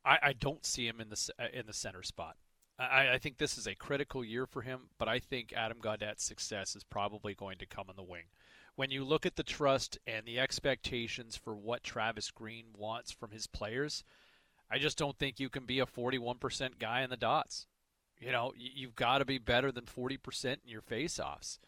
[0.04, 2.36] I, I don't see him in the uh, in the center spot.
[2.80, 6.24] I, I think this is a critical year for him, but I think Adam Gaudette's
[6.24, 8.26] success is probably going to come on the wing.
[8.76, 13.32] When you look at the trust and the expectations for what Travis Green wants from
[13.32, 14.04] his players,
[14.72, 17.68] I just don't think you can be a 41% guy in the dots.
[18.20, 21.60] You know, you've got to be better than 40% in your faceoffs.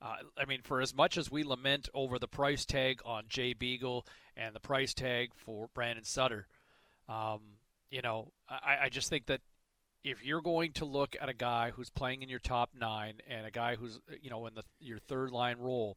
[0.00, 3.52] Uh, I mean, for as much as we lament over the price tag on Jay
[3.52, 4.06] Beagle
[4.36, 6.46] and the price tag for Brandon Sutter,
[7.08, 7.40] um,
[7.90, 9.40] you know, I, I just think that
[10.04, 13.44] if you're going to look at a guy who's playing in your top nine and
[13.46, 15.96] a guy who's uh, you know in the your third line role,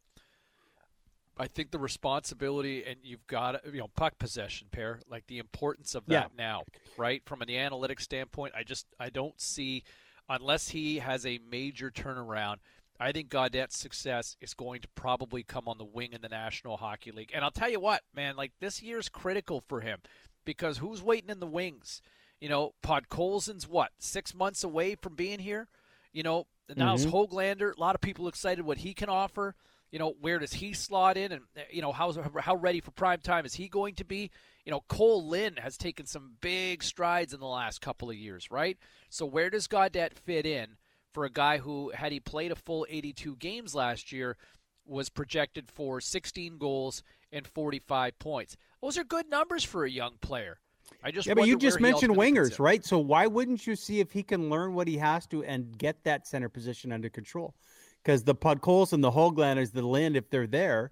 [1.37, 5.95] I think the responsibility and you've got you know puck possession pair like the importance
[5.95, 6.37] of that Yeah.
[6.37, 6.63] now,
[6.97, 7.21] right?
[7.25, 9.83] From an analytics standpoint, I just I don't see
[10.29, 12.57] unless he has a major turnaround.
[12.99, 16.77] I think Gaudette's success is going to probably come on the wing in the National
[16.77, 17.31] Hockey League.
[17.33, 19.99] And I'll tell you what, man, like this year's critical for him
[20.45, 22.01] because who's waiting in the wings?
[22.39, 25.67] You know, Podkolzin's what, six months away from being here?
[26.11, 27.11] You know, now Mhm.
[27.11, 27.75] Hoglander.
[27.75, 29.55] A lot of people excited what he can offer.
[29.91, 33.19] You know, where does he slot in, and you know how's how ready for prime
[33.19, 34.31] time is he going to be?
[34.65, 38.49] You know, Kole Lind has taken some big strides in the last couple of years,
[38.49, 38.77] right?
[39.09, 40.77] So where does Gaudette fit in
[41.13, 44.37] for a guy who, had he played a full 82 games last year,
[44.85, 48.55] was projected for 16 goals and 45 points?
[48.81, 50.59] Those are good numbers for a young player.
[51.03, 52.83] I just yeah, but you just mentioned wingers, right?
[52.83, 56.03] So why wouldn't you see if he can learn what he has to and get
[56.03, 57.55] that center position under control?
[58.03, 60.91] Because the Podkols and the Hoglanders, the Lind, if they're there,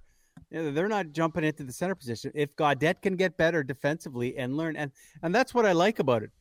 [0.51, 2.31] they're not jumping into the center position.
[2.33, 4.91] If Gaudette can get better defensively and learn, and
[5.21, 6.31] and that's what I like about it.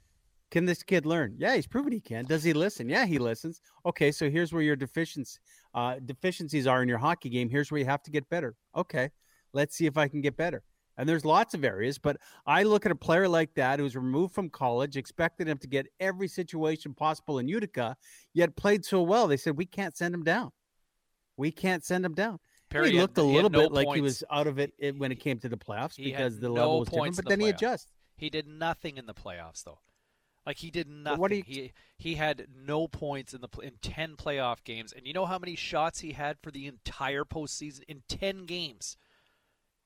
[0.51, 1.35] Can this kid learn?
[1.37, 2.25] Yeah, he's proven he can.
[2.25, 2.89] Does he listen?
[2.89, 3.61] Yeah, he listens.
[3.85, 5.41] Okay, so here's where your deficiencies
[5.75, 7.51] uh, deficiencies are in your hockey game.
[7.51, 8.55] Here's where you have to get better.
[8.75, 9.11] Okay,
[9.53, 10.63] let's see if I can get better.
[10.99, 14.35] And there's lots of areas, but I look at a player like that who's removed
[14.35, 17.97] from college, expected him to get every situation possible in Utica,
[18.35, 19.29] yet played so well.
[19.29, 20.51] They said we can't send him down.
[21.37, 22.41] We can't send him down.
[22.69, 25.13] Perry he looked a he little no bit like he was out of it when
[25.13, 27.17] it came to the playoffs He because the no level was different.
[27.17, 27.55] But the then he playoffs.
[27.55, 27.87] adjusts.
[28.17, 29.79] He did nothing in the playoffs, though.
[30.45, 31.21] Like he did nothing.
[31.21, 35.13] What you- He he had no points in the in ten playoff games, and you
[35.13, 38.97] know how many shots he had for the entire postseason in ten games.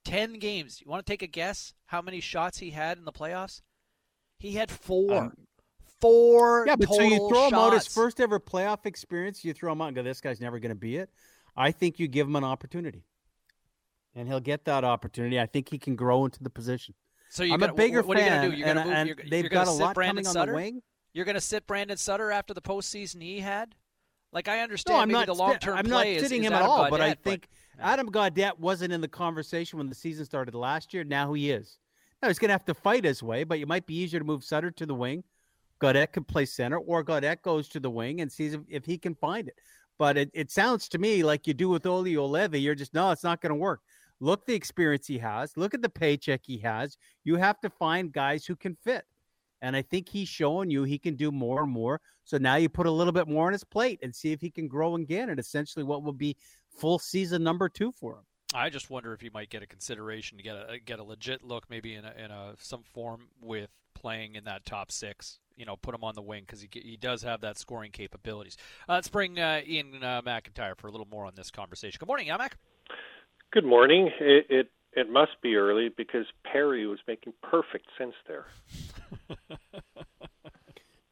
[0.04, 0.80] Ten games.
[0.80, 3.60] You want to take a guess how many shots he had in the playoffs?
[4.38, 5.14] He had four.
[5.14, 5.32] Um,
[6.00, 6.64] four.
[6.66, 9.44] Yeah, but so you throw him out his first ever playoff experience.
[9.44, 11.10] You throw him out and go, "This guy's never going to be it."
[11.56, 13.04] I think you give him an opportunity,
[14.14, 15.38] and he'll get that opportunity.
[15.38, 16.94] I think he can grow into the position.
[17.30, 18.56] So you I'm gotta, a bigger what, what are you gonna do?
[18.56, 20.52] You're gonna move, and you're, they've you're got a sit lot Brandon coming on Sutter?
[20.52, 20.82] the wing.
[21.14, 23.74] You're going to sit Brandon Sutter after the postseason he had.
[24.32, 25.26] Like I No, understand I'm maybe not.
[25.26, 28.58] the long term I'm not sitting is him at all, but I think Adam Gaudette
[28.58, 31.04] wasn't in the conversation when the season started last year.
[31.04, 31.78] Now he is.
[32.20, 34.26] Now he's going to have to fight his way, but it might be easier to
[34.26, 35.24] move Sutter to the wing.
[35.80, 38.96] Gaudette can play center, or Gaudette goes to the wing and sees if, if he
[38.96, 39.58] can find it.
[39.98, 42.62] But it, it sounds to me like you do with Olli Juolevi.
[42.62, 43.80] You're just no, it's not going to work.
[44.20, 45.56] Look the experience he has.
[45.56, 46.96] Look at the paycheck he has.
[47.24, 49.04] You have to find guys who can fit.
[49.62, 52.00] And I think he's showing you he can do more and more.
[52.24, 54.50] So now you put a little bit more on his plate and see if he
[54.50, 56.36] can grow again and essentially what will be
[56.78, 58.24] full season number two for him.
[58.54, 61.42] I just wonder if he might get a consideration to get a get a legit
[61.42, 65.38] look, maybe in a, in a some form with playing in that top six.
[65.56, 68.56] You know, put him on the wing because he he does have that scoring capabilities.
[68.88, 71.98] Uh, let's bring uh, Iain uh, MacIntyre for a little more on this conversation.
[71.98, 72.52] Good morning, Yamak.
[73.52, 74.10] Good morning.
[74.20, 78.46] It, it it must be early because Perry was making perfect sense there.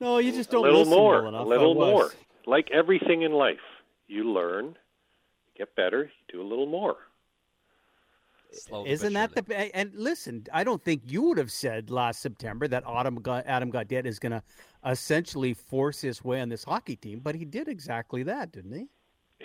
[0.01, 1.45] No, you just don't a little listen more, well enough.
[1.45, 2.11] a little more.
[2.47, 3.59] Like everything in life,
[4.09, 4.75] you learn, you
[5.61, 6.97] get better, do a little more.
[8.85, 10.45] Isn't that the and listen?
[10.53, 14.19] I don't think you would have said last September that Adam Ga- Adam Gaudette is
[14.19, 14.43] going to
[14.85, 18.87] essentially force his way on this hockey team, but he did exactly that, didn't he?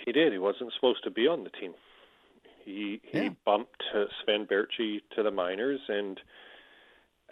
[0.04, 0.32] He did.
[0.32, 1.74] He wasn't supposed to be on the team.
[2.64, 3.28] He he Yeah.
[3.44, 6.18] bumped uh, Sven Baertschi to the minors, and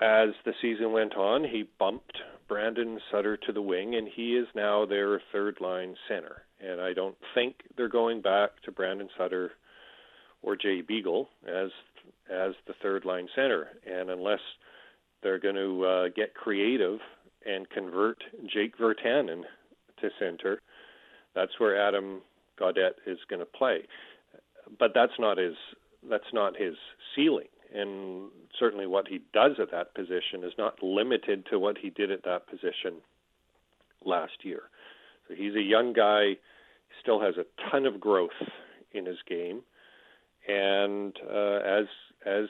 [0.01, 4.47] as the season went on, he bumped Brandon Sutter to the wing, and he is
[4.55, 6.45] now their third line center.
[6.65, 9.53] And I don't think they're going back to Brandon Sutter
[10.43, 11.71] or Jay Beagle as
[12.31, 13.69] as the third line center.
[13.87, 14.41] And unless
[15.23, 17.01] they're going to uh, get creative
[17.47, 19.43] and convert Jake Virtanen
[20.01, 20.61] to center,
[21.35, 22.23] that's where Adam
[22.59, 23.83] Gaudette is going to play.
[24.79, 25.55] But that's not his
[26.09, 26.75] that's not his
[27.17, 31.91] ceiling, and certainly what he does at that position is not limited to what he
[31.91, 33.01] did at that position
[34.05, 34.63] last year.
[35.27, 36.37] So he's a young guy,
[37.05, 38.31] still has a ton of growth
[38.93, 39.61] in his game,
[40.49, 41.85] and uh, as
[42.27, 42.47] as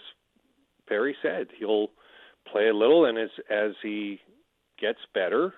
[0.89, 1.89] Perry said, he'll
[2.51, 4.21] play a little, and as as he
[4.81, 5.53] gets better,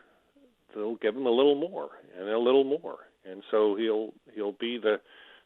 [0.74, 2.98] they'll give him a little more and a little more,
[3.30, 4.96] and so he'll he'll be the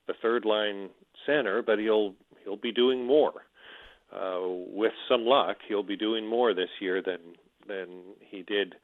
[0.06, 0.90] the third line
[1.26, 2.14] center, but he'll
[2.44, 3.32] he'll be doing more.
[4.14, 7.18] Uh, with some luck, he'll be doing more this year than
[7.66, 7.88] than
[8.20, 8.74] he did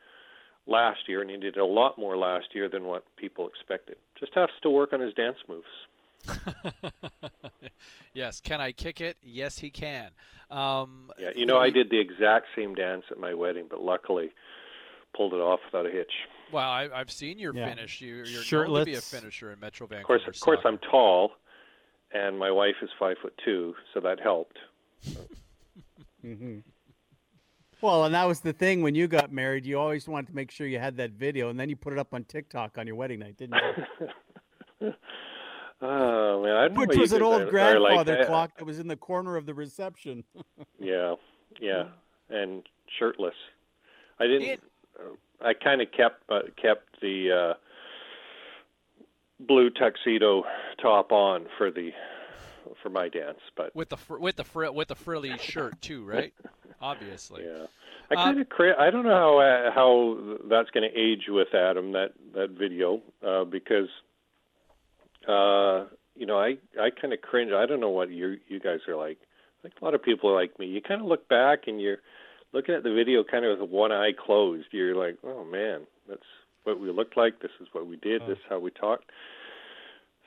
[0.67, 3.97] last year, and he did a lot more last year than what people expected.
[4.19, 5.67] Just has to work on his dance moves.
[8.15, 9.17] yes, can I kick it?
[9.23, 10.11] Yes, he can.
[10.51, 14.31] Um, yeah, you know, I did the exact same dance at my wedding, but luckily
[15.17, 16.13] pulled it off without a hitch.
[16.53, 17.69] Well, I, have seen your Yeah.
[17.69, 18.01] finish.
[18.01, 18.81] You, you're known Shirtless.
[18.83, 20.15] to be a finisher in Metro Vancouver.
[20.15, 20.33] Of Vancouver.
[20.33, 20.69] course, of course, soccer.
[20.69, 21.33] I'm tall,
[22.13, 24.59] and my wife is five foot two, so that helped.
[26.23, 26.59] hmm
[27.83, 29.67] Well, and that was the thing when you got married.
[29.67, 31.99] You always wanted to make sure you had that video, and then you put it
[31.99, 33.61] up on TikTok on your wedding night, didn't
[34.81, 34.95] you?
[35.83, 37.51] Oh man, I Which was an old are- are like.
[37.51, 40.25] grandfather I- clock that was in the corner of the reception.
[40.81, 41.17] Yeah,
[41.61, 41.89] yeah,
[42.31, 42.63] and
[42.99, 43.35] shirtless.
[44.19, 44.63] I didn't.
[45.43, 47.55] I kind of kept uh, kept the uh,
[49.41, 50.45] blue tuxedo
[50.81, 51.91] top on for the
[52.83, 56.05] for my dance, but with the fr- with the fr- with the frilly shirt too,
[56.05, 56.33] right?
[56.81, 57.45] Obviously.
[57.45, 57.67] Yeah.
[58.11, 61.55] I kind of cra- I don't know how uh, how that's going to age with
[61.55, 63.89] Adam that that video uh, because
[65.29, 67.53] uh, you know I I kind of cringe.
[67.53, 69.19] I don't know what you you guys are like.
[69.65, 70.67] Like a lot of people are like me.
[70.67, 71.99] You kind of look back and you're
[72.53, 74.69] looking at the video kind of with one eye closed.
[74.71, 76.23] You're like, oh man, that's
[76.63, 77.41] what we looked like.
[77.41, 78.23] This is what we did.
[78.23, 79.11] This is how we talked.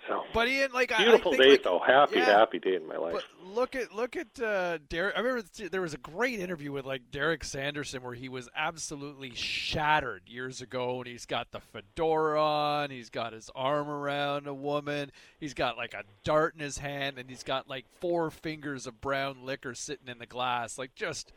[0.10, 1.80] So But Ian, like I- beautiful I think, day like, though.
[1.80, 3.14] Happy yeah, happy day in my life.
[3.14, 3.24] But
[3.56, 5.16] look at look at uh, Derek.
[5.16, 9.34] I remember there was a great interview with like Derek Sanderson where he was absolutely
[9.36, 14.54] shattered years ago, and he's got the fedora on, he's got his arm around a
[14.54, 18.88] woman, he's got like a dart in his hand, and he's got like four fingers
[18.88, 21.32] of brown liquor sitting in the glass, like just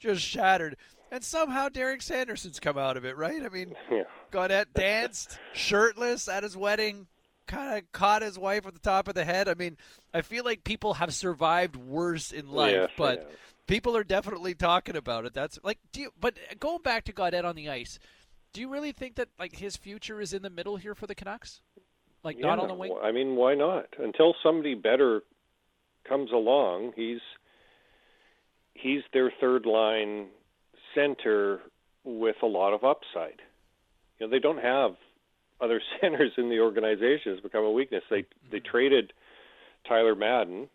[0.00, 0.76] just shattered.
[1.12, 3.42] And somehow Derek Sanderson's come out of it, right?
[3.44, 4.02] I mean, Yeah.
[4.32, 7.06] Gaudette danced shirtless at his wedding,
[7.54, 9.48] kind of caught his wife at the top of the head.
[9.48, 9.76] I mean,
[10.12, 13.30] I feel like people have survived worse in life, but
[13.66, 15.34] people are definitely talking about it.
[15.34, 16.10] That's like, do you?
[16.18, 17.98] But going back to Gaudette on the ice,
[18.52, 21.14] do you really think that like his future is in the middle here for the
[21.14, 21.60] Canucks?
[22.22, 22.96] Like not on the wing?
[23.02, 23.86] I mean, why not?
[23.98, 25.22] Until somebody better
[26.08, 27.20] comes along, he's
[28.74, 30.28] he's their third line
[30.94, 31.60] center
[32.04, 33.40] with a lot of upside.
[34.18, 34.96] You know, they don't have
[35.64, 37.32] other centers in the organization.
[37.32, 38.02] has become a weakness.
[38.10, 39.12] They they traded
[39.88, 40.68] Tyler Madden,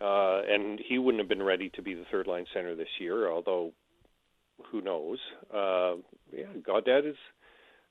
[0.00, 3.30] uh, and he wouldn't have been ready to be the third line center this year.
[3.30, 3.72] Although,
[4.70, 5.18] who knows?
[5.52, 5.96] Uh,
[6.32, 7.16] yeah, Gaudette is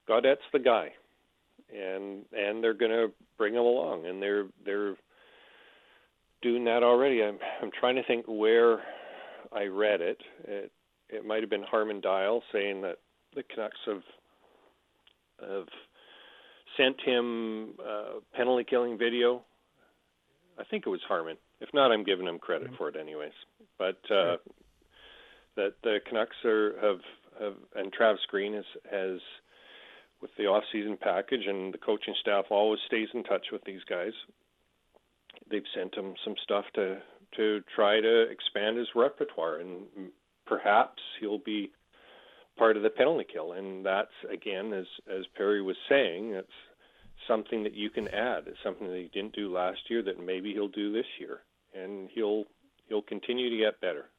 [0.07, 0.91] Gaudette's the guy
[1.73, 4.95] and and they're going to bring him along, and they're they're
[6.41, 7.23] doing that already.
[7.23, 8.79] I'm I'm trying to think where
[9.51, 10.21] I read it.
[10.45, 10.71] It
[11.09, 12.97] it might have been Harman Dayal saying that
[13.35, 14.03] the Canucks have
[15.41, 15.67] have
[16.79, 19.43] sent him uh, penalty killing video.
[20.57, 21.37] I think it was Harman.
[21.61, 23.33] If not, I'm giving him credit for it anyways.
[23.77, 24.37] But uh,
[25.55, 26.99] that the Canucks are have
[27.41, 29.19] have and Travis Green has has
[30.21, 34.11] with the off-season package, and the coaching staff always stays in touch with these guys.
[35.49, 36.97] They've sent him some stuff to
[37.37, 39.83] to try to expand his repertoire, and
[40.45, 41.71] perhaps he'll be
[42.57, 43.53] part of the penalty kill.
[43.53, 46.47] And that's again, as as Perry was saying, it's
[47.29, 48.43] something that you can add.
[48.47, 51.39] It's something that he didn't do last year that maybe he'll do this year,
[51.73, 52.43] and he'll
[52.87, 54.09] he'll continue to get better.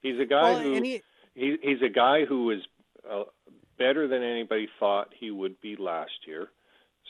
[0.00, 1.02] He's a guy Well, who he-
[1.34, 2.60] he, he's a guy who was
[3.10, 3.24] uh,
[3.78, 6.48] better than anybody thought he would be last year.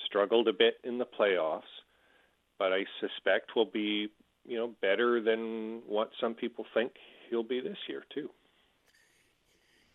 [0.07, 1.63] Struggled a bit in the playoffs,
[2.59, 4.09] but I suspect will be
[4.45, 6.93] you know better than what some people think
[7.31, 8.31] he'll be this year too.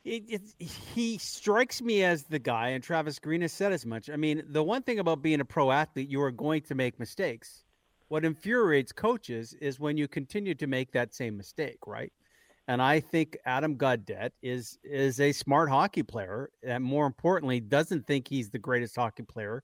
[0.03, 4.09] It, it, he strikes me as the guy, and Travis Green has said as much.
[4.09, 6.99] I mean, the one thing about being a pro athlete, you are going to make
[6.99, 7.63] mistakes.
[8.07, 12.11] What infuriates coaches is when you continue to make that same mistake, right?
[12.67, 18.07] And I think Adam Gaudette is is a smart hockey player, and more importantly, doesn't
[18.07, 19.63] think he's the greatest hockey player,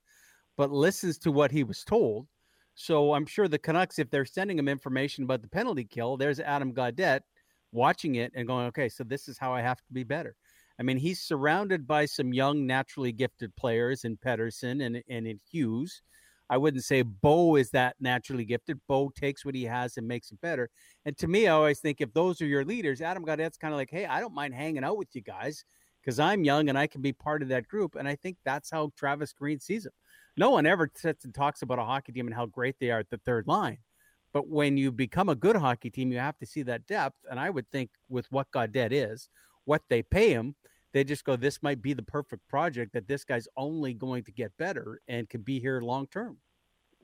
[0.55, 2.27] but listens to what he was told.
[2.76, 6.39] So I'm sure the Canucks, if they're sending him information about the penalty kill, there's
[6.39, 7.22] Adam Gaudette
[7.72, 10.35] watching it and going, okay, so this is how I have to be better.
[10.80, 15.39] I mean, he's surrounded by some young, naturally gifted players in Pettersson and, and in
[15.52, 16.02] Hughes.
[16.49, 18.80] I wouldn't say Bo is that naturally gifted.
[18.88, 20.69] Bo takes what he has and makes it better.
[21.06, 23.77] And to me, I always think if those are your leaders, Adam Gaudette's kind of
[23.77, 25.65] like, hey, I don't mind hanging out with you guys
[26.02, 27.95] because I'm young and I can be part of that group.
[27.95, 29.91] And I think that's how Travis Green sees him.
[30.38, 32.99] No one ever sits and talks about a hockey team and how great they are
[32.99, 33.80] at the third line.
[34.34, 37.18] But when you become a good hockey team, you have to see that depth.
[37.30, 39.30] And I would think with what Gaudette is,
[39.66, 40.56] what they pay him.
[40.94, 44.32] They just go, this might be the perfect project that this guy's only going to
[44.32, 46.38] get better and could be here long term.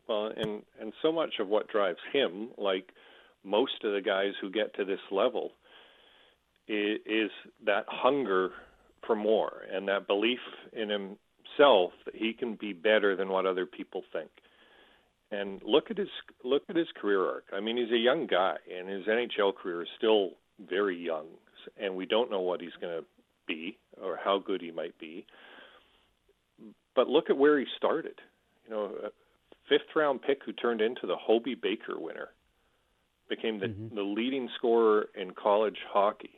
[0.07, 2.91] Well, and and so much of what drives him, like
[3.43, 5.51] most of the guys who get to this level,
[6.67, 7.31] is, is
[7.65, 8.51] that hunger
[9.05, 10.39] for more and that belief
[10.71, 14.29] in himself that he can be better than what other people think.
[15.33, 16.09] And look at his
[16.43, 17.45] look at his career arc.
[17.53, 20.31] I mean, he's a young guy, and his NHL career is still
[20.69, 21.25] very young,
[21.77, 23.05] and we don't know what he's going to
[23.47, 25.25] be or how good he might be.
[26.95, 28.19] But look at where he started.
[28.65, 29.09] You know, a
[29.67, 32.29] fifth round pick who turned into the Hobey Baker winner,
[33.27, 33.95] became the, mm-hmm.
[33.95, 36.37] the leading scorer in college hockey.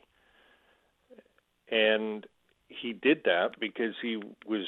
[1.70, 2.26] And
[2.68, 4.64] he did that because he was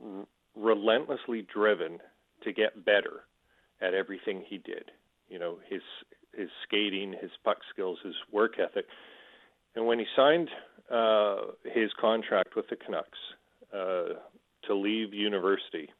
[0.00, 1.98] r- relentlessly driven
[2.44, 3.24] to get better
[3.80, 4.90] at everything he did.
[5.28, 5.82] You know, his
[6.36, 8.86] his skating, his puck skills, his work ethic.
[9.74, 10.48] And when he signed
[10.90, 13.18] uh, his contract with the Canucks
[13.72, 14.20] uh,
[14.66, 15.90] to leave university,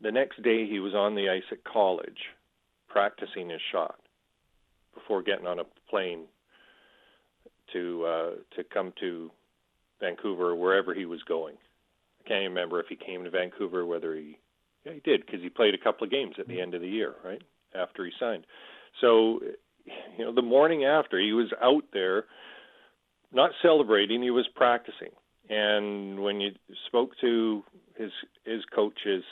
[0.00, 2.18] the next day he was on the ice at college
[2.88, 3.98] practicing his shot
[4.94, 6.24] before getting on a plane
[7.72, 9.30] to uh, to come to
[10.00, 11.56] Vancouver wherever he was going.
[12.24, 14.38] I can't remember if he came to Vancouver, whether he
[14.84, 16.88] yeah he did because he played a couple of games at the end of the
[16.88, 17.42] year, right
[17.74, 18.44] after he signed.
[19.00, 19.40] So
[20.16, 22.24] you know the morning after he was out there,
[23.32, 25.10] not celebrating, he was practicing.
[25.48, 26.52] And when you
[26.86, 27.62] spoke to
[27.96, 28.10] his
[28.44, 29.24] his coaches,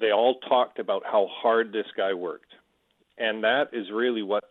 [0.00, 2.52] they all talked about how hard this guy worked,
[3.18, 4.44] and that is really what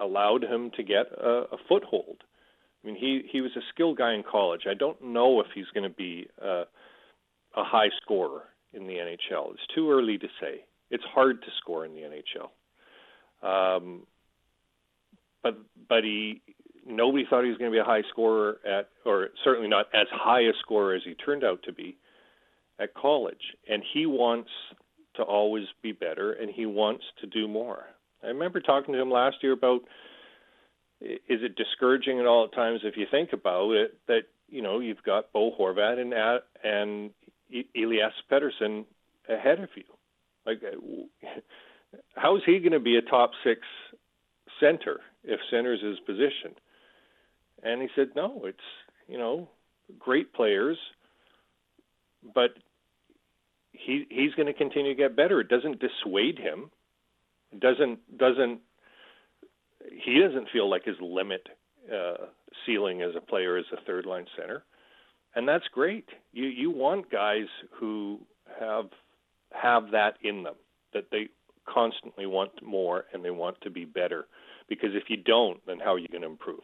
[0.00, 2.22] allowed him to get a, a foothold.
[2.82, 4.62] I mean, he he was a skilled guy in college.
[4.68, 6.64] I don't know if he's going to be a,
[7.56, 8.42] a high scorer
[8.74, 9.52] in the NHL.
[9.52, 10.64] It's too early to say.
[10.90, 13.76] It's hard to score in the NHL.
[13.76, 14.06] Um,
[15.42, 16.42] but but he
[16.86, 20.06] nobody thought he was going to be a high scorer at, or certainly not as
[20.10, 21.96] high a scorer as he turned out to be
[22.78, 23.56] at college.
[23.68, 24.50] And he wants
[25.16, 27.84] to always be better, and he wants to do more.
[28.22, 29.82] I remember talking to him last year about
[31.00, 34.80] is it discouraging at all at times if you think about it that you know
[34.80, 36.14] you've got Bo Horvat and
[36.62, 37.10] and
[37.76, 38.84] Elias Pettersson
[39.28, 39.84] ahead of you.
[40.46, 40.62] Like,
[42.16, 43.60] how is he going to be a top six
[44.60, 46.54] center if center's his position?
[47.62, 48.58] And he said, no, it's
[49.08, 49.48] you know
[49.98, 50.78] great players,
[52.34, 52.50] but
[53.72, 55.40] he he's going to continue to get better.
[55.40, 56.70] It doesn't dissuade him
[57.60, 58.60] doesn't doesn't
[60.04, 61.46] he doesn't feel like his limit
[61.92, 62.26] uh,
[62.64, 64.64] ceiling as a player as a third line center,
[65.34, 66.08] and that's great.
[66.32, 68.20] You you want guys who
[68.60, 68.86] have
[69.52, 70.54] have that in them
[70.92, 71.28] that they
[71.66, 74.26] constantly want more and they want to be better
[74.68, 76.60] because if you don't, then how are you going to improve?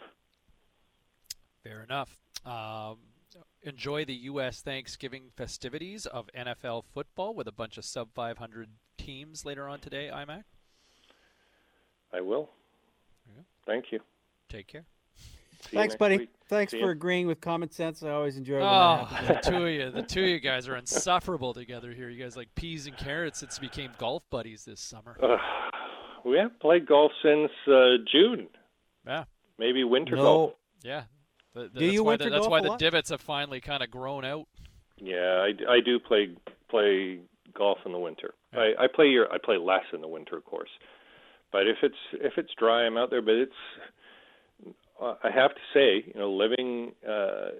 [1.62, 2.16] Fair enough.
[2.44, 2.98] Um,
[3.62, 4.62] enjoy the U.S.
[4.62, 10.10] Thanksgiving festivities of NFL football with a bunch of sub 500 teams later on today,
[10.12, 10.44] IMAC.
[12.12, 12.50] I will.
[13.26, 13.42] Yeah.
[13.66, 14.00] Thank you.
[14.48, 14.84] Take care.
[15.68, 16.18] See Thanks, buddy.
[16.18, 16.30] Week.
[16.48, 16.92] Thanks See for you.
[16.92, 18.02] agreeing with common sense.
[18.02, 18.60] I always enjoy.
[18.60, 22.08] Oh, the two of you, the two of you guys are insufferable together here.
[22.08, 23.42] You guys like peas and carrots.
[23.42, 25.16] It's became golf buddies this summer.
[25.22, 25.36] Uh,
[26.24, 28.48] we haven't played golf since uh, June.
[29.06, 29.24] Yeah.
[29.58, 30.22] Maybe winter no.
[30.22, 30.52] golf.
[30.82, 31.02] Yeah.
[31.54, 34.24] The, the, do you winter the, That's why the divots have finally kind of grown
[34.24, 34.46] out.
[34.96, 36.30] Yeah, I, I do play
[36.68, 37.20] play
[37.54, 38.34] golf in the winter.
[38.52, 38.60] Yeah.
[38.78, 40.70] I, I play your I play less in the winter, of course.
[41.52, 43.22] But if it's if it's dry, I'm out there.
[43.22, 43.52] But it's
[45.00, 47.50] uh, I have to say, you know, living uh,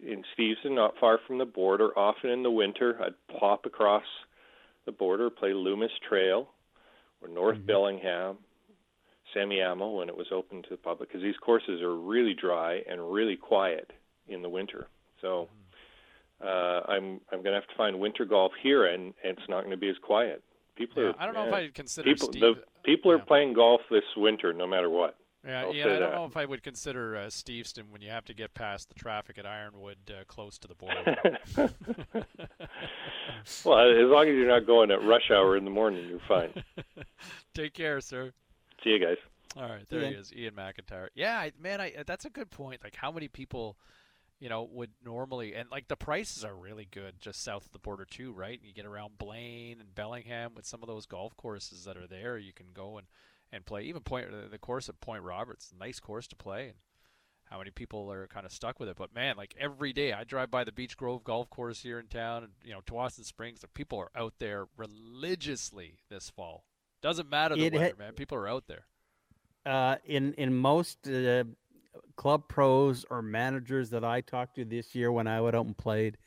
[0.00, 4.04] in Steveston, not far from the border, often in the winter, I'd pop across
[4.86, 6.48] the border, play Loomis Trail
[7.20, 7.66] or North mm-hmm.
[7.66, 8.38] Bellingham,
[9.36, 13.12] Semiahmoo when it was open to the public, because these courses are really dry and
[13.12, 13.92] really quiet
[14.28, 14.88] in the winter.
[15.20, 15.48] So
[16.42, 16.48] mm-hmm.
[16.48, 19.60] uh, I'm I'm going to have to find winter golf here, and, and it's not
[19.60, 20.42] going to be as quiet.
[20.76, 21.14] People yeah, are.
[21.18, 22.54] I don't know uh, if I'd consider people, Steve, the,
[22.84, 23.18] people yeah.
[23.20, 25.16] are playing golf this winter, no matter what.
[25.46, 25.84] Yeah, I'll yeah.
[25.84, 26.14] I don't that.
[26.14, 29.38] know if I would consider uh, Steveston when you have to get past the traffic
[29.38, 31.16] at Ironwood, uh, close to the border.
[33.64, 36.52] well, as long as you're not going at rush hour in the morning, you're fine.
[37.54, 38.32] Take care, sir.
[38.84, 39.16] See you guys.
[39.56, 41.10] All right, there he is, Iain MacIntyre.
[41.14, 42.84] Yeah, I, man, I, that's a good point.
[42.84, 43.76] Like, how many people
[44.40, 47.78] you know, would normally and like the prices are really good just south of the
[47.78, 48.58] border too, right?
[48.58, 52.06] And you get around Blaine and Bellingham with some of those golf courses that are
[52.06, 52.38] there.
[52.38, 53.06] You can go and
[53.52, 53.82] and play.
[53.82, 56.68] Even point the course at Point Roberts, nice course to play.
[56.68, 56.74] And
[57.44, 58.96] how many people are kind of stuck with it?
[58.96, 62.06] But man, like every day I drive by the Beach Grove golf course here in
[62.06, 63.60] town, and you know, Tsawwassen Springs.
[63.60, 66.64] The people are out there religiously this fall.
[67.02, 68.12] Doesn't matter the it weather, man.
[68.12, 68.86] People are out there.
[69.66, 71.44] Uh, in in most uh,
[72.16, 75.76] club pros or managers that I talked to this year when I went out and
[75.76, 76.18] played,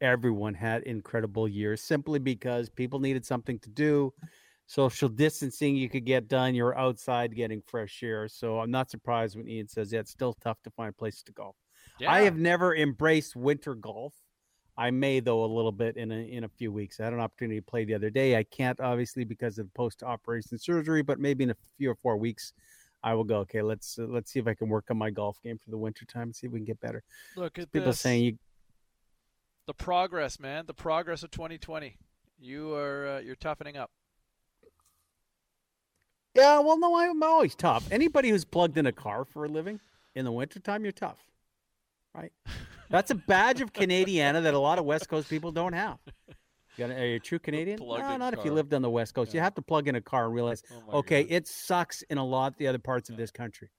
[0.00, 4.12] everyone had incredible years simply because people needed something to do.
[4.66, 6.54] Social distancing you could get done.
[6.54, 8.28] You're outside getting fresh air.
[8.28, 11.32] So I'm not surprised when Ian says, yeah, it's still tough to find places to
[11.32, 11.56] golf.
[12.00, 12.10] Yeah.
[12.10, 14.14] I have never embraced winter golf.
[14.76, 16.98] I may though a little bit in a in a few weeks.
[16.98, 18.36] I had an opportunity to play the other day.
[18.36, 22.16] I can't obviously because of post operation surgery, but maybe in a few or four
[22.16, 22.52] weeks,
[23.04, 23.38] I will go.
[23.40, 25.78] Okay, let's uh, let's see if I can work on my golf game for the
[25.78, 26.22] winter time.
[26.22, 27.04] And see if we can get better.
[27.36, 28.00] Look at People this.
[28.00, 28.38] saying you
[29.66, 30.64] the progress, man.
[30.66, 31.96] The progress of 2020.
[32.38, 33.90] You are uh, you're toughening up.
[36.34, 37.86] Yeah, well, no, I'm always tough.
[37.92, 39.78] Anybody who's plugged in a car for a living
[40.14, 41.18] in the wintertime, you're tough,
[42.14, 42.32] right?
[42.90, 45.98] That's a badge of Canadiana that a lot of West Coast people don't have.
[46.76, 47.78] You got, are you a true Canadian?
[48.00, 49.32] No, not if you lived on the West Coast.
[49.32, 52.24] You have to plug in a car and realize, Oh okay, it sucks in a
[52.24, 53.70] lot of the other parts of this country.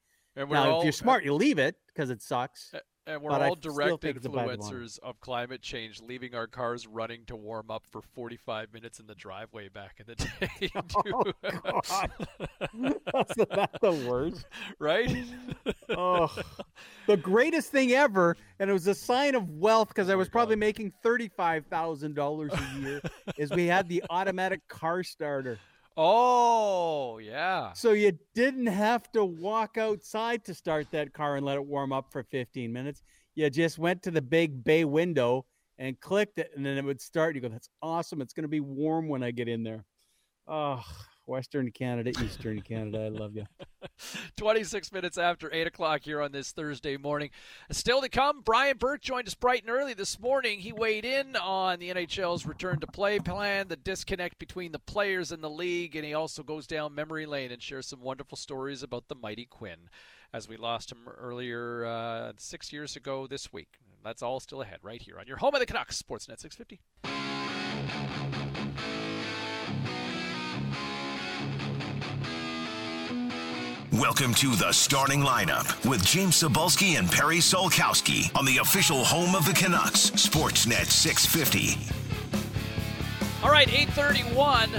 [0.63, 2.71] Now, all- if you're smart, you leave it because it sucks.
[3.07, 4.79] And we're but I all still direct think it's a badge of honor.
[4.79, 9.05] influencers of climate change, leaving our cars running to warm up for 45 minutes in
[9.05, 10.15] the driveway back in the
[10.59, 10.69] day.
[11.65, 12.11] Oh, God.
[13.13, 14.45] That's that's the worst.
[14.79, 15.25] right?
[15.89, 16.35] oh,
[17.07, 20.27] the greatest thing ever, and it was a sign of wealth because oh I was
[20.27, 23.01] probably making thirty-five thousand dollars a year.
[23.37, 25.59] is we had the automatic car starter,
[25.97, 27.71] Oh, yeah.
[27.73, 31.93] so you didn't have to walk outside to start that car and let it warm
[31.93, 33.01] up for fifteen minutes.
[33.35, 35.45] You just went to the big bay window
[35.77, 37.35] and clicked it, and then it would start.
[37.35, 38.21] You go, "That's awesome!
[38.21, 39.85] It's going to be warm when I get in there."
[40.47, 40.83] Oh,
[41.25, 43.45] Western Canada, Eastern Canada, I love you.
[44.37, 47.29] 26 minutes after 8 o'clock here on this Thursday morning.
[47.71, 50.59] Still to come, Brian Burke joined us bright and early this morning.
[50.59, 55.31] He weighed in on the NHL's return to play plan, the disconnect between the players
[55.31, 58.83] and the league, and he also goes down memory lane and shares some wonderful stories
[58.83, 59.89] about the mighty Quinn
[60.33, 63.79] as we lost him earlier uh, six years ago this week.
[64.03, 66.81] That's all still ahead right here on your home of the Canucks, Sportsnet 650.
[73.99, 79.35] Welcome to the starting lineup with James Cybulski and Perry Solkowski on the official home
[79.35, 81.77] of the Canucks, Sportsnet 650.
[83.41, 84.69] All right, 831.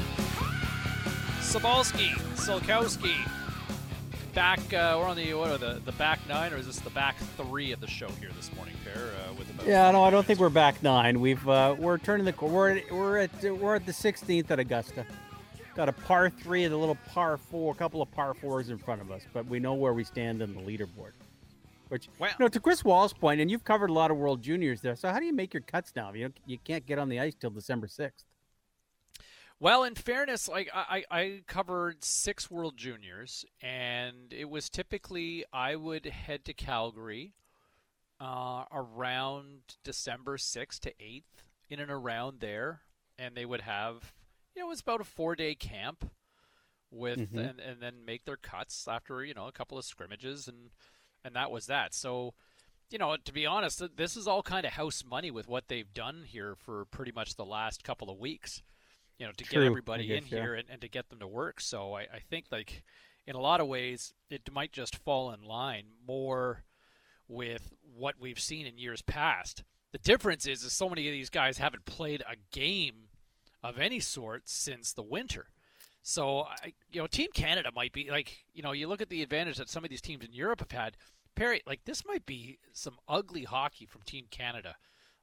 [1.40, 3.14] Cybulski, Solkowski.
[4.34, 6.90] Back, uh, we're on the what are the the back nine, or is this the
[6.90, 9.02] back three of the show here this morning, Pair?
[9.02, 11.20] Uh, with about Yeah, no, I don't think we're back nine.
[11.20, 15.06] We've uh, we're turning the cor- we're we're at we're at the 16th at Augusta.
[15.76, 18.78] Got a par three and a little par four, a couple of par fours in
[18.78, 21.12] front of us, but we know where we stand in the leaderboard.
[21.88, 24.80] Which, you know, to Chris Wall's point, and you've covered a lot of World Juniors
[24.80, 24.96] there.
[24.96, 26.12] So how do you make your cuts now?
[26.12, 28.24] You you can't get on the ice till December 6th.
[29.60, 35.44] Well, in fairness, like I, I I covered six World Juniors, and it was typically
[35.52, 37.34] I would head to Calgary
[38.20, 42.82] uh, around December sixth to eighth, in and around there,
[43.18, 44.12] and they would have,
[44.56, 46.10] you know, it was about a four day camp
[46.90, 47.50] with, Mhm.
[47.50, 50.70] and, and then make their cuts after you know a couple of scrimmages, and
[51.24, 51.94] and that was that.
[51.94, 52.34] So.
[52.88, 55.92] You know, to be honest, this is all kind of house money with what they've
[55.92, 58.62] done here for pretty much the last couple of weeks
[59.18, 60.38] you know, to True, get everybody in yeah.
[60.38, 61.60] here and, and to get them to work.
[61.60, 62.84] So I, I think like
[63.26, 66.62] in a lot of ways it might just fall in line more
[67.28, 69.64] with what we've seen in years past.
[69.92, 73.08] The difference is, is so many of these guys haven't played a game
[73.62, 75.46] of any sort since the winter.
[76.02, 79.22] So I, you know, Team Canada might be like, you know, you look at the
[79.22, 80.96] advantage that some of these teams in Europe have had.
[81.34, 84.76] Perry, like this might be some ugly hockey from Team Canada.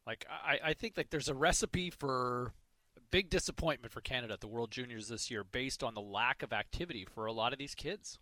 [0.05, 2.53] Like I, I think like there's a recipe for
[2.97, 6.43] a big disappointment for Canada at the World Juniors this year based on the lack
[6.43, 8.19] of activity for a lot of these kids.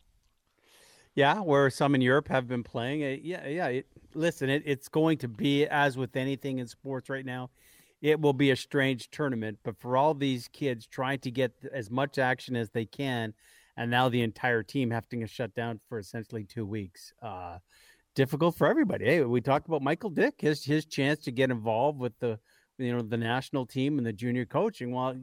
[1.14, 3.04] Yeah, where some in Europe have been playing.
[3.04, 3.68] Uh, yeah, yeah.
[3.68, 7.50] It, listen, it, it's going to be as with anything in sports right now.
[8.02, 11.92] It will be a strange tournament, but for all these kids trying to get as
[11.92, 13.34] much action as they can,
[13.78, 17.60] and now the entire team having to shut down for essentially two weeks, uh,
[18.16, 19.06] difficult for everybody.
[19.06, 22.40] Hey, we talked about Michael Dyck, his his chance to get involved with the
[22.78, 24.92] you know the national team and the junior coaching.
[24.92, 25.16] Well,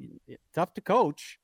[0.55, 1.39] tough to coach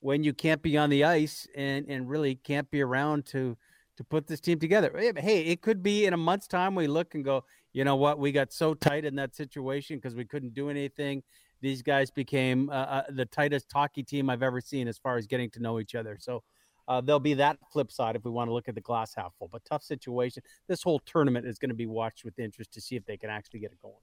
[0.00, 3.56] when you can't be on the ice and and really can't be around to
[3.96, 4.92] to put this team together.
[5.16, 8.18] Hey, it could be in a month's time we look and go, you know what,
[8.18, 11.22] we got so tight in that situation because we couldn't do anything.
[11.60, 15.26] These guys became uh, uh, the tightest hockey team I've ever seen as far as
[15.26, 16.16] getting to know each other.
[16.20, 16.42] So
[16.88, 19.32] uh, there'll be that flip side if we want to look at the glass half
[19.38, 19.48] full.
[19.50, 20.42] But tough situation.
[20.68, 23.30] This whole tournament is going to be watched with interest to see if they can
[23.30, 23.94] actually get it going.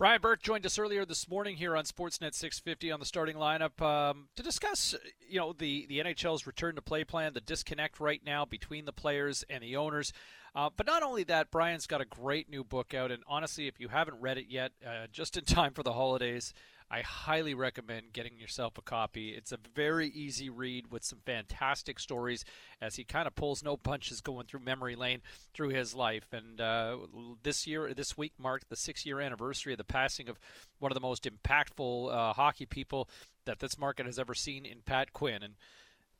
[0.00, 3.82] Brian Burke joined us earlier this morning here on Sportsnet 650 on the starting lineup
[3.82, 4.94] um, to discuss,
[5.28, 8.94] you know, the, the NHL's return to play plan, the disconnect right now between the
[8.94, 10.14] players and the owners.
[10.54, 13.78] Uh, but not only that, Brian's got a great new book out, and honestly, if
[13.78, 16.52] you haven't read it yet, uh, just in time for the holidays,
[16.92, 19.30] I highly recommend getting yourself a copy.
[19.30, 22.44] It's a very easy read with some fantastic stories
[22.80, 25.22] as he kind of pulls no punches going through memory lane
[25.54, 26.26] through his life.
[26.32, 26.96] And uh,
[27.44, 30.40] this year, this week marked the six year anniversary of the passing of
[30.80, 33.08] one of the most impactful uh, hockey people
[33.44, 35.44] that this market has ever seen in Pat Quinn.
[35.44, 35.54] And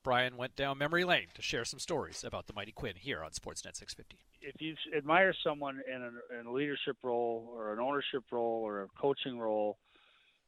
[0.02, 3.30] Brian went down memory lane to share some stories about the mighty Quinn here on
[3.32, 4.18] Sportsnet 650.
[4.40, 8.82] If you admire someone in a, in a leadership role or an ownership role or
[8.82, 9.76] a coaching role,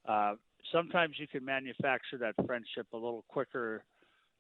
[0.09, 0.35] uh,
[0.73, 3.85] sometimes you can manufacture that friendship a little quicker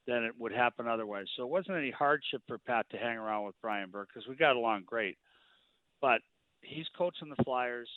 [0.06, 1.26] than it would happen otherwise.
[1.36, 4.34] So it wasn't any hardship for Pat to hang around with Brian Burke because we
[4.34, 5.18] got along great.
[6.00, 6.20] But
[6.62, 7.88] he's coaching the Flyers.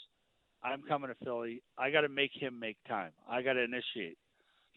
[0.63, 1.63] I'm coming to Philly.
[1.77, 3.11] I got to make him make time.
[3.29, 4.17] I got to initiate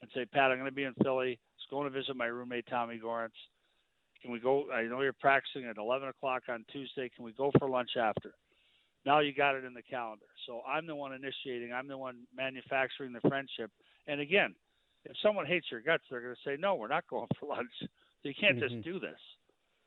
[0.00, 1.38] and say, Pat, I'm going to be in Philly.
[1.58, 3.36] Let's go to visit my roommate Tommy Gorence.
[4.22, 4.70] Can we go?
[4.72, 7.10] I know you're practicing at 11 o'clock on Tuesday.
[7.14, 8.32] Can we go for lunch after?
[9.04, 10.26] Now you got it in the calendar.
[10.46, 11.72] So I'm the one initiating.
[11.72, 13.70] I'm the one manufacturing the friendship.
[14.06, 14.54] And again,
[15.04, 17.70] if someone hates your guts, they're going to say, "No, we're not going for lunch."
[17.80, 17.88] So
[18.28, 18.80] you can't Mm-hmm.
[18.80, 19.18] just do this.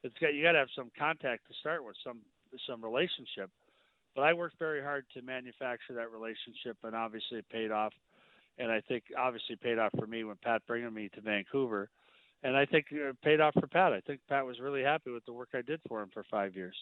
[0.03, 2.19] It's got you got to have some contact to start with, some
[2.67, 3.49] some relationship.
[4.15, 7.93] But I worked very hard to manufacture that relationship, and obviously it paid off.
[8.57, 11.89] And I think obviously paid off for me when Pat bringing me to Vancouver,
[12.43, 13.93] and I think it paid off for Pat.
[13.93, 16.55] I think Pat was really happy with the work I did for him for five
[16.55, 16.75] years.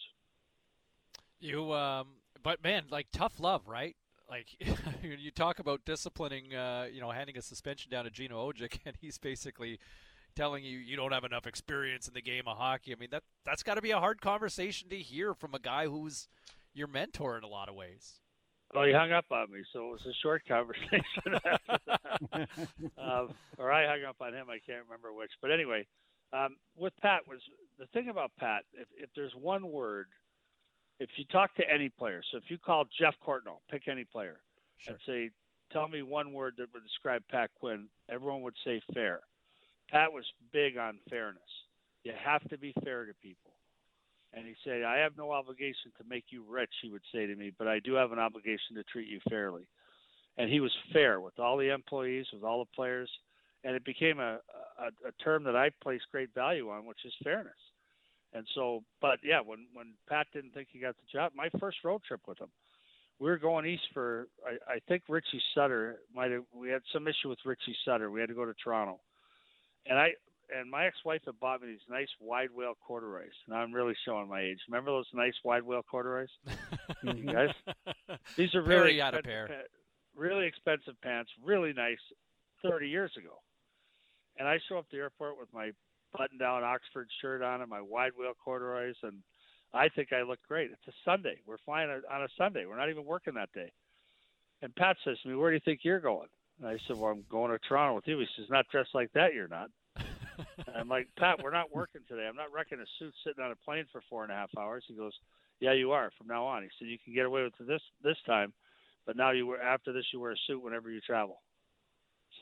[1.38, 2.08] You, um,
[2.42, 3.96] but man, like tough love, right?
[4.28, 4.46] Like
[5.02, 8.96] you talk about disciplining, uh, you know, handing a suspension down to Gino Odjick, and
[9.00, 9.78] he's basically
[10.36, 12.92] telling you you don't have enough experience in the game of hockey.
[12.92, 15.86] I mean that that's got to be a hard conversation to hear from a guy
[15.86, 16.28] who's
[16.72, 18.20] your mentor in a lot of ways.
[18.74, 21.02] Well, he hung up on me, so it was a short conversation.
[22.98, 24.46] um, or I hung up on him.
[24.48, 25.32] I can't remember which.
[25.42, 25.86] But anyway,
[26.32, 27.40] um, with Pat was
[27.78, 28.62] the thing about Pat.
[28.72, 30.06] If, if there's one word,
[31.00, 34.38] if you talk to any player, so if you call Jeff Courtnall, pick any player,
[34.86, 35.30] and say,
[35.72, 39.20] "Tell me one word that would describe Pat Quinn," everyone would say fair.
[39.90, 41.42] Pat was big on fairness.
[42.04, 43.52] You have to be fair to people.
[44.32, 47.34] And he said, I have no obligation to make you rich, he would say to
[47.34, 49.66] me, but I do have an obligation to treat you fairly.
[50.38, 53.10] And he was fair with all the employees, with all the players.
[53.64, 54.38] And it became a,
[54.78, 57.52] a, a term that I place great value on, which is fairness.
[58.32, 61.78] And so, but yeah, when, when Pat didn't think he got the job, my first
[61.84, 62.50] road trip with him,
[63.18, 67.06] we were going east for, I, I think Richie Sutter might have, we had some
[67.06, 68.10] issue with Richie Sutter.
[68.10, 69.00] We had to go to Toronto.
[69.86, 70.12] And I,
[70.58, 73.32] and my ex-wife had bought me these nice wide wale corduroys.
[73.48, 74.58] Now I'm really showing my age.
[74.68, 76.54] Remember those nice wide wale corduroys, you
[77.12, 77.30] mm-hmm.
[77.30, 78.18] guys?
[78.36, 79.56] These are really Very out of expensive pair.
[79.58, 81.98] pa- really expensive pants, really nice,
[82.62, 83.40] 30 years ago.
[84.38, 85.70] And I show up at the airport with my
[86.16, 89.18] button-down Oxford shirt on and my wide wheel corduroys, and
[89.72, 90.70] I think I look great.
[90.70, 91.38] It's a Sunday.
[91.46, 92.66] We're flying on a Sunday.
[92.66, 93.70] We're not even working that day.
[94.62, 96.28] And Pat says to me, "Where do you think you're going?"
[96.58, 99.12] And I said, "Well, I'm going to Toronto with you." He says, "Not dressed like
[99.12, 99.70] that, you're not."
[100.66, 102.26] And I'm like, Pat, we're not working today.
[102.28, 104.84] I'm not wrecking a suit sitting on a plane for four and a half hours.
[104.88, 105.12] He goes,
[105.60, 106.62] Yeah, you are from now on.
[106.62, 108.52] He said, You can get away with this this time,
[109.06, 111.40] but now you wear after this you wear a suit whenever you travel.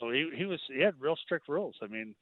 [0.00, 1.76] So he he was he had real strict rules.
[1.82, 2.14] I mean,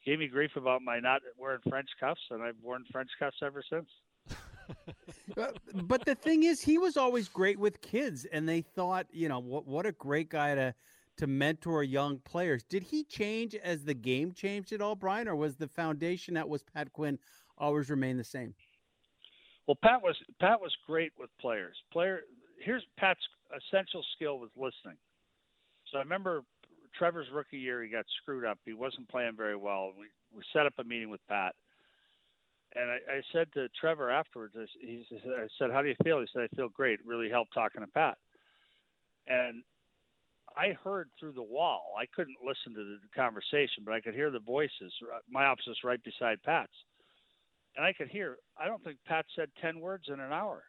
[0.00, 3.38] he gave me grief about my not wearing French cuffs, and I've worn French cuffs
[3.42, 3.88] ever since.
[5.34, 9.28] but, but the thing is, he was always great with kids, and they thought, you
[9.28, 10.74] know, what what a great guy to
[11.16, 12.64] to mentor young players.
[12.64, 16.48] Did he change as the game changed at all, Brian, or was the foundation that
[16.48, 17.18] was Pat Quinn
[17.56, 18.54] always remain the same?
[19.66, 21.76] Well, Pat was Pat was great with players.
[21.92, 22.20] Player
[22.60, 23.20] here's Pat's
[23.56, 24.98] essential skill was listening.
[25.90, 26.42] So I remember
[26.98, 28.58] Trevor's rookie year, he got screwed up.
[28.64, 29.92] He wasn't playing very well.
[29.98, 31.54] We we set up a meeting with Pat,
[32.74, 35.96] and I, I said to Trevor afterwards, I, he said, I said, "How do you
[36.02, 37.00] feel?" He said, "I feel great.
[37.00, 38.18] It really helped talking to Pat."
[39.26, 39.62] And
[40.56, 41.94] I heard through the wall.
[41.98, 44.92] I couldn't listen to the conversation, but I could hear the voices.
[45.02, 46.72] Uh, my office is right beside Pat's,
[47.76, 48.38] and I could hear.
[48.58, 50.62] I don't think Pat said ten words in an hour.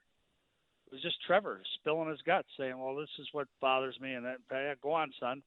[0.87, 4.25] It was just Trevor spilling his guts, saying, "Well, this is what bothers me," and
[4.25, 5.41] that, yeah, go on, son.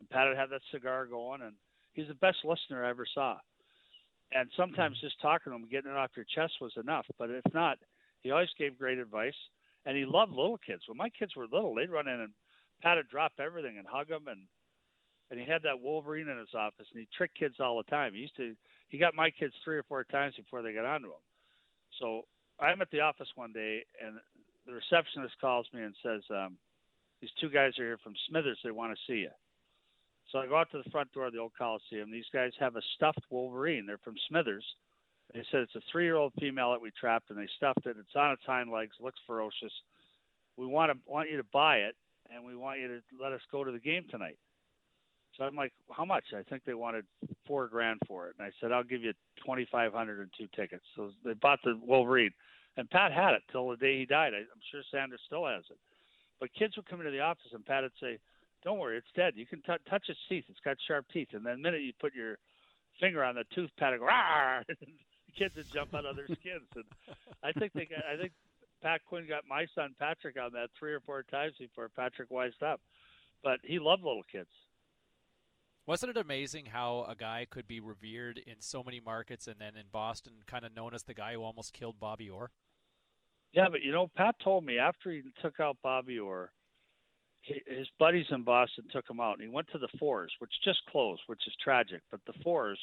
[0.00, 1.54] And Pat would have that cigar going, and
[1.92, 3.38] he's the best listener I ever saw.
[4.32, 5.06] And sometimes mm-hmm.
[5.06, 7.06] just talking to him, getting it off your chest was enough.
[7.18, 7.78] But if not,
[8.22, 9.36] he always gave great advice,
[9.84, 10.82] and he loved little kids.
[10.86, 12.32] When my kids were little, they'd run in and
[12.82, 14.40] Pat would drop everything and hug them, and
[15.30, 18.12] and he had that Wolverine in his office, and he tricked kids all the time.
[18.12, 18.54] He used to
[18.88, 21.24] he got my kids three or four times before they got onto him.
[21.98, 22.22] So
[22.60, 24.16] I'm at the office one day, and
[24.66, 26.56] the receptionist calls me and says, um,
[27.20, 28.58] these two guys are here from Smithers.
[28.62, 29.30] They want to see you.
[30.30, 32.10] So I go out to the front door of the old Coliseum.
[32.10, 33.86] These guys have a stuffed Wolverine.
[33.86, 34.64] They're from Smithers.
[35.32, 37.96] They said it's a three-year-old female that we trapped, and they stuffed it.
[37.98, 39.72] It's on its hind legs, looks ferocious.
[40.56, 41.96] We want to want you to buy it,
[42.34, 44.38] and we want you to let us go to the game tonight.
[45.36, 46.24] So I'm like, how much?
[46.36, 47.04] I think they wanted
[47.46, 49.12] four grand for it, and I said I'll give you
[49.44, 50.84] twenty five hundred and two tickets.
[50.94, 52.32] So they bought the Wolverine,
[52.76, 54.34] and Pat had it till the day he died.
[54.34, 55.78] I'm sure Sanders still has it.
[56.38, 58.18] But kids would come into the office, and Pat would say,
[58.62, 59.32] "Don't worry, it's dead.
[59.36, 60.44] You can t- touch its teeth.
[60.48, 62.36] It's got sharp teeth." And then the minute you put your
[63.00, 64.60] finger on the tooth, Pat would go, "Ah!"
[65.38, 66.68] kids would jump out of their skins.
[66.74, 66.84] And
[67.42, 68.32] I think they got, I think
[68.82, 72.62] Pat Quinn got my son Patrick on that three or four times before Patrick wised
[72.62, 72.80] up.
[73.42, 74.50] But he loved little kids.
[75.86, 79.76] Wasn't it amazing how a guy could be revered in so many markets and then
[79.76, 82.50] in Boston kind of known as the guy who almost killed Bobby Orr?
[83.52, 86.52] Yeah, but you know, Pat told me after he took out Bobby Orr,
[87.42, 90.78] his buddies in Boston took him out, and he went to the Fours, which just
[90.88, 92.00] closed, which is tragic.
[92.10, 92.78] But the Fours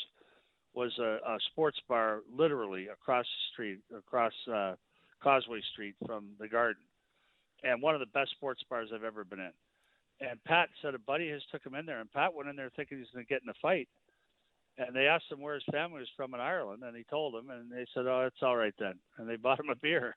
[0.74, 4.76] was a, a sports bar literally across the street, across uh,
[5.22, 6.84] Causeway Street from the Garden,
[7.64, 9.52] and one of the best sports bars I've ever been in.
[10.22, 12.72] And Pat said a buddy has took him in there, and Pat went in there
[12.76, 13.88] thinking he's going to get in a fight.
[14.78, 17.50] And they asked him where his family was from in Ireland, and he told them,
[17.50, 20.16] and they said, "Oh, it's all right then." And they bought him a beer.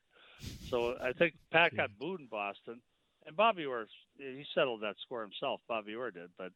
[0.68, 2.80] So I think Pat got booed in Boston,
[3.26, 3.86] and Bobby Orr
[4.18, 5.60] he settled that score himself.
[5.68, 6.52] Bobby Orr did, but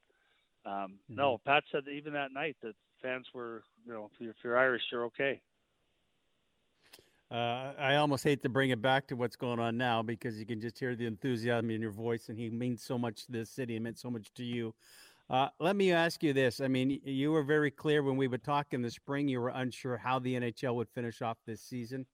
[0.65, 1.17] um, mm-hmm.
[1.17, 4.37] no, Pat said that even that night that fans were, you know, if you're, if
[4.43, 5.41] you're Irish, you're okay.
[7.31, 10.47] Uh, I almost hate to bring it back to what's going on now because you
[10.47, 13.51] can just hear the enthusiasm in your voice, and he means so much to this
[13.51, 14.73] city and meant so much to you.
[15.29, 16.61] Uh, let me ask you this.
[16.61, 19.97] I mean, you were very clear when we were talking the spring, you were unsure
[19.97, 22.07] how the NHL would finish off this season.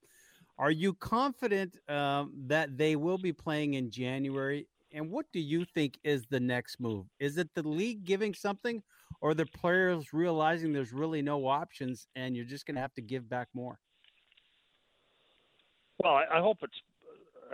[0.59, 4.67] Are you confident um, that they will be playing in January?
[4.93, 7.05] And what do you think is the next move?
[7.21, 8.83] Is it the league giving something,
[9.21, 13.03] or the players realizing there's really no options and you're just going to have to
[13.03, 13.79] give back more?
[15.99, 16.81] Well, I, I hope it's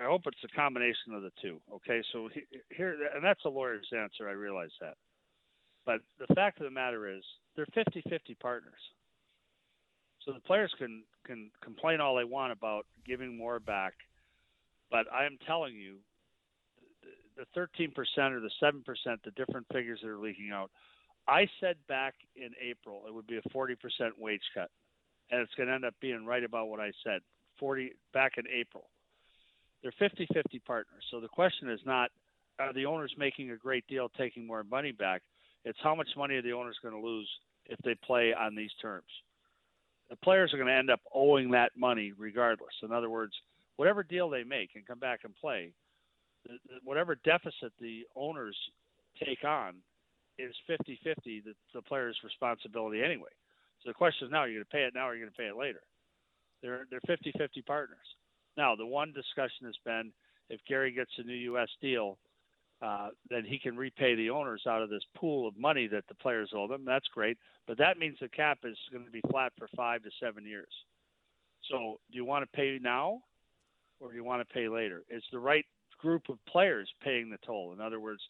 [0.01, 1.61] I hope it's a combination of the two.
[1.75, 2.43] Okay, so he,
[2.75, 4.29] here and that's a lawyer's answer.
[4.29, 4.95] I realize that,
[5.85, 7.23] but the fact of the matter is
[7.57, 8.81] they're 50-50 partners.
[10.25, 13.95] So the players can can complain all they want about giving more back,
[14.91, 15.97] but I am telling you,
[17.37, 17.93] the 13%
[18.33, 18.83] or the 7%,
[19.25, 20.71] the different figures that are leaking out.
[21.27, 23.77] I said back in April it would be a 40%
[24.19, 24.71] wage cut,
[25.31, 27.21] and it's going to end up being right about what I said.
[27.59, 28.85] 40 back in April.
[29.83, 31.05] They're 50-50 partners.
[31.11, 32.11] So the question is not
[32.59, 35.23] are the owners making a great deal taking more money back?
[35.65, 37.29] It's how much money are the owners going to lose
[37.67, 39.07] if they play on these terms.
[40.11, 42.73] The players are going to end up owing that money regardless.
[42.83, 43.33] In other words,
[43.77, 45.73] whatever deal they make and come back and play,
[46.83, 48.57] whatever deficit the owners
[49.25, 49.75] take on
[50.39, 50.97] is 50-50
[51.45, 53.31] the, the player's responsibility anyway.
[53.83, 55.23] So the question is now, are you going to pay it now or are you
[55.23, 55.83] going to pay it later?
[56.63, 57.99] They're they're 50-50 partners.
[58.57, 60.13] Now, the one discussion has been
[60.51, 61.69] if Gary gets a new U.S.
[61.81, 62.19] deal,
[62.81, 66.15] uh, then he can repay the owners out of this pool of money that the
[66.15, 66.85] players owe them.
[66.85, 70.11] That's great, but that means the cap is going to be flat for five to
[70.23, 70.73] seven years.
[71.71, 73.21] So, do you want to pay now,
[74.01, 75.03] or do you want to pay later?
[75.09, 75.65] It's the right
[76.01, 77.73] group of players paying the toll.
[77.73, 78.21] In other words,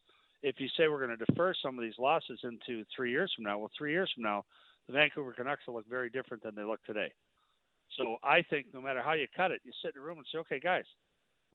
[0.42, 3.44] if you say we're going to defer some of these losses into three years from
[3.44, 4.44] now, well, three years from now,
[4.86, 7.12] the Vancouver Canucks will look very different than they look today.
[7.96, 10.26] So I think no matter how you cut it, you sit in a room and
[10.30, 10.84] say, okay, guys,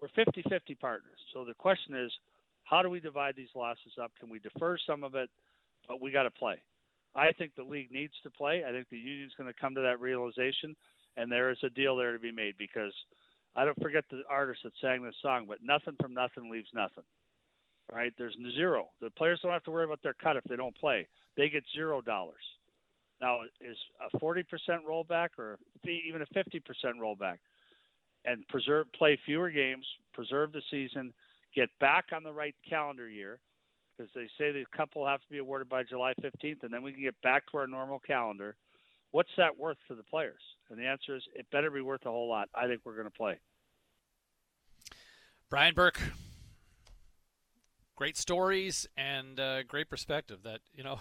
[0.01, 1.19] we're 50 50 partners.
[1.33, 2.11] So the question is,
[2.63, 4.11] how do we divide these losses up?
[4.19, 5.29] Can we defer some of it?
[5.87, 6.55] But we got to play.
[7.15, 8.63] I think the league needs to play.
[8.67, 10.75] I think the union's going to come to that realization,
[11.17, 12.93] and there is a deal there to be made because
[13.55, 17.03] I don't forget the artist that sang this song, but nothing from nothing leaves nothing.
[17.91, 18.13] Right?
[18.17, 18.87] There's zero.
[19.01, 21.07] The players don't have to worry about their cut if they don't play.
[21.37, 22.41] They get zero dollars.
[23.23, 23.77] Now, is
[24.13, 24.43] a 40%
[24.85, 26.61] rollback or even a 50%
[27.01, 27.37] rollback?
[28.25, 31.13] And preserve, play fewer games, preserve the season,
[31.55, 33.39] get back on the right calendar year,
[33.95, 36.91] because they say the couple have to be awarded by July 15th, and then we
[36.91, 38.57] can get back to our normal calendar.
[39.11, 40.41] What's that worth to the players?
[40.69, 42.49] And the answer is it better be worth a whole lot.
[42.53, 43.39] I think we're going to play.
[45.49, 46.01] Brian Burke,
[47.95, 50.39] great stories and uh, great perspective.
[50.43, 50.99] That you know,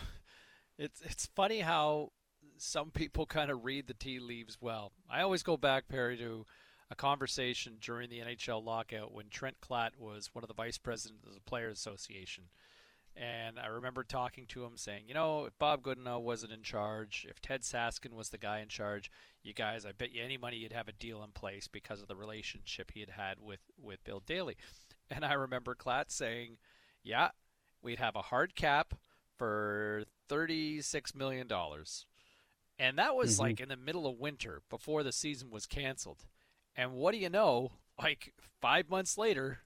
[0.79, 2.11] it's it's funny how
[2.57, 4.93] some people kind of read the tea leaves well.
[5.11, 6.47] I always go back, Perry, to
[6.91, 11.27] a conversation during the NHL lockout when Trent Klatt was one of the vice presidents
[11.27, 12.45] of the Players Association.
[13.17, 17.27] And I remember talking to him saying, you know, if Bob Goodenow wasn't in charge,
[17.29, 19.11] if Ted Saskin was the guy in charge,
[19.43, 22.09] you guys, I bet you any money you'd have a deal in place because of
[22.09, 24.57] the relationship he had had with, with Bill Daly.
[25.11, 26.57] And I remember Klatt saying,
[27.03, 27.31] Yeah,
[27.83, 28.95] we'd have a hard cap
[29.43, 31.49] for $36 million.
[32.79, 33.43] And that was Mm-hmm.
[33.43, 36.25] like in the middle of winter before the season was canceled.
[36.77, 37.73] And what do you know?
[38.03, 39.59] Like five months later,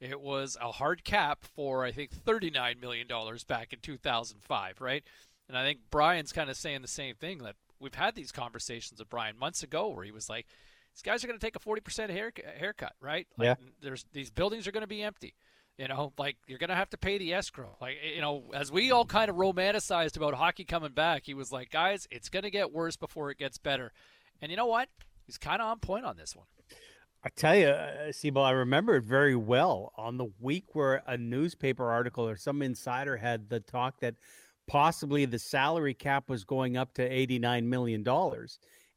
[0.00, 3.08] it was a hard cap for, I think, $39 million
[3.48, 5.02] back in 2005, right?
[5.48, 9.00] And I think Brian's kind of saying the same thing that we've had these conversations
[9.00, 10.46] with Brian months ago where he was like,
[10.94, 13.26] these guys are going to take a 40% hair, haircut, right?
[13.38, 13.54] Like, Yeah.
[13.82, 15.34] There's These buildings are going to be empty.
[15.80, 17.74] You know, like you're to have to pay the escrow.
[17.80, 21.50] Like, you know, as we all kind of romanticized about hockey coming back, he was
[21.50, 23.90] like, guys, it's to get worse before it gets better.
[24.42, 24.90] And you know what?
[25.24, 26.44] He's kind of on point on this one.
[27.24, 31.16] I tell you, uh, Sibo, I remember it very well on the week where a
[31.16, 34.16] newspaper article or some insider had the talk that
[34.66, 38.04] possibly the salary cap was going up to $89 million.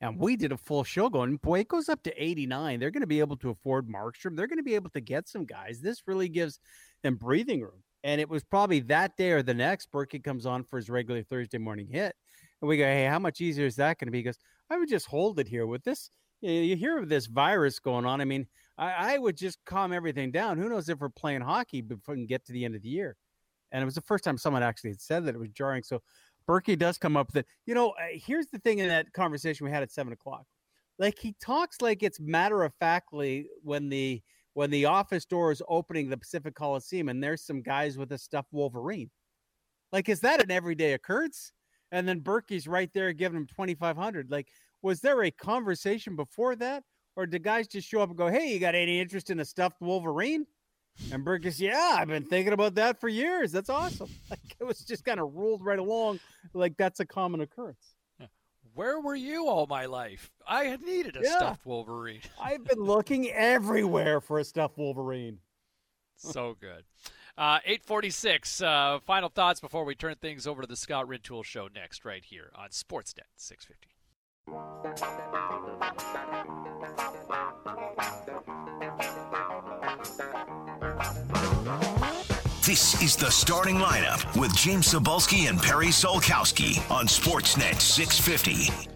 [0.03, 2.77] And we did a full show going, boy, it goes up to 89.
[2.77, 4.35] They're going to be able to afford Markstrom.
[4.35, 5.79] They're going to be able to get some guys.
[5.79, 6.59] This really gives
[7.03, 7.81] them breathing room.
[8.03, 11.23] And it was probably that day or the next, Burkie comes on for his regular
[11.23, 12.17] Thursday morning hit.
[12.61, 14.17] And we go, hey, how much easier is that going to be?
[14.17, 14.39] He goes,
[14.69, 16.09] I would just hold it here with this.
[16.41, 18.19] You you hear of this virus going on.
[18.19, 18.45] I mean,
[18.77, 20.57] I, I would just calm everything down.
[20.57, 22.89] Who knows if we're playing hockey before we can get to the end of the
[22.89, 23.15] year?
[23.71, 25.83] And it was the first time someone actually had said that it was jarring.
[25.83, 26.01] So
[26.45, 27.47] Burkie does come up with it.
[27.65, 30.45] You know, here's the thing in that conversation we had at seven o'clock.
[30.99, 34.21] Like he talks like it's matter of factly when the
[34.53, 38.17] when the office door is opening the Pacific Coliseum and there's some guys with a
[38.17, 39.09] stuffed Wolverine.
[39.91, 41.51] Like, is that an everyday occurrence?
[41.91, 44.31] And then Burkie's right there giving him twenty five hundred.
[44.31, 44.47] Like,
[44.81, 46.83] was there a conversation before that,
[47.15, 49.45] or did guys just show up and go, "Hey, you got any interest in a
[49.45, 50.45] stuffed Wolverine?"
[51.11, 53.51] And Burke goes, Yeah, I've been thinking about that for years.
[53.51, 54.09] That's awesome.
[54.29, 56.19] Like it was just kind of ruled right along,
[56.53, 57.95] like that's a common occurrence.
[58.75, 60.31] Where were you all my life?
[60.47, 61.37] I had needed a Yeah.
[61.37, 62.21] stuffed Wolverine.
[62.41, 65.39] I've been looking everywhere for a stuffed Wolverine.
[66.15, 66.83] so good.
[67.37, 68.61] Uh, 846.
[68.61, 72.23] Uh, final thoughts before we turn things over to the Scott Rintoul Show next, right
[72.23, 73.89] here on Sportsnet 650.
[82.65, 88.89] This is the starting lineup with James Cybulski and Perry Solkowski on Sportsnet 650.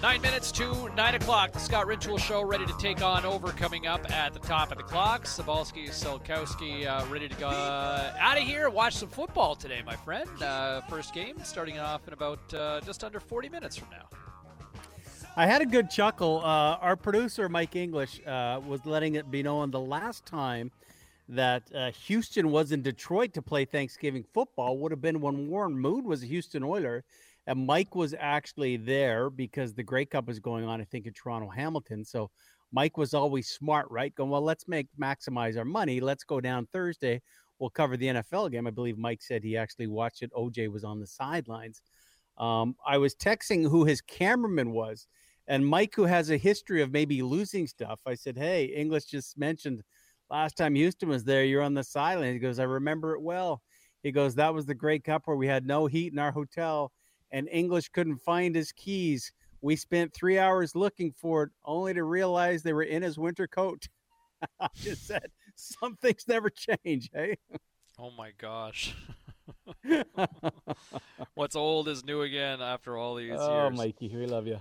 [0.00, 1.52] Nine minutes to nine o'clock.
[1.52, 4.78] The Scott Rintoul Show ready to take on over coming up at the top of
[4.78, 5.24] the clock.
[5.24, 8.70] Sabalski, Solkowski uh, ready to go out of here.
[8.70, 10.30] Watch some football today, my friend.
[10.42, 14.08] Uh, first game starting off in about uh, just under 40 minutes from now.
[15.36, 16.38] I had a good chuckle.
[16.38, 20.70] Uh, our producer, Mike English, uh, was letting it be known the last time
[21.28, 25.78] that uh, Houston was in Detroit to play Thanksgiving football would have been when Warren
[25.78, 27.04] Moon was a Houston Oiler.
[27.46, 31.12] And Mike was actually there because the Grey Cup was going on, I think, in
[31.12, 32.04] Toronto Hamilton.
[32.04, 32.30] So
[32.72, 34.14] Mike was always smart, right?
[34.14, 36.00] Going, well, let's make maximize our money.
[36.00, 37.20] Let's go down Thursday.
[37.58, 38.66] We'll cover the NFL game.
[38.66, 40.32] I believe Mike said he actually watched it.
[40.32, 41.82] OJ was on the sidelines.
[42.36, 45.06] Um, I was texting who his cameraman was,
[45.46, 49.38] and Mike, who has a history of maybe losing stuff, I said, Hey, English just
[49.38, 49.82] mentioned
[50.34, 52.32] last time Houston was there, you're on the sideline.
[52.32, 53.62] He goes, I remember it well.
[54.02, 56.92] He goes, That was the Grey Cup where we had no heat in our hotel,
[57.30, 59.32] and English couldn't find his keys.
[59.60, 63.46] We spent three hours looking for it, only to realize they were in his winter
[63.46, 63.88] coat.
[64.60, 67.38] I just said, Some things never change, hey?
[67.98, 68.94] Oh my gosh.
[71.34, 73.72] What's old is new again after all these oh, years.
[73.72, 74.58] Oh, Mikey, we love you.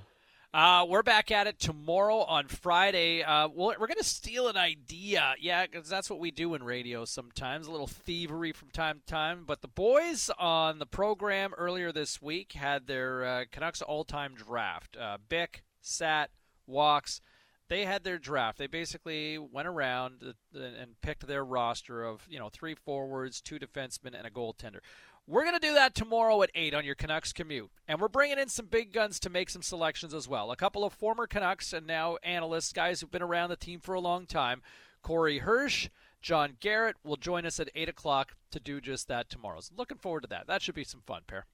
[0.53, 3.23] Uh, we're back at it tomorrow on Friday.
[3.23, 5.33] Uh, we're going to steal an idea.
[5.39, 7.65] Yeah, because that's what we do in radio sometimes.
[7.65, 9.45] A little thievery from time to time.
[9.47, 14.35] But the boys on the program earlier this week had their uh, Canucks all time
[14.35, 14.95] draft.
[14.95, 16.29] Uh, Bick, Sat,
[16.67, 17.19] Walks.
[17.67, 18.59] They had their draft.
[18.59, 24.13] They basically went around and picked their roster of, you know, three forwards, two defensemen,
[24.15, 24.81] and a goaltender.
[25.25, 27.71] We're going to do that tomorrow at 8 on your Canucks commute.
[27.87, 30.51] And we're bringing in some big guns to make some selections as well.
[30.51, 33.95] A couple of former Canucks and now analysts, guys who've been around the team for
[33.95, 34.61] a long time.
[35.01, 35.89] Corey Hirsch,
[36.21, 39.61] John Garrett will join us at 8 o'clock to do just that tomorrow.
[39.61, 40.47] So looking forward to that.
[40.47, 41.45] That should be some fun, pair.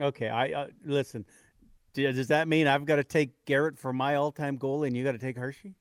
[0.00, 1.24] Okay, I uh, listen.
[1.94, 5.12] Does that mean I've got to take Garrett for my all-time goal, and you got
[5.12, 5.76] to take Hershey?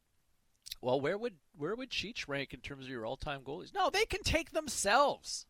[0.79, 3.73] Well, where would where would Cheech rank in terms of your all-time goalies?
[3.73, 5.47] No, they can take themselves.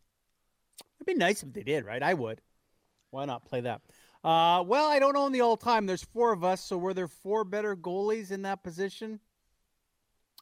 [0.98, 2.02] It'd be nice if they did, right?
[2.02, 2.40] I would.
[3.10, 3.82] Why not play that?
[4.22, 5.86] Uh, well, I don't own the all-time.
[5.86, 9.20] There's four of us, so were there four better goalies in that position?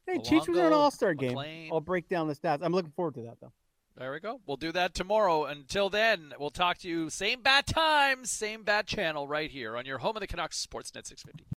[0.07, 1.37] Hey, Cheech was in an All-Star game.
[1.73, 2.61] I'll break down the stats.
[2.63, 3.53] I'm looking forward to that, though.
[3.97, 4.41] There we go.
[4.47, 5.45] We'll do that tomorrow.
[5.45, 9.85] Until then, we'll talk to you same bat time, same bat channel right here on
[9.85, 11.45] your home of the Canucks Sportsnet 650.